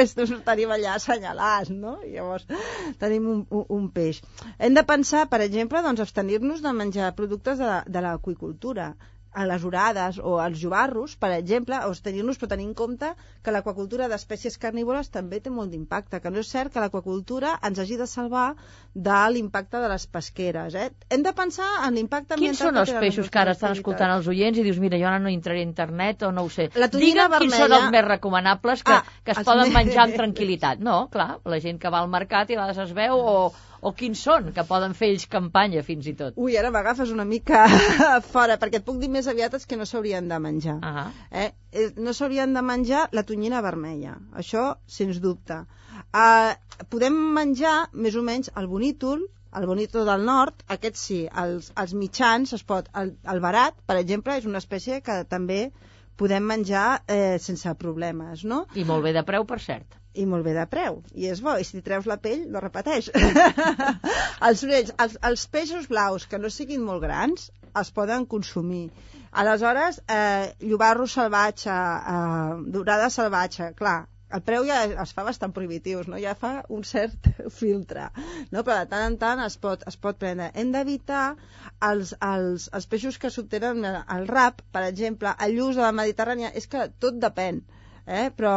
estos 0.00 0.32
tenim 0.48 0.72
allà 0.76 0.96
assenyalats, 0.96 1.74
no? 1.74 1.98
I 2.06 2.14
llavors 2.16 2.46
tenim 3.02 3.28
un, 3.34 3.44
un, 3.50 3.64
un 3.76 3.88
peix. 3.94 4.22
Hem 4.58 4.78
de 4.78 4.86
pensar, 4.86 5.26
per 5.32 5.42
exemple, 5.44 5.82
doncs, 5.86 6.02
abstenir-nos 6.06 6.62
de 6.64 6.74
menjar 6.82 7.14
productes 7.18 7.58
de, 7.60 7.80
de 7.90 8.04
l'aquicultura 8.06 8.92
a 9.32 9.44
les 9.46 9.64
orades 9.64 10.18
o 10.18 10.38
als 10.42 10.58
jubarros, 10.60 11.16
per 11.16 11.30
exemple, 11.36 11.76
o 11.86 11.92
tenir-los, 12.02 12.38
però 12.40 12.48
tenir 12.48 12.66
en 12.66 12.74
compte 12.74 13.12
que 13.42 13.52
l'aquacultura 13.54 14.08
d'espècies 14.10 14.56
carnívores 14.58 15.10
també 15.10 15.38
té 15.40 15.50
molt 15.50 15.70
d'impacte, 15.70 16.20
que 16.20 16.30
no 16.30 16.40
és 16.42 16.48
cert 16.50 16.72
que 16.72 16.80
l'aquacultura 16.82 17.52
ens 17.62 17.78
hagi 17.78 17.96
de 17.96 18.06
salvar 18.06 18.54
de 18.94 19.18
l'impacte 19.30 19.78
de 19.78 19.88
les 19.88 20.06
pesqueres. 20.06 20.74
Eh? 20.74 20.90
Hem 21.10 21.22
de 21.22 21.32
pensar 21.32 21.68
en 21.86 21.94
l'impacte 21.94 22.34
Quins 22.34 22.60
ambiental 22.60 22.68
són 22.72 22.80
els 22.96 23.04
peixos 23.06 23.30
que 23.30 23.38
ara 23.38 23.52
estan 23.54 23.72
escoltant 23.76 24.10
els 24.16 24.26
oients 24.28 24.58
i 24.58 24.62
dius, 24.66 24.78
mira, 24.82 24.98
jo 24.98 25.06
ara 25.06 25.18
no 25.22 25.28
entraré 25.30 25.60
a 25.62 25.68
internet 25.68 26.22
o 26.26 26.32
no 26.32 26.44
ho 26.44 26.50
sé. 26.50 26.70
La 26.74 26.88
Digue'm 26.90 27.38
quins 27.38 27.54
són 27.54 27.68
vermella- 27.70 27.82
els 27.84 27.90
més 27.94 28.04
recomanables 28.08 28.82
que, 28.82 28.92
Ah, 28.98 29.04
que 29.24 29.30
es 29.32 29.38
poden 29.46 29.72
menjar 29.78 30.08
amb 30.08 30.14
tranquil·litat. 30.18 30.78
No, 30.80 31.08
clar, 31.08 31.38
la 31.44 31.60
gent 31.60 31.78
que 31.78 31.88
va 31.90 32.00
al 32.02 32.08
mercat 32.10 32.50
i 32.50 32.54
a 32.58 32.64
vegades 32.64 32.78
es 32.88 32.92
veu 32.96 33.14
o, 33.18 33.52
o 33.80 33.92
quins 33.96 34.20
són, 34.26 34.50
que 34.56 34.64
poden 34.68 34.94
fer 34.98 35.08
ells 35.14 35.26
campanya 35.30 35.82
fins 35.86 36.06
i 36.10 36.14
tot. 36.18 36.36
Ui, 36.36 36.56
ara 36.60 36.70
m'agafes 36.74 37.12
una 37.14 37.24
mica 37.24 37.64
fora, 38.34 38.58
perquè 38.60 38.80
et 38.80 38.86
puc 38.86 39.00
dir 39.00 39.10
més 39.12 39.28
aviat 39.32 39.56
els 39.58 39.66
que 39.66 39.78
no 39.80 39.86
s'haurien 39.88 40.28
de 40.28 40.38
menjar. 40.38 40.78
Ah, 40.82 41.08
Eh? 41.30 41.50
Eh, 41.72 41.90
No 41.96 42.12
s'haurien 42.16 42.54
de 42.54 42.62
menjar 42.62 43.08
la 43.16 43.22
tonyina 43.26 43.60
vermella, 43.64 44.16
això 44.42 44.64
sens 44.86 45.20
dubte. 45.20 45.62
Uh, 46.10 46.54
podem 46.92 47.14
menjar 47.36 47.76
més 47.92 48.16
o 48.16 48.24
menys 48.26 48.50
el 48.56 48.66
bonítol, 48.66 49.22
el 49.56 49.66
bonítol 49.66 50.06
del 50.06 50.24
nord, 50.26 50.64
aquest 50.70 50.98
sí, 50.98 51.20
els, 51.42 51.70
els 51.82 51.94
mitjans 51.94 52.52
es 52.56 52.62
pot, 52.66 52.90
el, 52.94 53.14
el 53.34 53.40
barat, 53.42 53.78
per 53.86 53.96
exemple, 54.00 54.36
és 54.38 54.46
una 54.46 54.62
espècie 54.62 55.00
que 55.06 55.22
també 55.30 55.70
podem 56.20 56.44
menjar 56.44 57.00
eh, 57.08 57.38
sense 57.40 57.72
problemes, 57.80 58.44
no? 58.44 58.64
I 58.76 58.84
molt 58.84 59.06
bé 59.06 59.14
de 59.16 59.24
preu, 59.26 59.46
per 59.48 59.58
cert. 59.64 59.99
I 60.14 60.26
molt 60.26 60.44
bé 60.46 60.54
de 60.56 60.66
preu, 60.70 61.00
i 61.14 61.28
és 61.30 61.40
bo, 61.44 61.54
i 61.58 61.66
si 61.66 61.82
treus 61.86 62.08
la 62.10 62.18
pell, 62.22 62.46
no 62.50 62.62
repeteix. 62.62 63.10
els 64.48 64.64
orells, 64.66 64.92
els, 65.04 65.16
els 65.30 65.46
peixos 65.54 65.88
blaus 65.90 66.26
que 66.26 66.40
no 66.42 66.50
siguin 66.50 66.82
molt 66.86 67.04
grans, 67.04 67.50
es 67.80 67.90
poden 67.94 68.26
consumir. 68.26 68.88
Aleshores, 69.30 70.00
eh, 70.10 70.50
llobarro 70.66 71.06
salvatge, 71.06 71.74
eh, 72.14 72.56
dorada 72.76 73.10
salvatge, 73.14 73.70
clar, 73.78 74.00
el 74.36 74.42
preu 74.46 74.66
ja 74.66 74.82
es 75.02 75.12
fa 75.14 75.24
bastant 75.26 75.54
prohibitius, 75.54 76.08
no? 76.10 76.18
ja 76.22 76.36
fa 76.38 76.52
un 76.76 76.84
cert 76.86 77.30
filtre, 77.60 78.08
no? 78.50 78.62
però 78.62 78.80
de 78.80 78.90
tant 78.92 79.06
en 79.06 79.18
tant 79.22 79.42
es 79.46 79.56
pot, 79.64 79.82
es 79.90 79.98
pot 80.04 80.18
prendre. 80.20 80.50
Hem 80.54 80.70
d'evitar 80.74 81.24
els, 81.88 82.14
els, 82.26 82.68
els 82.76 82.86
peixos 82.90 83.18
que 83.18 83.32
s'obtenen 83.34 83.86
al 83.86 84.28
rap, 84.30 84.62
per 84.74 84.84
exemple, 84.86 85.34
el 85.46 85.58
lluç 85.58 85.78
de 85.78 85.86
la 85.86 85.94
Mediterrània, 86.02 86.52
és 86.62 86.70
que 86.70 86.86
tot 87.02 87.18
depèn, 87.22 87.62
eh? 88.06 88.28
però 88.36 88.56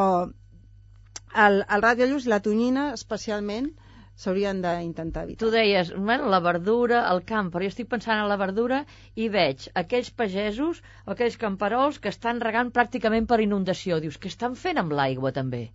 el, 1.46 1.64
el 1.78 1.88
i 2.04 2.30
la 2.30 2.40
tonyina 2.48 2.92
especialment, 2.94 3.72
s'haurien 4.16 4.62
d'intentar 4.62 5.24
evitar. 5.26 5.40
Tu 5.44 5.52
deies, 5.54 5.92
bueno, 5.96 6.30
la 6.30 6.40
verdura, 6.40 7.04
el 7.12 7.24
camp, 7.30 7.50
però 7.54 7.66
jo 7.66 7.74
estic 7.74 7.90
pensant 7.90 8.22
en 8.22 8.30
la 8.30 8.38
verdura 8.38 8.84
i 9.16 9.30
veig 9.36 9.70
aquells 9.84 10.12
pagesos, 10.12 10.84
aquells 11.16 11.40
camperols 11.42 12.00
que 12.04 12.14
estan 12.14 12.42
regant 12.44 12.70
pràcticament 12.76 13.30
per 13.30 13.42
inundació. 13.46 14.00
Dius, 14.04 14.20
què 14.22 14.30
estan 14.34 14.60
fent 14.66 14.82
amb 14.84 14.94
l'aigua 14.94 15.34
també? 15.34 15.66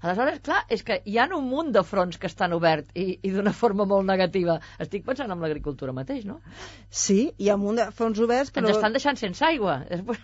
Aleshores, 0.00 0.38
clar, 0.46 0.62
és 0.72 0.82
que 0.86 0.96
hi 1.04 1.18
ha 1.20 1.26
un 1.36 1.48
munt 1.50 1.74
de 1.76 1.82
fronts 1.84 2.16
que 2.20 2.28
estan 2.30 2.54
oberts 2.56 2.94
i, 2.96 3.18
i 3.20 3.32
d'una 3.34 3.52
forma 3.52 3.84
molt 3.84 4.06
negativa. 4.08 4.56
Estic 4.80 5.04
pensant 5.04 5.34
en 5.34 5.42
l'agricultura 5.44 5.92
mateix, 5.92 6.24
no? 6.24 6.38
Sí, 6.88 7.18
hi 7.36 7.50
ha 7.50 7.58
un 7.58 7.66
munt 7.66 7.82
de 7.82 7.90
fons 7.98 8.22
oberts, 8.24 8.54
però... 8.54 8.64
ens 8.64 8.78
estan 8.78 8.96
deixant 8.96 9.20
sense 9.20 9.44
aigua. 9.44 9.82
Després... 9.90 10.22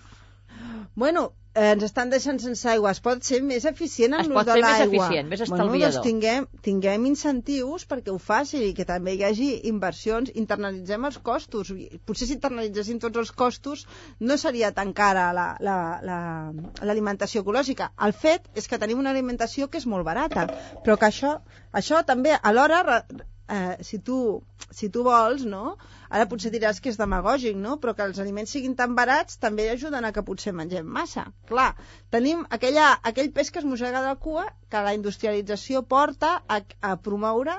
Bueno, 0.97 1.23
eh, 1.55 1.73
ens 1.75 1.83
estan 1.85 2.09
deixant 2.13 2.39
sense 2.41 2.69
aigua. 2.73 2.91
Es 2.97 3.01
pot 3.05 3.23
ser 3.27 3.43
més 3.45 3.65
eficient 3.69 4.15
en 4.17 4.21
Es 4.23 4.29
l'ús 4.31 4.39
pot 4.39 4.47
de 4.49 4.55
ser 4.55 4.63
més 4.63 4.79
l'aigua. 4.79 5.07
eficient, 5.07 5.29
més 5.29 5.43
Bueno, 5.43 5.57
estalviador. 5.57 5.93
doncs 5.97 6.07
tinguem, 6.07 6.47
tinguem 6.69 7.05
incentius 7.11 7.85
perquè 7.91 8.15
ho 8.15 8.19
faci 8.19 8.63
i 8.69 8.73
que 8.79 8.87
també 8.89 9.15
hi 9.15 9.23
hagi 9.29 9.51
inversions. 9.73 10.31
Internalitzem 10.35 11.05
els 11.11 11.19
costos. 11.19 11.73
Potser 12.07 12.29
si 12.31 12.35
internalitzessin 12.39 12.99
tots 13.05 13.19
els 13.25 13.33
costos 13.33 13.87
no 14.21 14.37
seria 14.39 14.73
tan 14.73 14.93
cara 14.93 15.33
l'alimentació 15.33 16.03
la, 16.09 16.51
la, 16.81 16.87
l'alimentació 16.89 17.43
ecològica. 17.45 17.93
El 18.09 18.13
fet 18.13 18.49
és 18.55 18.67
que 18.69 18.79
tenim 18.79 18.99
una 19.05 19.11
alimentació 19.11 19.69
que 19.69 19.79
és 19.79 19.87
molt 19.87 20.05
barata, 20.05 20.47
però 20.85 20.97
que 20.97 21.07
això, 21.13 21.37
això 21.73 22.05
també 22.05 22.37
alhora 22.43 23.03
eh, 23.49 23.77
si, 23.83 23.99
tu, 23.99 24.43
si 24.71 24.89
tu 24.91 25.03
vols, 25.07 25.45
no? 25.47 25.77
ara 26.09 26.27
potser 26.31 26.53
diràs 26.55 26.79
que 26.83 26.91
és 26.93 26.99
demagògic, 27.01 27.57
no? 27.59 27.77
però 27.83 27.95
que 27.97 28.07
els 28.07 28.21
aliments 28.23 28.53
siguin 28.55 28.77
tan 28.79 28.95
barats 28.99 29.41
també 29.43 29.69
ajuden 29.73 30.07
a 30.07 30.13
que 30.15 30.25
potser 30.27 30.55
mengem 30.55 30.87
massa. 30.99 31.27
Clar, 31.51 31.73
tenim 32.15 32.45
aquella, 32.59 32.93
aquell 33.11 33.33
peix 33.39 33.51
que 33.51 33.63
es 33.63 33.69
mossega 33.69 34.01
de 34.01 34.15
la 34.15 34.21
cua 34.29 34.47
que 34.71 34.85
la 34.87 34.95
industrialització 34.99 35.83
porta 35.83 36.37
a, 36.47 36.63
a 36.81 36.97
promoure 37.09 37.59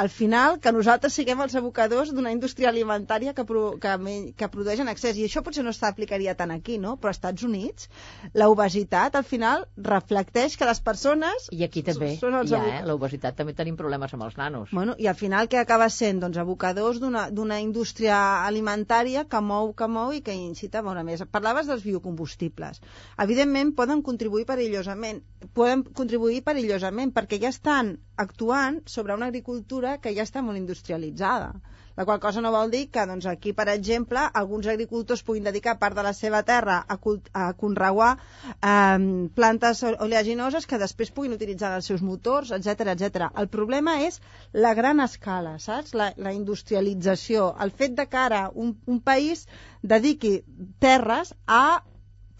al 0.00 0.08
final 0.08 0.58
que 0.64 0.72
nosaltres 0.72 1.12
siguem 1.18 1.42
els 1.44 1.54
abocadors 1.58 2.10
d'una 2.16 2.32
indústria 2.32 2.70
alimentària 2.70 3.34
que, 3.36 3.44
pro, 3.44 3.74
que, 3.82 3.92
que 4.38 4.48
produeix 4.48 4.80
en 4.80 4.88
excés. 4.88 5.18
I 5.20 5.26
això 5.28 5.42
potser 5.44 5.64
no 5.66 5.74
s'aplicaria 5.76 6.32
tant 6.38 6.54
aquí, 6.54 6.78
no? 6.80 6.94
Però 6.96 7.12
als 7.12 7.20
Estats 7.20 7.44
Units 7.44 7.90
la 8.32 8.48
obesitat 8.48 9.18
al 9.18 9.26
final 9.28 9.66
reflecteix 9.76 10.56
que 10.56 10.68
les 10.68 10.80
persones 10.80 11.50
I 11.52 11.66
aquí 11.66 11.82
també 11.84 12.14
són 12.16 12.38
els 12.38 12.54
ha, 12.56 12.62
eh? 12.70 12.80
l'obesitat. 12.88 13.36
També 13.36 13.52
tenim 13.58 13.76
problemes 13.76 14.14
amb 14.16 14.24
els 14.24 14.38
nanos. 14.40 14.72
Bueno, 14.72 14.96
I 14.96 15.10
al 15.12 15.18
final 15.20 15.50
què 15.52 15.60
acaba 15.60 15.90
sent? 15.92 16.22
Doncs 16.24 16.40
abocadors 16.40 17.02
d'una 17.02 17.26
d'una 17.30 17.60
indústria 17.60 18.16
alimentària 18.46 19.26
que 19.28 19.44
mou, 19.44 19.74
que 19.76 19.88
mou 19.88 20.14
i 20.16 20.22
que 20.24 20.32
incita 20.32 20.80
a 20.80 20.86
moure 20.86 21.04
més. 21.04 21.26
Parlaves 21.28 21.68
dels 21.68 21.84
biocombustibles. 21.84 22.80
Evidentment 23.20 23.74
poden 23.76 24.00
contribuir 24.06 24.48
perillosament, 24.48 25.20
poden 25.52 25.84
contribuir 25.84 26.40
perillosament 26.48 27.12
perquè 27.12 27.40
ja 27.44 27.52
estan 27.52 27.98
actuant 28.24 28.80
sobre 28.94 29.16
una 29.18 29.30
agricultura 29.32 29.98
que 30.04 30.14
ja 30.16 30.26
està 30.28 30.42
molt 30.46 30.60
industrialitzada. 30.60 31.54
La 32.00 32.04
qual 32.06 32.20
cosa 32.20 32.40
no 32.40 32.52
vol 32.54 32.70
dir 32.72 32.86
que 32.88 33.02
doncs, 33.08 33.26
aquí, 33.28 33.50
per 33.52 33.66
exemple, 33.72 34.22
alguns 34.40 34.68
agricultors 34.72 35.22
puguin 35.26 35.44
dedicar 35.48 35.74
part 35.80 35.98
de 35.98 36.04
la 36.06 36.12
seva 36.16 36.42
terra 36.50 36.78
a, 36.88 36.96
a 37.40 37.48
conreuar 37.62 38.12
eh, 38.14 39.26
plantes 39.34 39.82
oleaginoses 39.90 40.68
que 40.70 40.78
després 40.80 41.12
puguin 41.16 41.36
utilitzar 41.36 41.74
els 41.76 41.90
seus 41.90 42.04
motors, 42.06 42.54
etc 42.56 42.94
etc. 42.94 43.28
El 43.42 43.50
problema 43.52 43.98
és 44.06 44.20
la 44.52 44.72
gran 44.78 45.04
escala, 45.04 45.58
saps? 45.58 45.92
La, 45.92 46.12
la 46.16 46.32
industrialització, 46.36 47.50
el 47.66 47.74
fet 47.82 47.98
de 47.98 48.08
que 48.08 48.22
ara 48.22 48.46
un, 48.54 48.72
un 48.86 49.04
país 49.12 49.44
dediqui 49.82 50.38
terres 50.86 51.34
a 51.46 51.82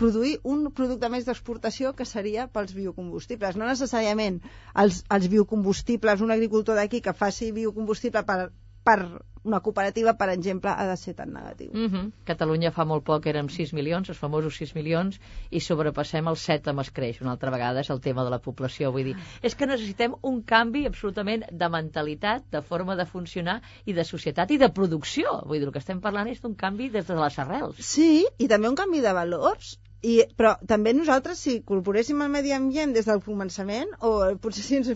produir 0.01 0.37
un 0.55 0.67
producte 0.81 1.11
més 1.13 1.27
d'exportació 1.29 1.93
que 1.97 2.09
seria 2.09 2.47
pels 2.55 2.73
biocombustibles. 2.77 3.59
No 3.61 3.69
necessàriament 3.69 4.41
els, 4.85 5.03
els 5.17 5.29
biocombustibles, 5.35 6.25
un 6.27 6.37
agricultor 6.37 6.81
d'aquí 6.81 7.03
que 7.05 7.17
faci 7.25 7.53
biocombustible 7.57 8.25
per, 8.31 8.39
per 8.85 9.01
una 9.43 9.61
cooperativa, 9.61 10.15
per 10.21 10.29
exemple, 10.29 10.71
ha 10.71 10.87
de 10.89 10.97
ser 11.01 11.15
tan 11.17 11.33
negatiu. 11.33 11.71
Mm 11.73 11.89
-hmm. 11.91 12.13
Catalunya 12.25 12.71
fa 12.71 12.85
molt 12.85 13.05
poc 13.05 13.27
érem 13.27 13.49
6 13.49 13.73
milions, 13.73 14.09
els 14.09 14.19
famosos 14.19 14.57
6 14.57 14.75
milions, 14.75 15.21
i 15.51 15.61
sobrepassem 15.61 16.29
els 16.29 16.41
7 16.41 16.71
amb 16.71 16.81
escreix. 16.81 17.21
Una 17.21 17.31
altra 17.31 17.51
vegada 17.51 17.81
és 17.81 17.91
el 17.91 18.01
tema 18.01 18.25
de 18.25 18.31
la 18.31 18.39
població. 18.39 18.93
Vull 18.93 19.05
dir, 19.05 19.17
és 19.43 19.55
que 19.55 19.67
necessitem 19.67 20.15
un 20.23 20.43
canvi 20.43 20.87
absolutament 20.87 21.45
de 21.51 21.69
mentalitat, 21.69 22.45
de 22.51 22.63
forma 22.63 22.97
de 22.97 23.07
funcionar 23.07 23.63
i 23.87 23.93
de 23.93 24.05
societat 24.05 24.51
i 24.51 24.59
de 24.59 24.69
producció. 24.69 25.43
Vull 25.47 25.59
dir, 25.59 25.67
el 25.67 25.73
que 25.73 25.79
estem 25.79 26.01
parlant 26.01 26.29
és 26.29 26.41
d'un 26.41 26.55
canvi 26.55 26.91
des 26.91 27.07
de 27.07 27.15
les 27.15 27.39
arrels. 27.39 27.77
Sí, 27.79 28.27
i 28.39 28.49
també 28.49 28.69
un 28.69 28.77
canvi 28.77 29.01
de 29.01 29.13
valors. 29.13 29.79
I, 30.01 30.15
però 30.37 30.55
també 30.65 30.95
nosaltres, 30.97 31.43
si 31.45 31.59
incorporéssim 31.59 32.21
el 32.25 32.31
medi 32.33 32.55
ambient 32.57 32.95
des 32.97 33.09
del 33.09 33.21
començament, 33.25 33.91
o 34.01 34.13
potser 34.41 34.63
si 34.65 34.79
ens, 34.79 34.89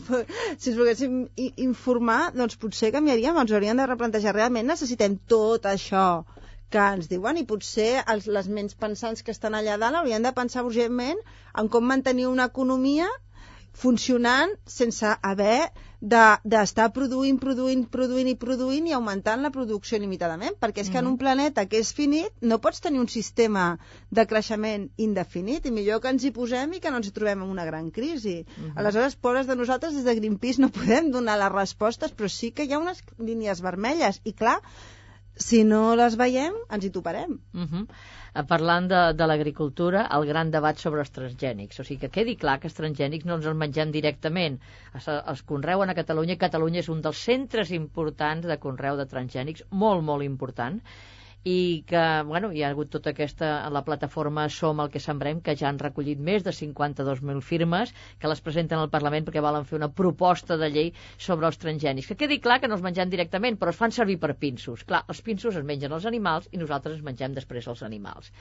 si 0.62 0.70
ens 0.70 0.78
volguéssim 0.78 1.18
informar, 1.66 2.30
doncs 2.32 2.56
potser 2.62 2.92
canviaríem, 2.94 3.36
ens 3.36 3.52
hauríem 3.52 3.82
de 3.82 3.88
replantejar. 3.90 4.32
Realment 4.36 4.70
necessitem 4.72 5.18
tot 5.28 5.68
això 5.68 6.06
que 6.72 6.86
ens 6.96 7.10
diuen 7.10 7.36
i 7.36 7.44
potser 7.50 7.90
els, 8.14 8.30
les 8.36 8.48
ments 8.48 8.74
pensants 8.80 9.22
que 9.22 9.34
estan 9.36 9.54
allà 9.54 9.76
dalt 9.82 10.00
haurien 10.00 10.24
de 10.24 10.32
pensar 10.38 10.64
urgentment 10.66 11.20
en 11.60 11.68
com 11.68 11.84
mantenir 11.86 12.26
una 12.30 12.48
economia 12.50 13.10
funcionant 13.84 14.54
sense 14.70 15.12
haver 15.20 15.68
d'estar 16.04 16.88
de, 16.90 16.92
produint, 16.92 17.38
produint, 17.40 17.84
produint 17.88 18.28
i 18.28 18.34
produint 18.36 18.88
i 18.90 18.94
augmentant 18.96 19.40
la 19.40 19.50
producció 19.54 19.98
limitadament, 20.00 20.56
perquè 20.60 20.82
és 20.84 20.90
que 20.92 21.00
en 21.00 21.08
un 21.08 21.16
planeta 21.20 21.64
que 21.70 21.80
és 21.80 21.92
finit 21.96 22.34
no 22.44 22.58
pots 22.64 22.82
tenir 22.84 23.00
un 23.00 23.08
sistema 23.08 23.64
de 24.12 24.26
creixement 24.28 24.88
indefinit 25.06 25.64
i 25.64 25.72
millor 25.72 26.02
que 26.04 26.12
ens 26.12 26.26
hi 26.26 26.32
posem 26.36 26.76
i 26.76 26.82
que 26.84 26.92
no 26.92 27.00
ens 27.00 27.12
trobem 27.16 27.46
en 27.46 27.54
una 27.54 27.64
gran 27.68 27.88
crisi. 27.94 28.36
Aleshores, 28.74 29.16
pobres 29.16 29.48
de 29.48 29.56
nosaltres, 29.56 29.94
des 29.96 30.04
de 30.04 30.16
Greenpeace 30.20 30.60
no 30.60 30.72
podem 30.74 31.08
donar 31.14 31.38
les 31.40 31.54
respostes, 31.54 32.12
però 32.12 32.28
sí 32.28 32.52
que 32.52 32.68
hi 32.68 32.74
ha 32.74 32.82
unes 32.82 33.00
línies 33.18 33.64
vermelles 33.64 34.20
i 34.24 34.36
clar, 34.36 34.58
si 35.40 35.64
no 35.64 35.96
les 35.98 36.18
veiem, 36.20 36.54
ens 36.70 36.84
hi 36.84 36.92
toparem. 36.94 37.40
Uh 37.54 37.64
-huh. 37.64 37.86
Parlant 38.42 38.88
de, 38.90 39.00
de 39.14 39.26
l'agricultura, 39.30 40.00
el 40.16 40.24
gran 40.26 40.48
debat 40.50 40.80
sobre 40.82 41.04
els 41.04 41.12
transgènics. 41.14 41.78
O 41.78 41.84
sigui, 41.86 42.00
que 42.04 42.10
quedi 42.16 42.34
clar 42.44 42.56
que 42.58 42.66
els 42.70 42.74
transgènics 42.78 43.28
no 43.28 43.36
ens 43.38 43.46
els 43.46 43.58
mengem 43.60 43.92
directament. 43.94 44.56
Es, 45.00 45.06
els 45.14 45.42
conreuen 45.52 45.92
a 45.92 45.94
Catalunya. 45.98 46.34
Catalunya 46.40 46.82
és 46.82 46.90
un 46.94 47.04
dels 47.04 47.20
centres 47.30 47.70
importants 47.78 48.50
de 48.50 48.58
conreu 48.64 48.98
de 48.98 49.06
transgènics, 49.14 49.62
molt, 49.84 50.02
molt 50.10 50.26
important. 50.26 50.80
I 51.44 51.84
que 51.86 52.02
bueno, 52.24 52.48
hi 52.56 52.62
ha 52.64 52.70
hagut 52.72 52.88
tota 52.94 53.12
aquesta, 53.12 53.48
la 53.76 53.82
plataforma 53.84 54.46
Som 54.48 54.80
el 54.80 54.90
que 54.92 55.02
sembrem, 55.06 55.42
que 55.44 55.54
ja 55.60 55.68
han 55.68 55.80
recollit 55.82 56.20
més 56.28 56.44
de 56.46 56.54
52.000 56.56 57.42
firmes, 57.44 57.92
que 58.18 58.30
les 58.32 58.40
presenten 58.46 58.80
al 58.80 58.92
Parlament 58.94 59.28
perquè 59.28 59.42
volen 59.44 59.68
fer 59.68 59.76
una 59.76 59.90
proposta 59.92 60.56
de 60.56 60.70
llei 60.72 60.92
sobre 61.18 61.50
els 61.50 61.60
transgènics. 61.60 62.08
Que 62.08 62.18
quedi 62.24 62.40
clar 62.46 62.60
que 62.62 62.70
no 62.70 62.78
els 62.78 62.86
mengem 62.86 63.12
directament, 63.12 63.60
però 63.60 63.74
es 63.74 63.80
fan 63.82 63.92
servir 63.92 64.16
per 64.22 64.32
pinços. 64.40 64.86
Clar, 64.88 65.04
els 65.08 65.20
pinços 65.28 65.60
es 65.60 65.68
mengen 65.68 65.92
els 65.92 66.08
animals 66.08 66.48
i 66.52 66.62
nosaltres 66.62 66.96
ens 66.96 67.04
mengem 67.10 67.36
després 67.36 67.68
els 67.68 67.84
animals. 67.84 68.32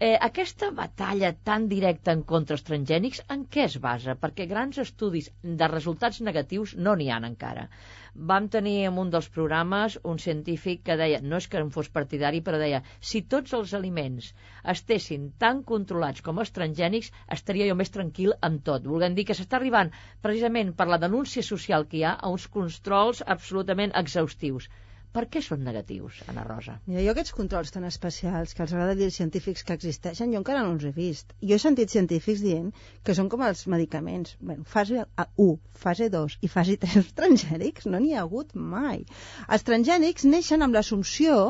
Eh, 0.00 0.16
aquesta 0.26 0.70
batalla 0.76 1.30
tan 1.48 1.68
directa 1.72 2.12
en 2.16 2.22
contra 2.32 2.56
els 2.56 2.66
transgènics, 2.68 3.22
en 3.34 3.42
què 3.54 3.66
es 3.68 3.74
basa? 3.86 4.16
Perquè 4.22 4.46
grans 4.52 4.78
estudis 4.84 5.28
de 5.62 5.68
resultats 5.72 6.22
negatius 6.28 6.76
no 6.86 6.94
n'hi 6.96 7.10
han 7.16 7.28
encara 7.28 7.66
vam 8.14 8.46
tenir 8.54 8.72
en 8.86 8.96
un 9.00 9.10
dels 9.10 9.28
programes 9.34 9.96
un 10.12 10.18
científic 10.22 10.80
que 10.86 10.96
deia, 11.00 11.20
no 11.32 11.38
és 11.42 11.46
que 11.50 11.60
en 11.64 11.70
fos 11.76 11.90
partidari, 11.98 12.40
però 12.48 12.58
deia, 12.62 12.80
si 13.10 13.22
tots 13.34 13.54
els 13.58 13.74
aliments 13.78 14.32
estessin 14.72 15.28
tan 15.44 15.62
controlats 15.70 16.24
com 16.28 16.42
els 16.44 16.50
transgènics, 16.56 17.12
estaria 17.38 17.68
jo 17.70 17.78
més 17.82 17.94
tranquil 17.96 18.34
amb 18.48 18.64
tot. 18.70 18.88
Volguem 18.94 19.14
dir 19.14 19.26
que 19.28 19.38
s'està 19.38 19.60
arribant, 19.60 19.92
precisament 20.26 20.74
per 20.80 20.88
la 20.90 21.00
denúncia 21.06 21.46
social 21.52 21.86
que 21.86 22.00
hi 22.00 22.04
ha, 22.04 22.16
a 22.18 22.34
uns 22.34 22.48
controls 22.58 23.22
absolutament 23.36 23.94
exhaustius. 24.02 24.68
Per 25.16 25.24
què 25.34 25.40
són 25.42 25.64
negatius, 25.66 26.18
Anna 26.30 26.44
Rosa? 26.46 26.76
Mira, 26.86 27.00
jo 27.02 27.12
aquests 27.12 27.34
controls 27.36 27.72
tan 27.74 27.86
especials 27.88 28.52
que 28.54 28.62
els 28.64 28.74
agrada 28.74 28.94
dir 28.98 29.08
als 29.08 29.16
científics 29.18 29.64
que 29.66 29.74
existeixen, 29.78 30.30
jo 30.34 30.38
encara 30.38 30.60
no 30.66 30.76
els 30.76 30.84
he 30.86 30.92
vist. 30.98 31.34
Jo 31.50 31.56
he 31.56 31.62
sentit 31.62 31.90
científics 31.94 32.44
dient 32.44 32.68
que 33.08 33.16
són 33.18 33.30
com 33.32 33.42
els 33.46 33.64
medicaments. 33.74 34.36
Bueno, 34.50 34.66
fase 34.74 35.02
1, 35.46 35.48
fase 35.86 36.08
2 36.14 36.38
i 36.46 36.52
fase 36.52 36.78
3 36.86 37.10
transgènics 37.18 37.90
no 37.90 37.98
n'hi 37.98 38.14
ha 38.14 38.22
hagut 38.22 38.54
mai. 38.76 39.02
Els 39.48 39.66
transgènics 39.66 40.28
neixen 40.30 40.62
amb 40.62 40.78
l'assumpció 40.78 41.40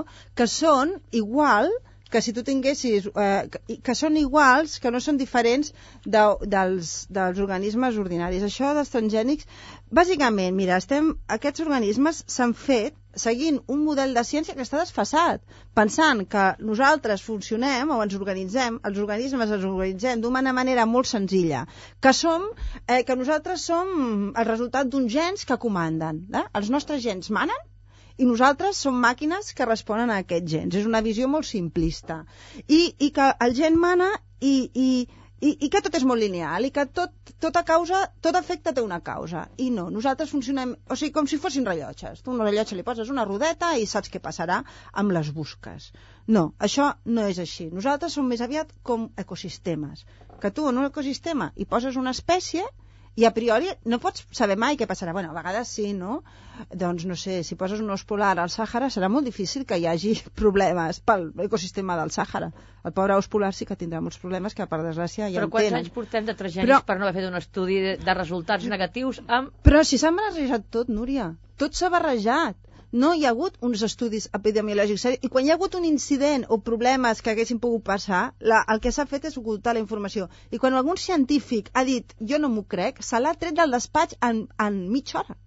que 0.40 0.48
són 0.48 0.96
igual 1.22 1.68
que 2.11 2.22
si 2.24 2.34
tu 2.36 2.44
tinguessis, 2.46 3.08
eh, 3.14 3.48
que, 3.52 3.78
que 3.86 3.96
són 3.98 4.18
iguals, 4.20 4.78
que 4.82 4.90
no 4.94 5.00
són 5.02 5.20
diferents 5.20 5.72
de, 6.04 6.24
dels, 6.54 6.94
dels 7.18 7.42
organismes 7.44 7.98
ordinaris. 8.02 8.46
Això 8.46 8.72
dels 8.76 8.92
transgènics, 8.94 9.46
bàsicament, 10.00 10.56
mira, 10.56 10.80
estem, 10.82 11.14
aquests 11.38 11.64
organismes 11.66 12.24
s'han 12.26 12.56
fet 12.66 12.98
seguint 13.16 13.58
un 13.74 13.80
model 13.84 14.12
de 14.14 14.22
ciència 14.26 14.54
que 14.54 14.62
està 14.62 14.78
desfassat, 14.78 15.42
pensant 15.74 16.22
que 16.30 16.44
nosaltres 16.62 17.24
funcionem 17.26 17.90
o 17.90 17.98
ens 18.04 18.14
organitzem, 18.18 18.78
els 18.86 19.00
organismes 19.02 19.50
ens 19.50 19.66
organitzem 19.66 20.22
d'una 20.22 20.54
manera 20.54 20.86
molt 20.86 21.11
senzilla, 21.11 21.64
que 22.00 22.12
som, 22.14 22.46
eh, 22.86 23.02
que 23.02 23.18
nosaltres 23.18 23.66
som 23.66 23.90
el 24.30 24.46
resultat 24.46 24.86
d'uns 24.90 25.12
gens 25.12 25.44
que 25.44 25.58
comanden. 25.58 26.26
Eh? 26.34 26.46
Els 26.61 26.70
nostres 26.70 27.02
gens 27.02 27.30
manen 27.34 27.69
i 28.20 28.26
nosaltres 28.28 28.80
som 28.84 28.98
màquines 29.00 29.54
que 29.56 29.68
responen 29.68 30.10
a 30.12 30.18
aquests 30.22 30.52
gens. 30.52 30.76
És 30.76 30.88
una 30.88 31.00
visió 31.06 31.28
molt 31.30 31.48
simplista. 31.48 32.20
I, 32.66 32.80
i 33.06 33.08
que 33.16 33.30
el 33.46 33.56
gen 33.56 33.78
mana 33.80 34.10
i, 34.44 34.52
i, 34.74 34.88
i, 35.40 35.52
i 35.66 35.70
que 35.72 35.80
tot 35.86 35.96
és 35.96 36.04
molt 36.08 36.20
lineal 36.20 36.68
i 36.68 36.70
que 36.74 36.84
tot, 36.98 37.14
tota 37.40 37.62
causa, 37.70 38.02
tot 38.26 38.36
efecte 38.40 38.74
té 38.76 38.84
una 38.84 39.00
causa. 39.06 39.46
I 39.56 39.70
no, 39.72 39.86
nosaltres 39.94 40.32
funcionem, 40.34 40.74
o 40.84 40.98
sigui, 41.00 41.14
com 41.16 41.30
si 41.30 41.40
fossin 41.40 41.68
rellotges. 41.68 42.20
Tu 42.20 42.34
un 42.34 42.44
rellotge 42.44 42.76
li 42.76 42.84
poses 42.86 43.12
una 43.14 43.24
rodeta 43.28 43.72
i 43.80 43.88
saps 43.88 44.12
què 44.12 44.20
passarà 44.20 44.60
amb 45.02 45.16
les 45.16 45.32
busques. 45.36 45.88
No, 46.28 46.50
això 46.68 46.90
no 47.08 47.24
és 47.30 47.40
així. 47.40 47.70
Nosaltres 47.72 48.18
som 48.18 48.28
més 48.28 48.44
aviat 48.44 48.76
com 48.84 49.08
ecosistemes. 49.24 50.04
Que 50.44 50.52
tu 50.52 50.68
en 50.68 50.76
un 50.82 50.90
ecosistema 50.92 51.50
hi 51.56 51.68
poses 51.72 51.96
una 52.00 52.12
espècie 52.16 52.68
i 53.16 53.26
a 53.26 53.30
priori 53.34 53.68
no 53.90 53.98
pots 54.02 54.24
saber 54.36 54.56
mai 54.56 54.78
què 54.78 54.86
passarà. 54.86 55.12
Bueno, 55.12 55.32
a 55.32 55.36
vegades 55.36 55.72
sí, 55.74 55.90
no? 55.96 56.20
Doncs 56.82 57.06
no 57.08 57.16
sé, 57.18 57.40
si 57.46 57.56
poses 57.58 57.80
un 57.82 57.90
os 57.90 58.04
polar 58.06 58.36
al 58.38 58.52
Sàhara 58.52 58.90
serà 58.92 59.08
molt 59.11 59.26
difícil 59.26 59.66
que 59.66 59.78
hi 59.80 59.86
hagi 59.90 60.14
problemes 60.42 61.00
pel 61.00 61.30
ecosistema 61.46 61.98
del 62.00 62.14
Sàhara. 62.14 62.50
El 62.84 62.94
pobre 62.96 63.18
os 63.20 63.28
polar 63.28 63.52
sí 63.56 63.66
que 63.68 63.76
tindrà 63.76 64.00
molts 64.00 64.20
problemes 64.22 64.56
que 64.56 64.66
per 64.70 64.80
desgràcia 64.84 65.28
ja 65.28 65.42
Però 65.42 65.50
quants 65.56 65.78
anys 65.80 65.92
portem 65.96 66.28
de 66.28 66.36
transgènics 66.38 66.70
Però... 66.70 66.80
per 66.86 66.98
no 67.00 67.08
haver 67.08 67.20
fet 67.20 67.28
un 67.28 67.38
estudi 67.40 67.80
de, 67.84 67.94
de 68.00 68.16
resultats 68.16 68.70
negatius 68.70 69.20
amb... 69.26 69.52
Però 69.66 69.84
si 69.84 70.00
s'ha 70.00 70.14
barrejat 70.16 70.70
tot, 70.70 70.88
Núria. 70.88 71.32
Tot 71.61 71.76
s'ha 71.76 71.90
barrejat 71.92 72.56
no 72.93 73.12
hi 73.14 73.24
ha 73.24 73.30
hagut 73.30 73.59
uns 73.66 73.82
estudis 73.86 74.28
epidemiològics 74.38 75.05
i 75.11 75.28
quan 75.32 75.47
hi 75.47 75.53
ha 75.53 75.57
hagut 75.59 75.76
un 75.78 75.84
incident 75.88 76.47
o 76.49 76.59
problemes 76.68 77.20
que 77.22 77.30
haguessin 77.32 77.61
pogut 77.62 77.84
passar, 77.91 78.22
la, 78.41 78.64
el 78.74 78.80
que 78.80 78.93
s'ha 78.93 79.07
fet 79.11 79.28
és 79.30 79.36
ocultar 79.38 79.74
la 79.76 79.84
informació. 79.84 80.26
I 80.51 80.59
quan 80.59 80.74
algun 80.74 80.99
científic 80.99 81.70
ha 81.74 81.84
dit 81.84 82.16
jo 82.32 82.38
no 82.38 82.51
m'ho 82.51 82.64
crec, 82.74 82.99
se 83.03 83.20
l'ha 83.20 83.34
tret 83.34 83.55
del 83.55 83.76
despatx 83.76 84.18
en, 84.30 84.49
en 84.59 84.82
mitja 84.91 85.20
hora. 85.22 85.38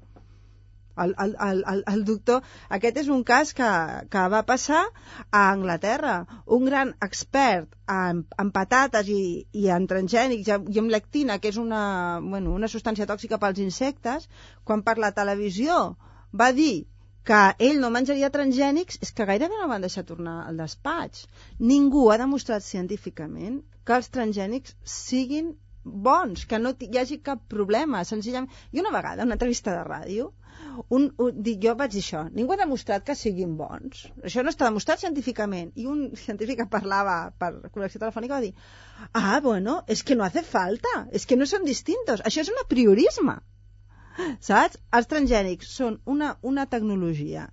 El, 0.95 1.15
el, 1.17 1.35
el, 1.65 1.83
el 1.89 2.03
doctor, 2.05 2.43
aquest 2.77 2.99
és 3.01 3.07
un 3.09 3.23
cas 3.25 3.51
que, 3.57 3.69
que 4.13 4.25
va 4.29 4.43
passar 4.45 4.83
a 5.31 5.41
Anglaterra. 5.49 6.19
Un 6.45 6.67
gran 6.69 6.93
expert 7.01 7.71
en, 7.89 8.21
en 8.43 8.51
patates 8.53 9.09
i, 9.09 9.47
i 9.57 9.67
en 9.73 9.89
transgènics 9.89 10.53
i 10.53 10.79
en 10.83 10.91
lectina, 10.93 11.39
que 11.41 11.49
és 11.49 11.57
una, 11.57 11.83
bueno, 12.21 12.53
una 12.53 12.69
substància 12.69 13.09
tòxica 13.09 13.41
pels 13.41 13.63
insectes, 13.65 14.29
quan 14.63 14.85
per 14.85 14.99
la 15.01 15.11
televisió 15.17 15.97
va 16.29 16.51
dir 16.53 16.85
que 17.29 17.41
ell 17.67 17.81
no 17.81 17.91
menjaria 17.95 18.31
transgènics 18.35 18.99
és 19.05 19.11
que 19.17 19.27
gairebé 19.29 19.59
no 19.59 19.69
van 19.71 19.85
deixar 19.85 20.03
tornar 20.07 20.37
al 20.45 20.59
despatx. 20.59 21.25
Ningú 21.73 22.07
ha 22.11 22.19
demostrat 22.21 22.65
científicament 22.67 23.61
que 23.87 23.95
els 23.99 24.09
transgènics 24.17 24.75
siguin 24.95 25.53
bons, 25.83 26.45
que 26.45 26.59
no 26.59 26.73
hi 26.79 26.97
hagi 26.99 27.19
cap 27.29 27.43
problema. 27.53 28.03
Senzillament, 28.07 28.51
i 28.71 28.81
una 28.83 28.91
vegada, 28.95 29.21
en 29.21 29.31
una 29.31 29.37
entrevista 29.39 29.75
de 29.75 29.83
ràdio, 29.87 30.31
un, 30.89 31.07
un, 31.23 31.43
jo 31.63 31.73
vaig 31.79 31.91
dir 31.93 32.01
això, 32.03 32.23
ningú 32.35 32.55
ha 32.55 32.59
demostrat 32.61 33.05
que 33.07 33.15
siguin 33.19 33.55
bons. 33.59 34.05
Això 34.23 34.43
no 34.43 34.53
està 34.53 34.69
demostrat 34.69 35.03
científicament. 35.03 35.71
I 35.79 35.87
un 35.93 36.05
científic 36.25 36.61
que 36.61 36.69
parlava 36.75 37.17
per 37.39 37.51
connexió 37.69 38.01
telefònica 38.03 38.37
va 38.37 38.45
dir, 38.45 38.53
ah, 39.11 39.39
bueno, 39.43 39.81
és 39.87 40.03
que 40.03 40.19
no 40.19 40.27
hace 40.27 40.43
falta, 40.47 40.93
és 41.11 41.27
que 41.29 41.39
no 41.39 41.49
són 41.49 41.67
distintos, 41.67 42.23
això 42.23 42.43
és 42.45 42.51
un 42.53 42.63
apriorisme. 42.63 43.39
Saps? 44.47 44.79
Els 44.97 45.09
transgènics 45.11 45.69
són 45.79 45.99
una, 46.15 46.33
una 46.53 46.65
tecnologia 46.73 47.47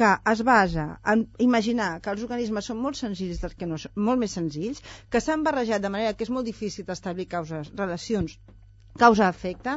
que 0.00 0.10
es 0.32 0.40
basa 0.48 0.86
en 1.12 1.26
imaginar 1.46 1.88
que 2.04 2.12
els 2.14 2.22
organismes 2.26 2.68
són 2.70 2.78
molt 2.84 2.98
senzills 3.00 3.42
dels 3.42 3.56
que 3.58 3.68
no 3.68 3.78
són, 3.82 3.92
molt 4.08 4.22
més 4.22 4.36
senzills, 4.38 4.80
que 5.12 5.20
s'han 5.20 5.44
barrejat 5.48 5.84
de 5.84 5.90
manera 5.96 6.14
que 6.16 6.24
és 6.26 6.32
molt 6.36 6.48
difícil 6.48 6.88
d'establir 6.88 7.28
causes, 7.34 7.70
relacions 7.82 8.38
causa-efecte, 9.02 9.76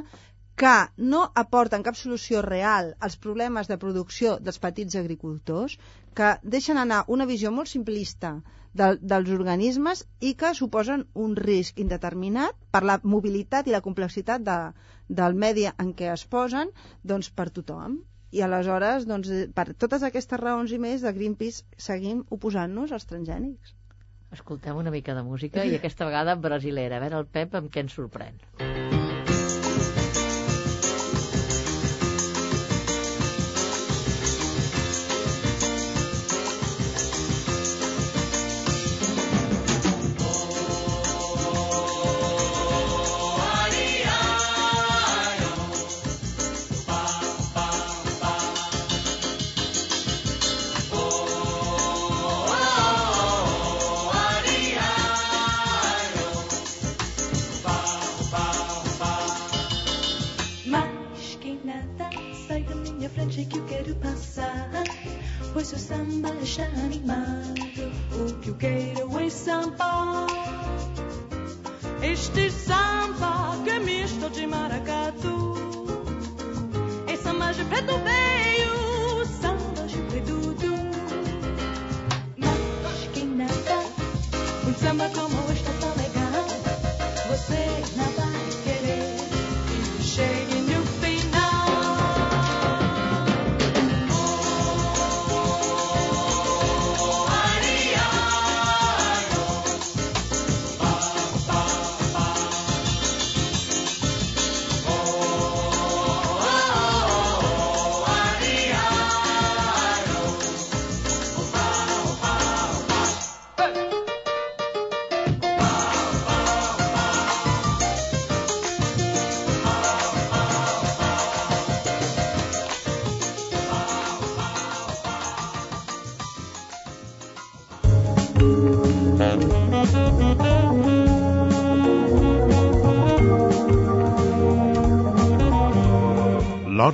que 0.56 0.76
no 0.98 1.22
aporten 1.36 1.84
cap 1.84 1.98
solució 2.00 2.42
real 2.46 2.94
als 3.08 3.18
problemes 3.20 3.68
de 3.68 3.78
producció 3.78 4.38
dels 4.40 4.60
petits 4.64 4.96
agricultors, 4.96 5.76
que 6.16 6.36
deixen 6.44 6.80
anar 6.80 7.04
una 7.12 7.28
visió 7.28 7.52
molt 7.52 7.68
simplista 7.68 8.38
de, 8.72 8.88
dels 9.02 9.32
organismes 9.36 10.06
i 10.20 10.34
que 10.40 10.54
suposen 10.56 11.06
un 11.26 11.36
risc 11.36 11.80
indeterminat 11.84 12.56
per 12.72 12.84
la 12.88 13.00
mobilitat 13.04 13.68
i 13.68 13.76
la 13.76 13.84
complexitat 13.84 14.48
de, 14.48 14.58
del 15.22 15.36
medi 15.46 15.68
en 15.72 15.94
què 15.94 16.12
es 16.14 16.26
posen 16.26 16.72
doncs, 17.04 17.32
per 17.32 17.50
tothom. 17.52 18.00
I 18.36 18.42
aleshores, 18.44 19.06
doncs, 19.08 19.32
per 19.56 19.70
totes 19.80 20.04
aquestes 20.04 20.40
raons 20.40 20.72
i 20.76 20.80
més, 20.80 21.04
de 21.04 21.14
Greenpeace 21.16 21.64
seguim 21.78 22.26
oposant-nos 22.36 22.96
als 22.96 23.08
transgènics. 23.12 23.76
Escoltem 24.36 24.76
una 24.76 24.92
mica 24.92 25.16
de 25.16 25.24
música 25.24 25.64
i 25.64 25.78
aquesta 25.78 26.08
vegada 26.10 26.36
brasilera. 26.36 27.00
A 27.00 27.06
veure 27.06 27.24
el 27.24 27.32
Pep 27.38 27.56
amb 27.56 27.72
què 27.72 27.86
ens 27.86 27.96
sorprèn. 27.96 28.44
Mm. 28.60 28.95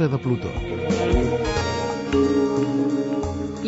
De 0.07 0.17
Plutó. 0.17 0.49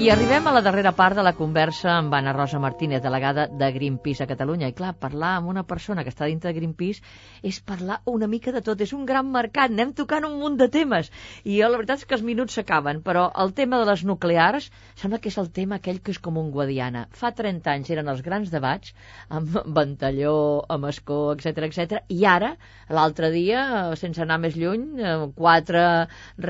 I 0.03 0.09
arribem 0.11 0.47
a 0.49 0.51
la 0.51 0.59
darrera 0.59 0.91
part 0.91 1.15
de 1.15 1.23
la 1.23 1.31
conversa 1.31 1.93
amb 1.93 2.11
Anna 2.17 2.33
Rosa 2.35 2.59
Martínez, 2.59 2.99
delegada 3.01 3.45
de 3.47 3.67
Greenpeace 3.71 4.25
a 4.25 4.27
Catalunya. 4.27 4.67
I 4.67 4.73
clar, 4.75 4.89
parlar 4.99 5.29
amb 5.37 5.47
una 5.47 5.61
persona 5.63 6.03
que 6.03 6.11
està 6.11 6.27
dintre 6.27 6.51
de 6.51 6.57
Greenpeace 6.57 6.99
és 7.47 7.61
parlar 7.63 8.01
una 8.11 8.27
mica 8.27 8.51
de 8.51 8.59
tot. 8.59 8.81
És 8.83 8.91
un 8.91 9.05
gran 9.07 9.29
mercat, 9.31 9.71
anem 9.71 9.93
tocant 9.95 10.27
un 10.27 10.35
munt 10.41 10.57
de 10.59 10.67
temes. 10.67 11.07
I 11.45 11.61
jo, 11.61 11.69
la 11.71 11.79
veritat 11.79 12.03
és 12.03 12.09
que 12.09 12.17
els 12.17 12.25
minuts 12.27 12.57
s'acaben, 12.59 12.99
però 13.05 13.29
el 13.45 13.53
tema 13.55 13.79
de 13.79 13.85
les 13.87 14.03
nuclears 14.03 14.67
sembla 14.99 15.21
que 15.23 15.31
és 15.31 15.37
el 15.39 15.47
tema 15.55 15.79
aquell 15.79 16.01
que 16.03 16.11
és 16.11 16.19
com 16.19 16.41
un 16.41 16.51
Guadiana. 16.51 17.05
Fa 17.15 17.31
30 17.31 17.71
anys 17.71 17.93
eren 17.95 18.11
els 18.11 18.25
grans 18.27 18.51
debats 18.51 18.91
amb 19.29 19.55
Ventalló, 19.79 20.35
amb 20.67 20.91
Escó, 20.91 21.21
etc 21.37 21.69
etc. 21.69 22.03
i 22.11 22.27
ara, 22.27 22.57
l'altre 22.91 23.31
dia, 23.31 23.63
sense 24.03 24.19
anar 24.27 24.41
més 24.43 24.59
lluny, 24.59 24.83
eh, 24.99 25.15
quatre 25.39 25.87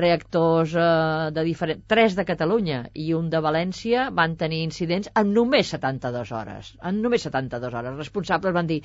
reactors 0.02 0.74
eh, 0.74 1.30
de 1.38 1.48
diferent... 1.52 1.86
tres 1.86 2.18
de 2.18 2.26
Catalunya 2.26 2.88
i 2.98 3.12
un 3.14 3.30
de 3.30 3.43
València 3.46 4.08
van 4.20 4.36
tenir 4.40 4.62
incidents 4.66 5.10
en 5.20 5.32
només 5.38 5.72
72 5.76 6.32
hores. 6.38 6.70
En 6.90 7.02
només 7.04 7.26
72 7.28 7.76
hores. 7.80 7.98
Responsables 8.00 8.56
van 8.56 8.70
dir 8.70 8.80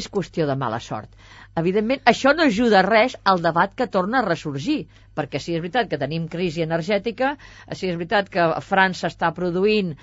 és 0.00 0.10
qüestió 0.18 0.48
de 0.50 0.58
mala 0.64 0.80
sort. 0.88 1.10
Evidentment, 1.62 2.02
això 2.14 2.34
no 2.36 2.48
ajuda 2.50 2.84
res 2.86 3.16
al 3.32 3.42
debat 3.48 3.74
que 3.78 3.90
torna 3.98 4.20
a 4.20 4.26
ressorgir, 4.28 4.80
perquè 5.14 5.40
si 5.42 5.54
és 5.54 5.62
veritat 5.62 5.90
que 5.90 5.98
tenim 6.00 6.26
crisi 6.32 6.64
energètica, 6.64 7.34
si 7.72 7.88
és 7.90 7.98
veritat 7.98 8.30
que 8.32 8.46
França 8.64 9.08
està 9.10 9.30
produint 9.36 9.94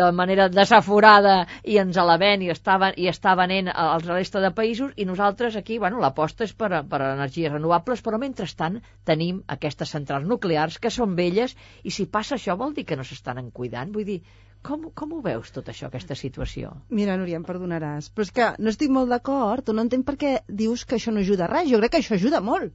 de 0.00 0.10
manera 0.16 0.48
desaforada 0.52 1.36
i 1.64 1.78
ens 1.82 1.96
la 2.10 2.18
ven 2.20 2.44
i 2.44 2.50
està, 2.52 2.76
i 2.96 3.08
està 3.10 3.34
venent 3.38 3.70
als 3.72 4.06
resta 4.08 4.42
de 4.44 4.52
països, 4.56 4.92
i 4.96 5.06
nosaltres 5.08 5.56
aquí, 5.56 5.78
bueno, 5.78 6.00
l'aposta 6.02 6.44
és 6.44 6.54
per, 6.54 6.72
a, 6.72 6.82
per 6.84 7.00
a 7.00 7.14
energies 7.16 7.52
renovables, 7.52 8.04
però 8.04 8.20
mentrestant 8.20 8.80
tenim 9.08 9.42
aquestes 9.56 9.96
centrals 9.96 10.28
nuclears 10.28 10.78
que 10.78 10.92
són 10.92 11.16
velles, 11.16 11.56
i 11.84 11.94
si 11.94 12.06
passa 12.06 12.36
això 12.36 12.56
vol 12.60 12.76
dir 12.76 12.86
que 12.88 12.98
no 13.00 13.06
s'estan 13.06 13.50
cuidant, 13.56 13.92
vull 13.94 14.08
dir, 14.08 14.20
com, 14.66 14.82
com 15.00 15.12
ho 15.16 15.20
veus 15.24 15.52
tot 15.54 15.70
això, 15.72 15.88
aquesta 15.88 16.16
situació? 16.18 16.74
Mira, 16.98 17.16
Núria, 17.20 17.38
em 17.40 17.46
perdonaràs, 17.46 18.10
però 18.12 18.26
és 18.26 18.32
que 18.36 18.48
no 18.60 18.72
estic 18.74 18.92
molt 18.92 19.12
d'acord, 19.12 19.72
no 19.72 19.84
entenc 19.86 20.06
per 20.08 20.16
què 20.20 20.32
dius 20.62 20.84
que 20.84 20.98
això 20.98 21.14
no 21.14 21.24
ajuda 21.24 21.46
a 21.46 21.50
res. 21.52 21.70
Jo 21.70 21.80
crec 21.80 21.94
que 21.94 22.02
això 22.02 22.18
ajuda 22.18 22.42
molt, 22.44 22.74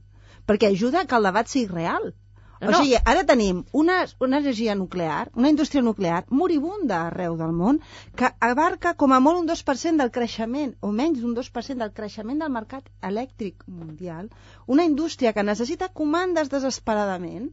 perquè 0.50 0.70
ajuda 0.72 1.04
que 1.10 1.18
el 1.18 1.28
debat 1.28 1.50
sigui 1.52 1.68
real. 1.72 2.14
No, 2.60 2.70
o 2.70 2.78
sigui, 2.80 2.96
ara 3.12 3.22
tenim 3.28 3.58
una, 3.80 3.96
una 4.26 4.38
energia 4.42 4.74
nuclear, 4.74 5.26
una 5.34 5.50
indústria 5.52 5.82
nuclear 5.84 6.22
moribunda 6.40 7.02
arreu 7.08 7.36
del 7.40 7.52
món, 7.56 7.82
que 8.16 8.30
abarca 8.48 8.94
com 9.02 9.12
a 9.12 9.20
molt 9.20 9.42
un 9.42 9.50
2% 9.50 10.02
del 10.02 10.12
creixement, 10.14 10.72
o 10.80 10.92
menys 11.00 11.20
d'un 11.20 11.34
2% 11.36 11.84
del 11.84 11.92
creixement 11.98 12.40
del 12.40 12.54
mercat 12.54 12.88
elèctric 13.10 13.66
mundial, 13.82 14.30
una 14.76 14.88
indústria 14.88 15.34
que 15.36 15.44
necessita 15.50 15.92
comandes 16.00 16.48
desesperadament, 16.54 17.50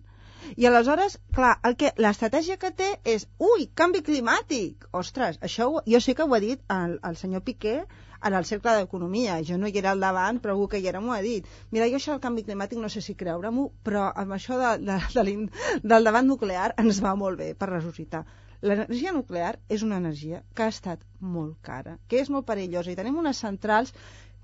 i 0.57 0.67
aleshores, 0.69 1.17
clar, 1.35 1.53
el 1.67 1.75
que 1.79 1.91
l'estratègia 2.05 2.57
que 2.61 2.71
té 2.79 2.89
és, 3.15 3.25
ui, 3.51 3.67
canvi 3.81 4.01
climàtic. 4.05 4.87
Ostres, 4.99 5.39
això 5.47 5.69
ho, 5.69 5.83
jo 5.93 6.01
sé 6.03 6.15
que 6.17 6.25
ho 6.25 6.35
ha 6.35 6.41
dit 6.43 6.61
el, 6.75 6.97
el 7.09 7.17
senyor 7.19 7.43
Piqué 7.47 7.75
en 8.23 8.37
el 8.39 8.45
cercle 8.45 8.75
d'economia. 8.77 9.39
Jo 9.47 9.57
no 9.59 9.67
hi 9.67 9.77
era 9.81 9.91
al 9.91 10.03
davant, 10.03 10.39
però 10.43 10.55
algú 10.55 10.69
que 10.71 10.79
hi 10.79 10.87
era 10.91 11.01
m'ho 11.03 11.15
ha 11.15 11.21
dit. 11.25 11.49
Mira, 11.71 11.89
jo 11.91 11.99
això 11.99 12.13
del 12.15 12.23
canvi 12.23 12.45
climàtic 12.47 12.79
no 12.81 12.91
sé 12.93 13.03
si 13.05 13.17
creure-m'ho, 13.19 13.67
però 13.87 14.07
amb 14.23 14.37
això 14.37 14.59
de, 14.61 14.71
de, 14.85 14.99
de, 15.15 15.25
de, 15.31 15.81
del 15.93 16.09
debat 16.09 16.27
nuclear 16.27 16.71
ens 16.83 17.01
va 17.03 17.15
molt 17.19 17.39
bé 17.41 17.51
per 17.59 17.71
ressuscitar. 17.73 18.23
L'energia 18.63 19.11
nuclear 19.11 19.57
és 19.75 19.83
una 19.83 19.99
energia 19.99 20.43
que 20.55 20.63
ha 20.63 20.71
estat 20.71 21.01
molt 21.19 21.57
cara, 21.67 21.97
que 22.07 22.21
és 22.21 22.29
molt 22.31 22.47
perillosa 22.47 22.93
i 22.93 22.99
tenim 22.99 23.19
unes 23.19 23.43
centrals 23.43 23.91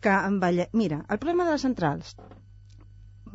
que 0.04 0.12
envelle... 0.12 0.68
Mira, 0.74 1.06
el 1.08 1.20
problema 1.22 1.48
de 1.48 1.56
les 1.56 1.64
centrals 1.64 2.18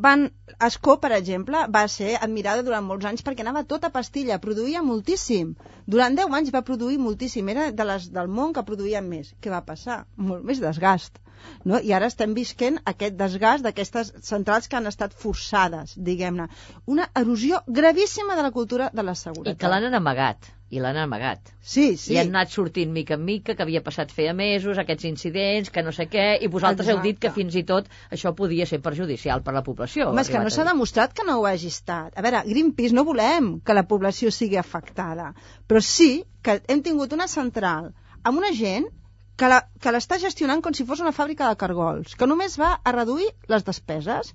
van, 0.06 0.24
Escó, 0.68 0.96
per 1.00 1.10
exemple, 1.16 1.64
va 1.76 1.82
ser 1.94 2.14
admirada 2.26 2.64
durant 2.66 2.86
molts 2.86 3.08
anys 3.10 3.24
perquè 3.26 3.44
anava 3.44 3.64
tota 3.72 3.90
pastilla, 3.96 4.40
produïa 4.46 4.82
moltíssim. 4.82 5.54
Durant 5.86 6.16
10 6.20 6.38
anys 6.38 6.52
va 6.54 6.64
produir 6.70 6.98
moltíssim, 7.02 7.48
era 7.54 7.70
de 7.80 7.88
les 7.90 8.08
del 8.18 8.30
món 8.38 8.54
que 8.56 8.66
produïen 8.70 9.08
més. 9.08 9.34
Què 9.40 9.52
va 9.54 9.64
passar? 9.72 10.04
Molt 10.30 10.44
més 10.50 10.62
desgast. 10.64 11.23
No? 11.64 11.80
I 11.80 11.94
ara 11.96 12.10
estem 12.12 12.34
visquent 12.36 12.80
aquest 12.94 13.16
desgast 13.20 13.64
d'aquestes 13.66 14.12
centrals 14.22 14.68
que 14.68 14.80
han 14.80 14.90
estat 14.90 15.14
forçades, 15.24 15.94
diguem-ne. 16.10 16.48
Una 16.96 17.08
erosió 17.22 17.62
gravíssima 17.80 18.36
de 18.36 18.44
la 18.48 18.52
cultura 18.58 18.90
de 18.92 19.06
la 19.06 19.14
seguretat. 19.14 19.56
I 19.56 19.60
que 19.60 19.72
l'han 19.72 20.00
amagat 20.00 20.52
i 20.74 20.80
l'han 20.82 20.96
amagat. 20.98 21.52
Sí, 21.60 21.84
sí. 22.00 22.14
I 22.14 22.18
han 22.20 22.32
anat 22.32 22.52
sortint 22.54 22.90
mica 22.92 23.14
en 23.18 23.24
mica, 23.24 23.54
que 23.54 23.62
havia 23.62 23.82
passat 23.84 24.12
feia 24.14 24.32
mesos, 24.34 24.80
aquests 24.80 25.06
incidents, 25.10 25.70
que 25.74 25.84
no 25.86 25.92
sé 25.94 26.08
què, 26.10 26.24
i 26.42 26.50
vosaltres 26.50 26.88
Exacte. 26.88 26.98
heu 26.98 27.12
dit 27.12 27.20
que 27.22 27.32
fins 27.36 27.58
i 27.60 27.64
tot 27.68 27.90
això 28.16 28.34
podia 28.34 28.66
ser 28.70 28.80
perjudicial 28.84 29.44
per 29.46 29.54
la 29.56 29.62
població. 29.66 30.10
Home, 30.10 30.24
és 30.24 30.32
que 30.32 30.42
no 30.42 30.50
s'ha 30.50 30.66
demostrat 30.70 31.14
que 31.14 31.26
no 31.28 31.38
ho 31.40 31.46
hagi 31.50 31.70
estat. 31.72 32.16
A 32.18 32.24
veure, 32.26 32.42
Greenpeace 32.48 32.96
no 32.96 33.06
volem 33.06 33.54
que 33.64 33.76
la 33.76 33.86
població 33.90 34.32
sigui 34.34 34.58
afectada, 34.60 35.32
però 35.68 35.84
sí 35.84 36.10
que 36.42 36.58
hem 36.68 36.82
tingut 36.82 37.14
una 37.16 37.30
central 37.30 37.92
amb 38.24 38.40
una 38.40 38.52
gent 38.56 38.88
que 39.36 39.92
l'està 39.94 40.18
gestionant 40.22 40.60
com 40.62 40.74
si 40.78 40.84
fos 40.86 41.00
una 41.02 41.12
fàbrica 41.14 41.48
de 41.50 41.58
cargols, 41.60 42.12
que 42.18 42.28
només 42.30 42.54
va 42.60 42.70
a 42.76 42.92
reduir 42.94 43.26
les 43.50 43.64
despeses 43.66 44.30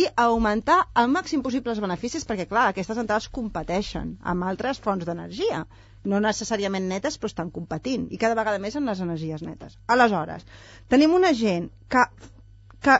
i 0.00 0.04
a 0.06 0.28
augmentar 0.28 0.76
al 1.02 1.10
màxim 1.10 1.42
possible 1.42 1.74
els 1.74 1.82
beneficis, 1.82 2.26
perquè, 2.28 2.46
clar, 2.50 2.68
aquestes 2.70 3.00
centrals 3.00 3.26
competeixen 3.38 4.14
amb 4.32 4.46
altres 4.50 4.78
fonts 4.84 5.08
d'energia, 5.08 5.64
no 6.04 6.20
necessàriament 6.22 6.86
netes, 6.86 7.18
però 7.18 7.32
estan 7.32 7.50
competint, 7.50 8.06
i 8.14 8.20
cada 8.20 8.38
vegada 8.38 8.62
més 8.62 8.76
en 8.78 8.86
les 8.90 9.02
energies 9.02 9.42
netes. 9.42 9.78
Aleshores, 9.96 10.46
tenim 10.92 11.16
una 11.18 11.32
gent 11.34 11.70
que, 11.90 12.04
que, 12.84 12.98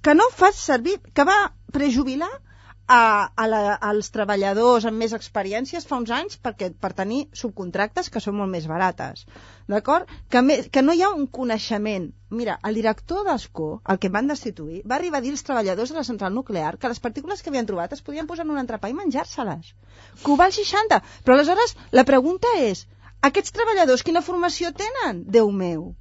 que 0.00 0.14
no 0.16 0.30
fa 0.32 0.54
servir, 0.56 0.96
que 1.12 1.26
va 1.28 1.40
prejubilar 1.74 2.30
a, 2.90 3.30
a 3.36 3.46
la, 3.46 3.60
als 3.90 4.10
treballadors 4.14 4.86
amb 4.88 4.98
més 4.98 5.12
experiències 5.16 5.84
fa 5.86 5.98
uns 6.00 6.10
anys 6.16 6.38
perquè, 6.42 6.70
per 6.84 6.90
tenir 7.00 7.20
subcontractes 7.40 8.10
que 8.10 8.22
són 8.24 8.34
molt 8.40 8.50
més 8.50 8.66
barates. 8.70 9.22
D'acord? 9.70 10.10
Que, 10.32 10.42
me, 10.42 10.56
que 10.74 10.82
no 10.82 10.96
hi 10.96 11.04
ha 11.06 11.12
un 11.14 11.28
coneixement. 11.38 12.08
Mira, 12.40 12.58
el 12.66 12.80
director 12.80 13.22
d'Escó, 13.28 13.68
el 13.94 14.00
que 14.02 14.10
van 14.16 14.32
destituir, 14.32 14.82
va 14.90 14.98
arribar 14.98 15.20
a 15.20 15.26
dir 15.26 15.34
als 15.36 15.46
treballadors 15.46 15.94
de 15.94 16.00
la 16.00 16.06
central 16.10 16.34
nuclear 16.34 16.74
que 16.82 16.90
les 16.90 17.02
partícules 17.06 17.42
que 17.42 17.54
havien 17.54 17.70
trobat 17.70 17.94
es 17.94 18.02
podien 18.02 18.26
posar 18.26 18.48
en 18.48 18.54
un 18.56 18.62
entrepà 18.64 18.90
i 18.90 18.98
menjar-se-les. 18.98 19.70
Que 20.24 20.34
ho 20.34 20.38
val 20.42 20.54
60. 20.58 21.02
Però 21.22 21.38
aleshores 21.38 21.78
la 21.94 22.06
pregunta 22.10 22.58
és, 22.58 22.88
aquests 23.30 23.54
treballadors 23.54 24.02
quina 24.02 24.26
formació 24.26 24.74
tenen? 24.74 25.24
Déu 25.38 25.54
meu 25.54 25.92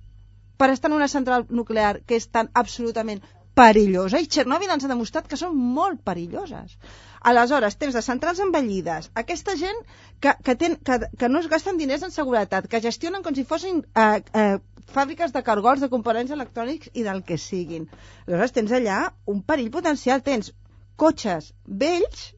per 0.60 0.74
estar 0.74 0.90
en 0.90 0.98
una 0.98 1.08
central 1.08 1.46
nuclear 1.50 2.02
que 2.04 2.18
és 2.20 2.26
tan 2.36 2.50
absolutament 2.62 3.22
perillosa 3.58 4.20
i 4.22 4.28
Txernòbil 4.28 4.72
ens 4.74 4.86
ha 4.86 4.92
demostrat 4.92 5.28
que 5.28 5.38
són 5.40 5.56
molt 5.78 6.02
perilloses. 6.08 6.78
Aleshores, 7.32 7.76
tens 7.76 7.98
de 7.98 8.04
centrals 8.06 8.40
envellides, 8.44 9.10
aquesta 9.22 9.56
gent 9.60 9.80
que, 10.24 10.34
que, 10.46 10.56
ten, 10.56 10.78
que, 10.88 11.00
que 11.20 11.30
no 11.30 11.42
es 11.44 11.50
gasten 11.52 11.80
diners 11.82 12.06
en 12.08 12.14
seguretat, 12.16 12.70
que 12.72 12.82
gestionen 12.86 13.26
com 13.26 13.36
si 13.36 13.44
fossin 13.50 13.82
eh, 13.84 14.22
eh, 14.42 14.58
fàbriques 14.94 15.36
de 15.36 15.44
cargols, 15.44 15.84
de 15.84 15.92
components 15.92 16.32
electrònics 16.32 16.94
i 16.94 17.04
del 17.08 17.24
que 17.28 17.38
siguin. 17.38 17.90
Aleshores, 18.28 18.56
tens 18.56 18.76
allà 18.80 19.02
un 19.34 19.42
perill 19.44 19.72
potencial, 19.76 20.24
tens 20.24 20.54
cotxes 21.00 21.52
vells 21.84 22.30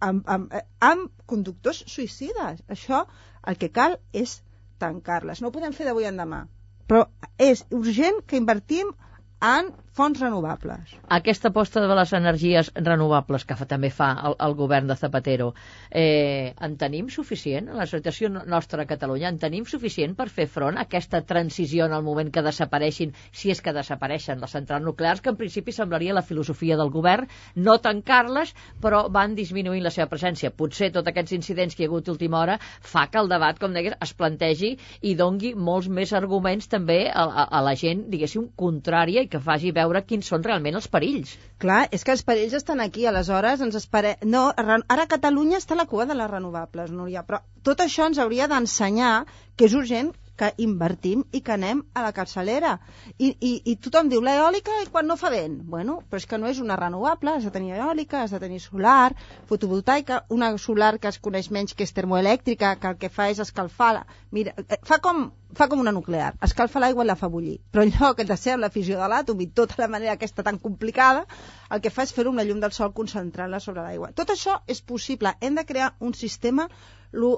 amb, 0.00 0.28
amb, 0.28 0.52
eh, 0.52 0.66
amb 0.90 1.08
conductors 1.26 1.82
suïcides. 1.88 2.60
Això 2.68 3.06
el 3.46 3.56
que 3.56 3.72
cal 3.72 3.98
és 4.12 4.40
tancar-les. 4.82 5.40
No 5.40 5.48
ho 5.48 5.56
podem 5.56 5.72
fer 5.72 5.88
d'avui 5.88 6.08
en 6.08 6.20
demà, 6.20 6.44
però 6.90 7.06
és 7.40 7.64
urgent 7.74 8.20
que 8.26 8.38
invertim 8.40 8.92
en 9.40 9.72
fonts 9.96 10.20
renovables. 10.20 10.92
Aquesta 11.08 11.48
aposta 11.48 11.80
de 11.80 11.94
les 11.96 12.10
energies 12.12 12.68
renovables 12.74 13.46
que 13.48 13.56
fa, 13.56 13.64
també 13.68 13.88
fa 13.90 14.10
el, 14.28 14.34
el 14.44 14.54
govern 14.58 14.90
de 14.90 14.96
Zapatero, 15.00 15.54
eh, 15.90 16.52
en 16.60 16.74
tenim 16.76 17.08
suficient, 17.08 17.70
en 17.72 17.78
la 17.80 17.86
situació 17.88 18.28
no- 18.28 18.42
nostra 18.44 18.82
a 18.84 18.86
Catalunya, 18.90 19.30
en 19.32 19.38
tenim 19.40 19.64
suficient 19.64 20.12
per 20.18 20.28
fer 20.28 20.46
front 20.52 20.76
a 20.76 20.84
aquesta 20.84 21.22
transició 21.24 21.86
en 21.88 21.94
el 21.96 22.04
moment 22.04 22.28
que 22.34 22.42
desapareixin, 22.44 23.14
si 23.32 23.50
és 23.54 23.62
que 23.64 23.72
desapareixen 23.72 24.42
les 24.44 24.52
centrals 24.52 24.84
nuclears, 24.84 25.22
que 25.24 25.32
en 25.32 25.40
principi 25.40 25.72
semblaria 25.72 26.12
la 26.14 26.22
filosofia 26.22 26.76
del 26.76 26.92
govern, 26.92 27.30
no 27.56 27.78
tancar-les, 27.80 28.52
però 28.84 29.06
van 29.08 29.34
disminuint 29.34 29.82
la 29.84 29.94
seva 29.94 30.10
presència. 30.12 30.52
Potser 30.52 30.90
tots 30.92 31.08
aquests 31.08 31.32
incidents 31.38 31.74
que 31.74 31.84
hi 31.84 31.88
ha 31.88 31.92
hagut 31.92 32.12
última 32.12 32.42
hora 32.42 32.58
fa 32.60 33.06
que 33.08 33.22
el 33.22 33.32
debat, 33.32 33.56
com 33.58 33.72
deies, 33.72 33.96
es 34.04 34.12
plantegi 34.12 34.74
i 35.00 35.16
dongui 35.16 35.54
molts 35.56 35.88
més 35.88 36.12
arguments 36.12 36.68
també 36.68 37.06
a, 37.08 37.24
a, 37.24 37.48
a 37.48 37.64
la 37.64 37.74
gent, 37.80 38.04
diguéssim, 38.12 38.50
contrària 38.60 39.24
i 39.24 39.32
que 39.32 39.40
faci 39.40 39.72
veure 39.72 39.85
quins 40.06 40.28
són 40.32 40.44
realment 40.44 40.76
els 40.78 40.88
perills. 40.88 41.36
Clar, 41.62 41.86
és 41.92 42.04
que 42.04 42.14
els 42.16 42.24
perills 42.26 42.54
estan 42.58 42.80
aquí, 42.84 43.06
aleshores 43.06 43.64
ens 43.64 43.78
espere... 43.78 44.16
No, 44.24 44.48
ara 44.56 45.06
Catalunya 45.06 45.58
està 45.62 45.74
a 45.74 45.82
la 45.82 45.88
cua 45.90 46.06
de 46.06 46.18
les 46.18 46.30
renovables, 46.30 46.90
Núria, 46.90 47.24
però 47.26 47.42
tot 47.62 47.80
això 47.80 48.06
ens 48.10 48.18
hauria 48.22 48.48
d'ensenyar 48.50 49.26
que 49.56 49.66
és 49.70 49.74
urgent 49.74 50.12
que 50.36 50.52
invertim 50.62 51.24
i 51.32 51.40
que 51.40 51.54
anem 51.54 51.80
a 51.96 52.02
la 52.04 52.12
capçalera. 52.16 52.74
I, 53.16 53.30
i, 53.40 53.52
i 53.72 53.76
tothom 53.86 54.10
diu 54.12 54.20
l'eòlica 54.24 54.82
i 54.82 54.90
quan 54.92 55.08
no 55.08 55.16
fa 55.20 55.30
vent. 55.32 55.56
Bueno, 55.74 55.96
però 56.10 56.20
és 56.20 56.28
que 56.28 56.38
no 56.42 56.50
és 56.50 56.60
una 56.62 56.76
renovable, 56.80 57.32
has 57.32 57.48
de 57.48 57.52
tenir 57.54 57.72
eòlica, 57.78 58.22
has 58.22 58.36
de 58.36 58.42
tenir 58.42 58.60
solar, 58.60 59.14
fotovoltaica, 59.48 60.24
una 60.36 60.52
solar 60.60 60.96
que 61.00 61.08
es 61.08 61.20
coneix 61.26 61.50
menys 61.56 61.74
que 61.74 61.88
és 61.88 61.96
termoelèctrica, 61.96 62.76
que 62.82 62.92
el 62.92 63.00
que 63.00 63.12
fa 63.12 63.30
és 63.32 63.40
escalfar... 63.46 64.04
Mira, 64.36 64.52
eh, 64.60 64.80
fa 64.84 65.00
com, 65.00 65.30
fa 65.54 65.68
com 65.70 65.80
una 65.80 65.92
nuclear, 65.94 66.32
escalfa 66.42 66.80
l'aigua 66.82 67.04
i 67.04 67.10
la 67.10 67.16
fa 67.20 67.30
bullir. 67.32 67.56
Però 67.72 67.84
en 67.86 67.92
lloc 67.94 68.22
de 68.26 68.36
ser 68.36 68.56
amb 68.56 68.66
la 68.66 68.72
fissió 68.74 68.98
de 68.98 69.08
l'àtom 69.12 69.40
i 69.40 69.48
tota 69.60 69.78
la 69.82 69.88
manera 69.92 70.16
aquesta 70.16 70.42
tan 70.46 70.58
complicada, 70.58 71.24
el 71.70 71.82
que 71.84 71.92
fa 71.94 72.06
és 72.06 72.12
fer-ho 72.16 72.34
amb 72.34 72.42
la 72.42 72.46
llum 72.48 72.60
del 72.60 72.74
sol 72.76 72.92
concentrant-la 72.96 73.62
sobre 73.62 73.86
l'aigua. 73.86 74.12
Tot 74.12 74.34
això 74.34 74.60
és 74.66 74.82
possible. 74.82 75.36
Hem 75.40 75.58
de 75.58 75.66
crear 75.68 75.94
un 76.00 76.14
sistema 76.14 76.68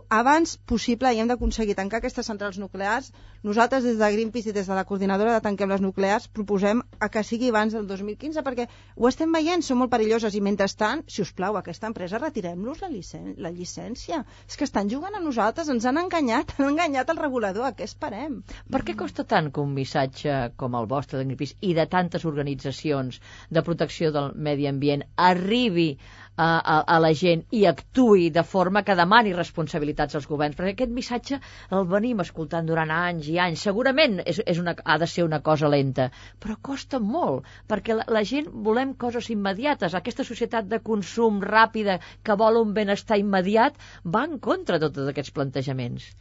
abans 0.09 0.57
possible 0.67 1.11
i 1.13 1.21
hem 1.21 1.29
d'aconseguir 1.29 1.77
tancar 1.77 1.99
aquestes 1.99 2.27
centrals 2.27 2.59
nuclears. 2.59 3.13
Nosaltres, 3.43 3.85
des 3.85 3.99
de 3.99 4.11
Greenpeace 4.13 4.51
i 4.51 4.53
des 4.53 4.67
de 4.67 4.75
la 4.75 4.85
coordinadora 4.85 5.35
de 5.35 5.41
Tanquem 5.41 5.71
les 5.71 5.81
Nuclears, 5.81 6.27
proposem 6.29 6.83
a 6.99 7.09
que 7.09 7.23
sigui 7.23 7.51
abans 7.51 7.73
del 7.73 7.87
2015 7.87 8.43
perquè 8.43 8.67
ho 8.97 9.09
estem 9.09 9.33
veient, 9.33 9.63
són 9.63 9.79
molt 9.79 9.93
perilloses 9.93 10.35
i 10.35 10.41
mentrestant, 10.41 11.05
si 11.07 11.23
us 11.23 11.33
plau, 11.33 11.57
aquesta 11.57 11.87
empresa 11.87 12.19
retirem-los 12.19 12.81
la, 12.83 12.91
la 13.37 13.53
llicència. 13.55 14.25
És 14.49 14.57
que 14.57 14.67
estan 14.67 14.91
jugant 14.91 15.15
a 15.15 15.23
nosaltres, 15.23 15.69
ens 15.69 15.87
han 15.87 16.01
enganyat, 16.03 16.55
han 16.59 16.73
enganyat 16.73 17.15
el 17.15 17.23
regulador, 17.23 17.69
a 17.69 17.75
què 17.77 17.87
esperem? 18.09 18.39
Per 18.73 18.81
què 18.87 18.95
costa 18.97 19.25
tant 19.29 19.51
que 19.53 19.61
un 19.61 19.75
missatge 19.77 20.37
com 20.61 20.77
el 20.79 20.87
vostre 20.93 21.19
de 21.19 21.27
Greenpeace 21.27 21.59
i 21.69 21.75
de 21.77 21.85
tantes 21.93 22.25
organitzacions 22.31 23.21
de 23.51 23.63
protecció 23.67 24.11
del 24.15 24.33
medi 24.49 24.69
ambient 24.71 25.05
arribi 25.17 25.91
a, 26.39 26.47
a, 26.47 26.77
a 26.95 26.99
la 27.03 27.11
gent 27.21 27.45
i 27.59 27.65
actui 27.67 28.29
de 28.31 28.45
forma 28.47 28.85
que 28.87 28.97
demani 28.99 29.35
responsabilitats 29.37 30.17
als 30.19 30.29
governs, 30.31 30.57
perquè 30.57 30.75
aquest 30.77 30.95
missatge 30.95 31.41
el 31.79 31.87
venim 31.93 32.23
escoltant 32.25 32.69
durant 32.71 32.93
anys 32.95 33.29
i 33.29 33.39
anys. 33.43 33.67
Segurament 33.69 34.21
és, 34.25 34.41
és 34.47 34.63
una, 34.63 34.77
ha 34.85 34.99
de 35.03 35.11
ser 35.11 35.27
una 35.27 35.43
cosa 35.51 35.71
lenta, 35.75 36.09
però 36.41 36.57
costa 36.71 37.03
molt, 37.03 37.47
perquè 37.69 37.99
la, 37.99 38.07
la 38.19 38.25
gent 38.33 38.49
volem 38.69 38.95
coses 38.95 39.31
immediates. 39.35 39.99
Aquesta 39.99 40.25
societat 40.25 40.71
de 40.71 40.81
consum 40.91 41.43
ràpida 41.45 41.99
que 42.23 42.39
vol 42.39 42.63
un 42.63 42.75
benestar 42.77 43.19
immediat 43.21 43.75
va 44.05 44.25
en 44.31 44.39
contra 44.39 44.79
de 44.79 44.93
tots 44.95 45.11
aquests 45.11 45.35
plantejaments. 45.35 46.13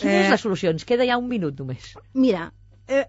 Quina 0.00 0.14
eh... 0.14 0.22
és 0.24 0.32
la 0.34 0.40
solució? 0.40 0.72
Ens 0.74 0.86
queda 0.88 1.06
ja 1.08 1.18
un 1.20 1.28
minut 1.30 1.60
només. 1.60 1.92
Mira, 2.14 2.48
eh, 2.88 3.04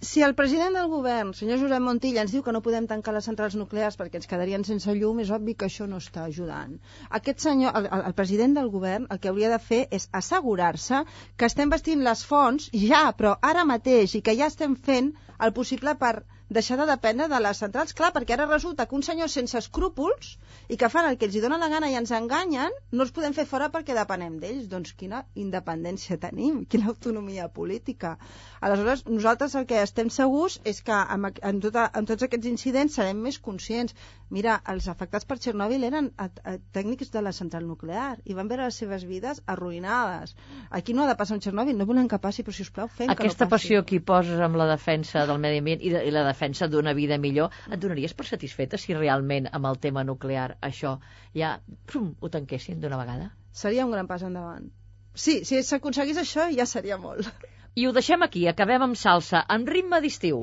si 0.00 0.22
el 0.22 0.34
president 0.38 0.76
del 0.78 0.88
govern, 0.90 1.32
senyor 1.34 1.58
Josep 1.62 1.82
Montilla, 1.82 2.22
ens 2.24 2.34
diu 2.34 2.44
que 2.46 2.52
no 2.54 2.62
podem 2.64 2.86
tancar 2.90 3.14
les 3.16 3.26
centrals 3.28 3.56
nuclears 3.58 3.98
perquè 4.00 4.20
ens 4.20 4.30
quedarien 4.30 4.64
sense 4.68 4.94
llum, 4.98 5.20
és 5.24 5.32
obvi 5.36 5.56
que 5.58 5.66
això 5.66 5.88
no 5.90 5.98
està 6.02 6.26
ajudant. 6.28 6.76
Aquest 7.20 7.42
senyor, 7.46 7.74
el, 7.80 7.88
el 7.98 8.16
president 8.20 8.54
del 8.58 8.70
govern, 8.74 9.08
el 9.10 9.20
que 9.22 9.32
hauria 9.32 9.50
de 9.52 9.58
fer 9.70 9.80
és 9.98 10.08
assegurar-se 10.22 11.02
que 11.36 11.50
estem 11.50 11.74
vestint 11.74 12.06
les 12.06 12.24
fonts 12.32 12.70
ja, 12.84 13.02
però 13.18 13.34
ara 13.52 13.66
mateix, 13.72 14.14
i 14.14 14.22
que 14.22 14.36
ja 14.38 14.50
estem 14.52 14.78
fent 14.90 15.12
el 15.46 15.56
possible 15.56 15.96
per 16.04 16.14
deixar 16.50 16.76
de 16.80 16.86
dependre 16.86 17.28
de 17.30 17.38
les 17.40 17.60
centrals. 17.62 17.94
Clar, 17.94 18.10
perquè 18.14 18.34
ara 18.34 18.46
resulta 18.50 18.86
que 18.90 18.96
un 18.98 19.04
senyor 19.06 19.30
sense 19.30 19.56
escrúpols 19.58 20.32
i 20.68 20.76
que 20.76 20.88
fan 20.90 21.06
el 21.06 21.16
que 21.18 21.28
els 21.28 21.36
hi 21.38 21.42
dona 21.44 21.60
la 21.62 21.68
gana 21.70 21.90
i 21.90 21.94
ens 21.98 22.10
enganyen, 22.16 22.74
no 22.90 23.06
els 23.06 23.14
podem 23.14 23.36
fer 23.36 23.46
fora 23.46 23.70
perquè 23.70 23.94
depenem 23.94 24.40
d'ells. 24.42 24.66
Doncs 24.72 24.92
quina 24.98 25.22
independència 25.38 26.18
tenim, 26.18 26.64
quina 26.72 26.90
autonomia 26.90 27.46
política. 27.48 28.16
Aleshores, 28.60 29.04
nosaltres 29.06 29.54
el 29.60 29.68
que 29.70 29.78
estem 29.82 30.10
segurs 30.10 30.58
és 30.64 30.82
que 30.82 30.96
amb, 30.98 31.30
amb, 31.30 31.62
tota, 31.62 31.86
amb 31.94 32.10
tots 32.10 32.26
aquests 32.26 32.50
incidents 32.50 32.98
serem 32.98 33.22
més 33.28 33.38
conscients. 33.38 33.94
Mira, 34.30 34.58
els 34.70 34.90
afectats 34.90 35.26
per 35.26 35.38
Txernòbil 35.38 35.86
eren 35.86 36.10
a, 36.18 36.26
a, 36.26 36.56
tècnics 36.74 37.14
de 37.14 37.22
la 37.22 37.32
central 37.34 37.66
nuclear 37.66 38.18
i 38.24 38.34
van 38.34 38.50
veure 38.50 38.66
les 38.66 38.82
seves 38.82 39.06
vides 39.06 39.42
arruïnades. 39.46 40.34
Aquí 40.70 40.94
no 40.94 41.06
ha 41.06 41.08
de 41.10 41.16
passar 41.18 41.38
un 41.38 41.46
Txernòbil, 41.46 41.78
no 41.78 41.86
volem 41.86 42.10
que 42.10 42.18
passi, 42.22 42.46
però 42.46 42.54
si 42.54 42.66
us 42.66 42.74
plau, 42.74 42.90
fem 42.90 43.10
Aquesta 43.10 43.22
que 43.22 43.30
no 43.30 43.54
passi. 43.54 43.54
passió 43.54 43.86
que 43.86 43.98
hi 43.98 44.04
poses 44.12 44.42
amb 44.42 44.58
la 44.58 44.68
defensa 44.70 45.26
del 45.30 45.40
medi 45.42 45.62
ambient 45.62 45.84
i, 45.86 45.92
de, 45.94 46.02
i 46.06 46.14
la 46.14 46.24
defensa 46.26 46.68
d'una 46.68 46.94
vida 46.98 47.18
millor, 47.22 47.54
et 47.70 47.80
donaries 47.82 48.14
per 48.18 48.26
satisfeta 48.28 48.80
si 48.80 48.96
realment 48.98 49.48
amb 49.52 49.70
el 49.70 49.80
tema 49.86 50.04
nuclear 50.06 50.50
això 50.70 50.96
ja 51.36 51.56
pum, 51.92 52.12
ho 52.20 52.32
tanquessin 52.36 52.82
d'una 52.82 53.00
vegada? 53.00 53.30
Seria 53.62 53.86
un 53.86 53.94
gran 53.96 54.10
pas 54.10 54.26
endavant. 54.26 54.68
Sí, 55.14 55.40
si 55.44 55.62
s'aconseguís 55.66 56.20
això 56.22 56.50
ja 56.54 56.66
seria 56.66 56.98
molt. 56.98 57.30
I 57.78 57.86
ho 57.86 57.94
deixem 57.94 58.22
aquí, 58.26 58.46
acabem 58.50 58.82
amb 58.88 58.98
salsa, 58.98 59.44
en 59.56 59.66
ritme 59.66 60.02
d'estiu. 60.02 60.42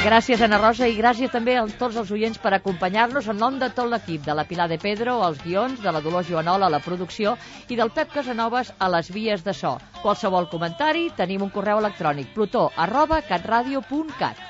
Gràcies, 0.00 0.40
Ana 0.40 0.56
Rosa, 0.56 0.86
i 0.88 0.94
gràcies 0.96 1.28
també 1.28 1.58
a 1.60 1.64
tots 1.76 1.98
els 2.00 2.08
oients 2.16 2.38
per 2.40 2.54
acompanyar-nos 2.56 3.26
en 3.28 3.36
nom 3.36 3.58
de 3.60 3.68
tot 3.76 3.90
l'equip, 3.92 4.22
de 4.24 4.32
la 4.38 4.46
Pilar 4.48 4.66
de 4.70 4.78
Pedro, 4.80 5.18
als 5.26 5.42
guions, 5.44 5.82
de 5.84 5.92
la 5.92 6.00
Dolors 6.00 6.30
Joanola 6.30 6.70
a 6.70 6.72
la 6.72 6.80
producció 6.80 7.34
i 7.68 7.76
del 7.76 7.92
Pep 7.92 8.08
Casanovas 8.14 8.72
a 8.78 8.88
les 8.96 9.12
vies 9.12 9.44
de 9.44 9.52
so. 9.52 9.76
Qualsevol 10.00 10.48
comentari, 10.48 11.10
tenim 11.20 11.44
un 11.44 11.52
correu 11.52 11.84
electrònic, 11.84 12.32
plutó 12.32 12.70
arroba 12.76 13.20
catradio.cat. 13.28 14.40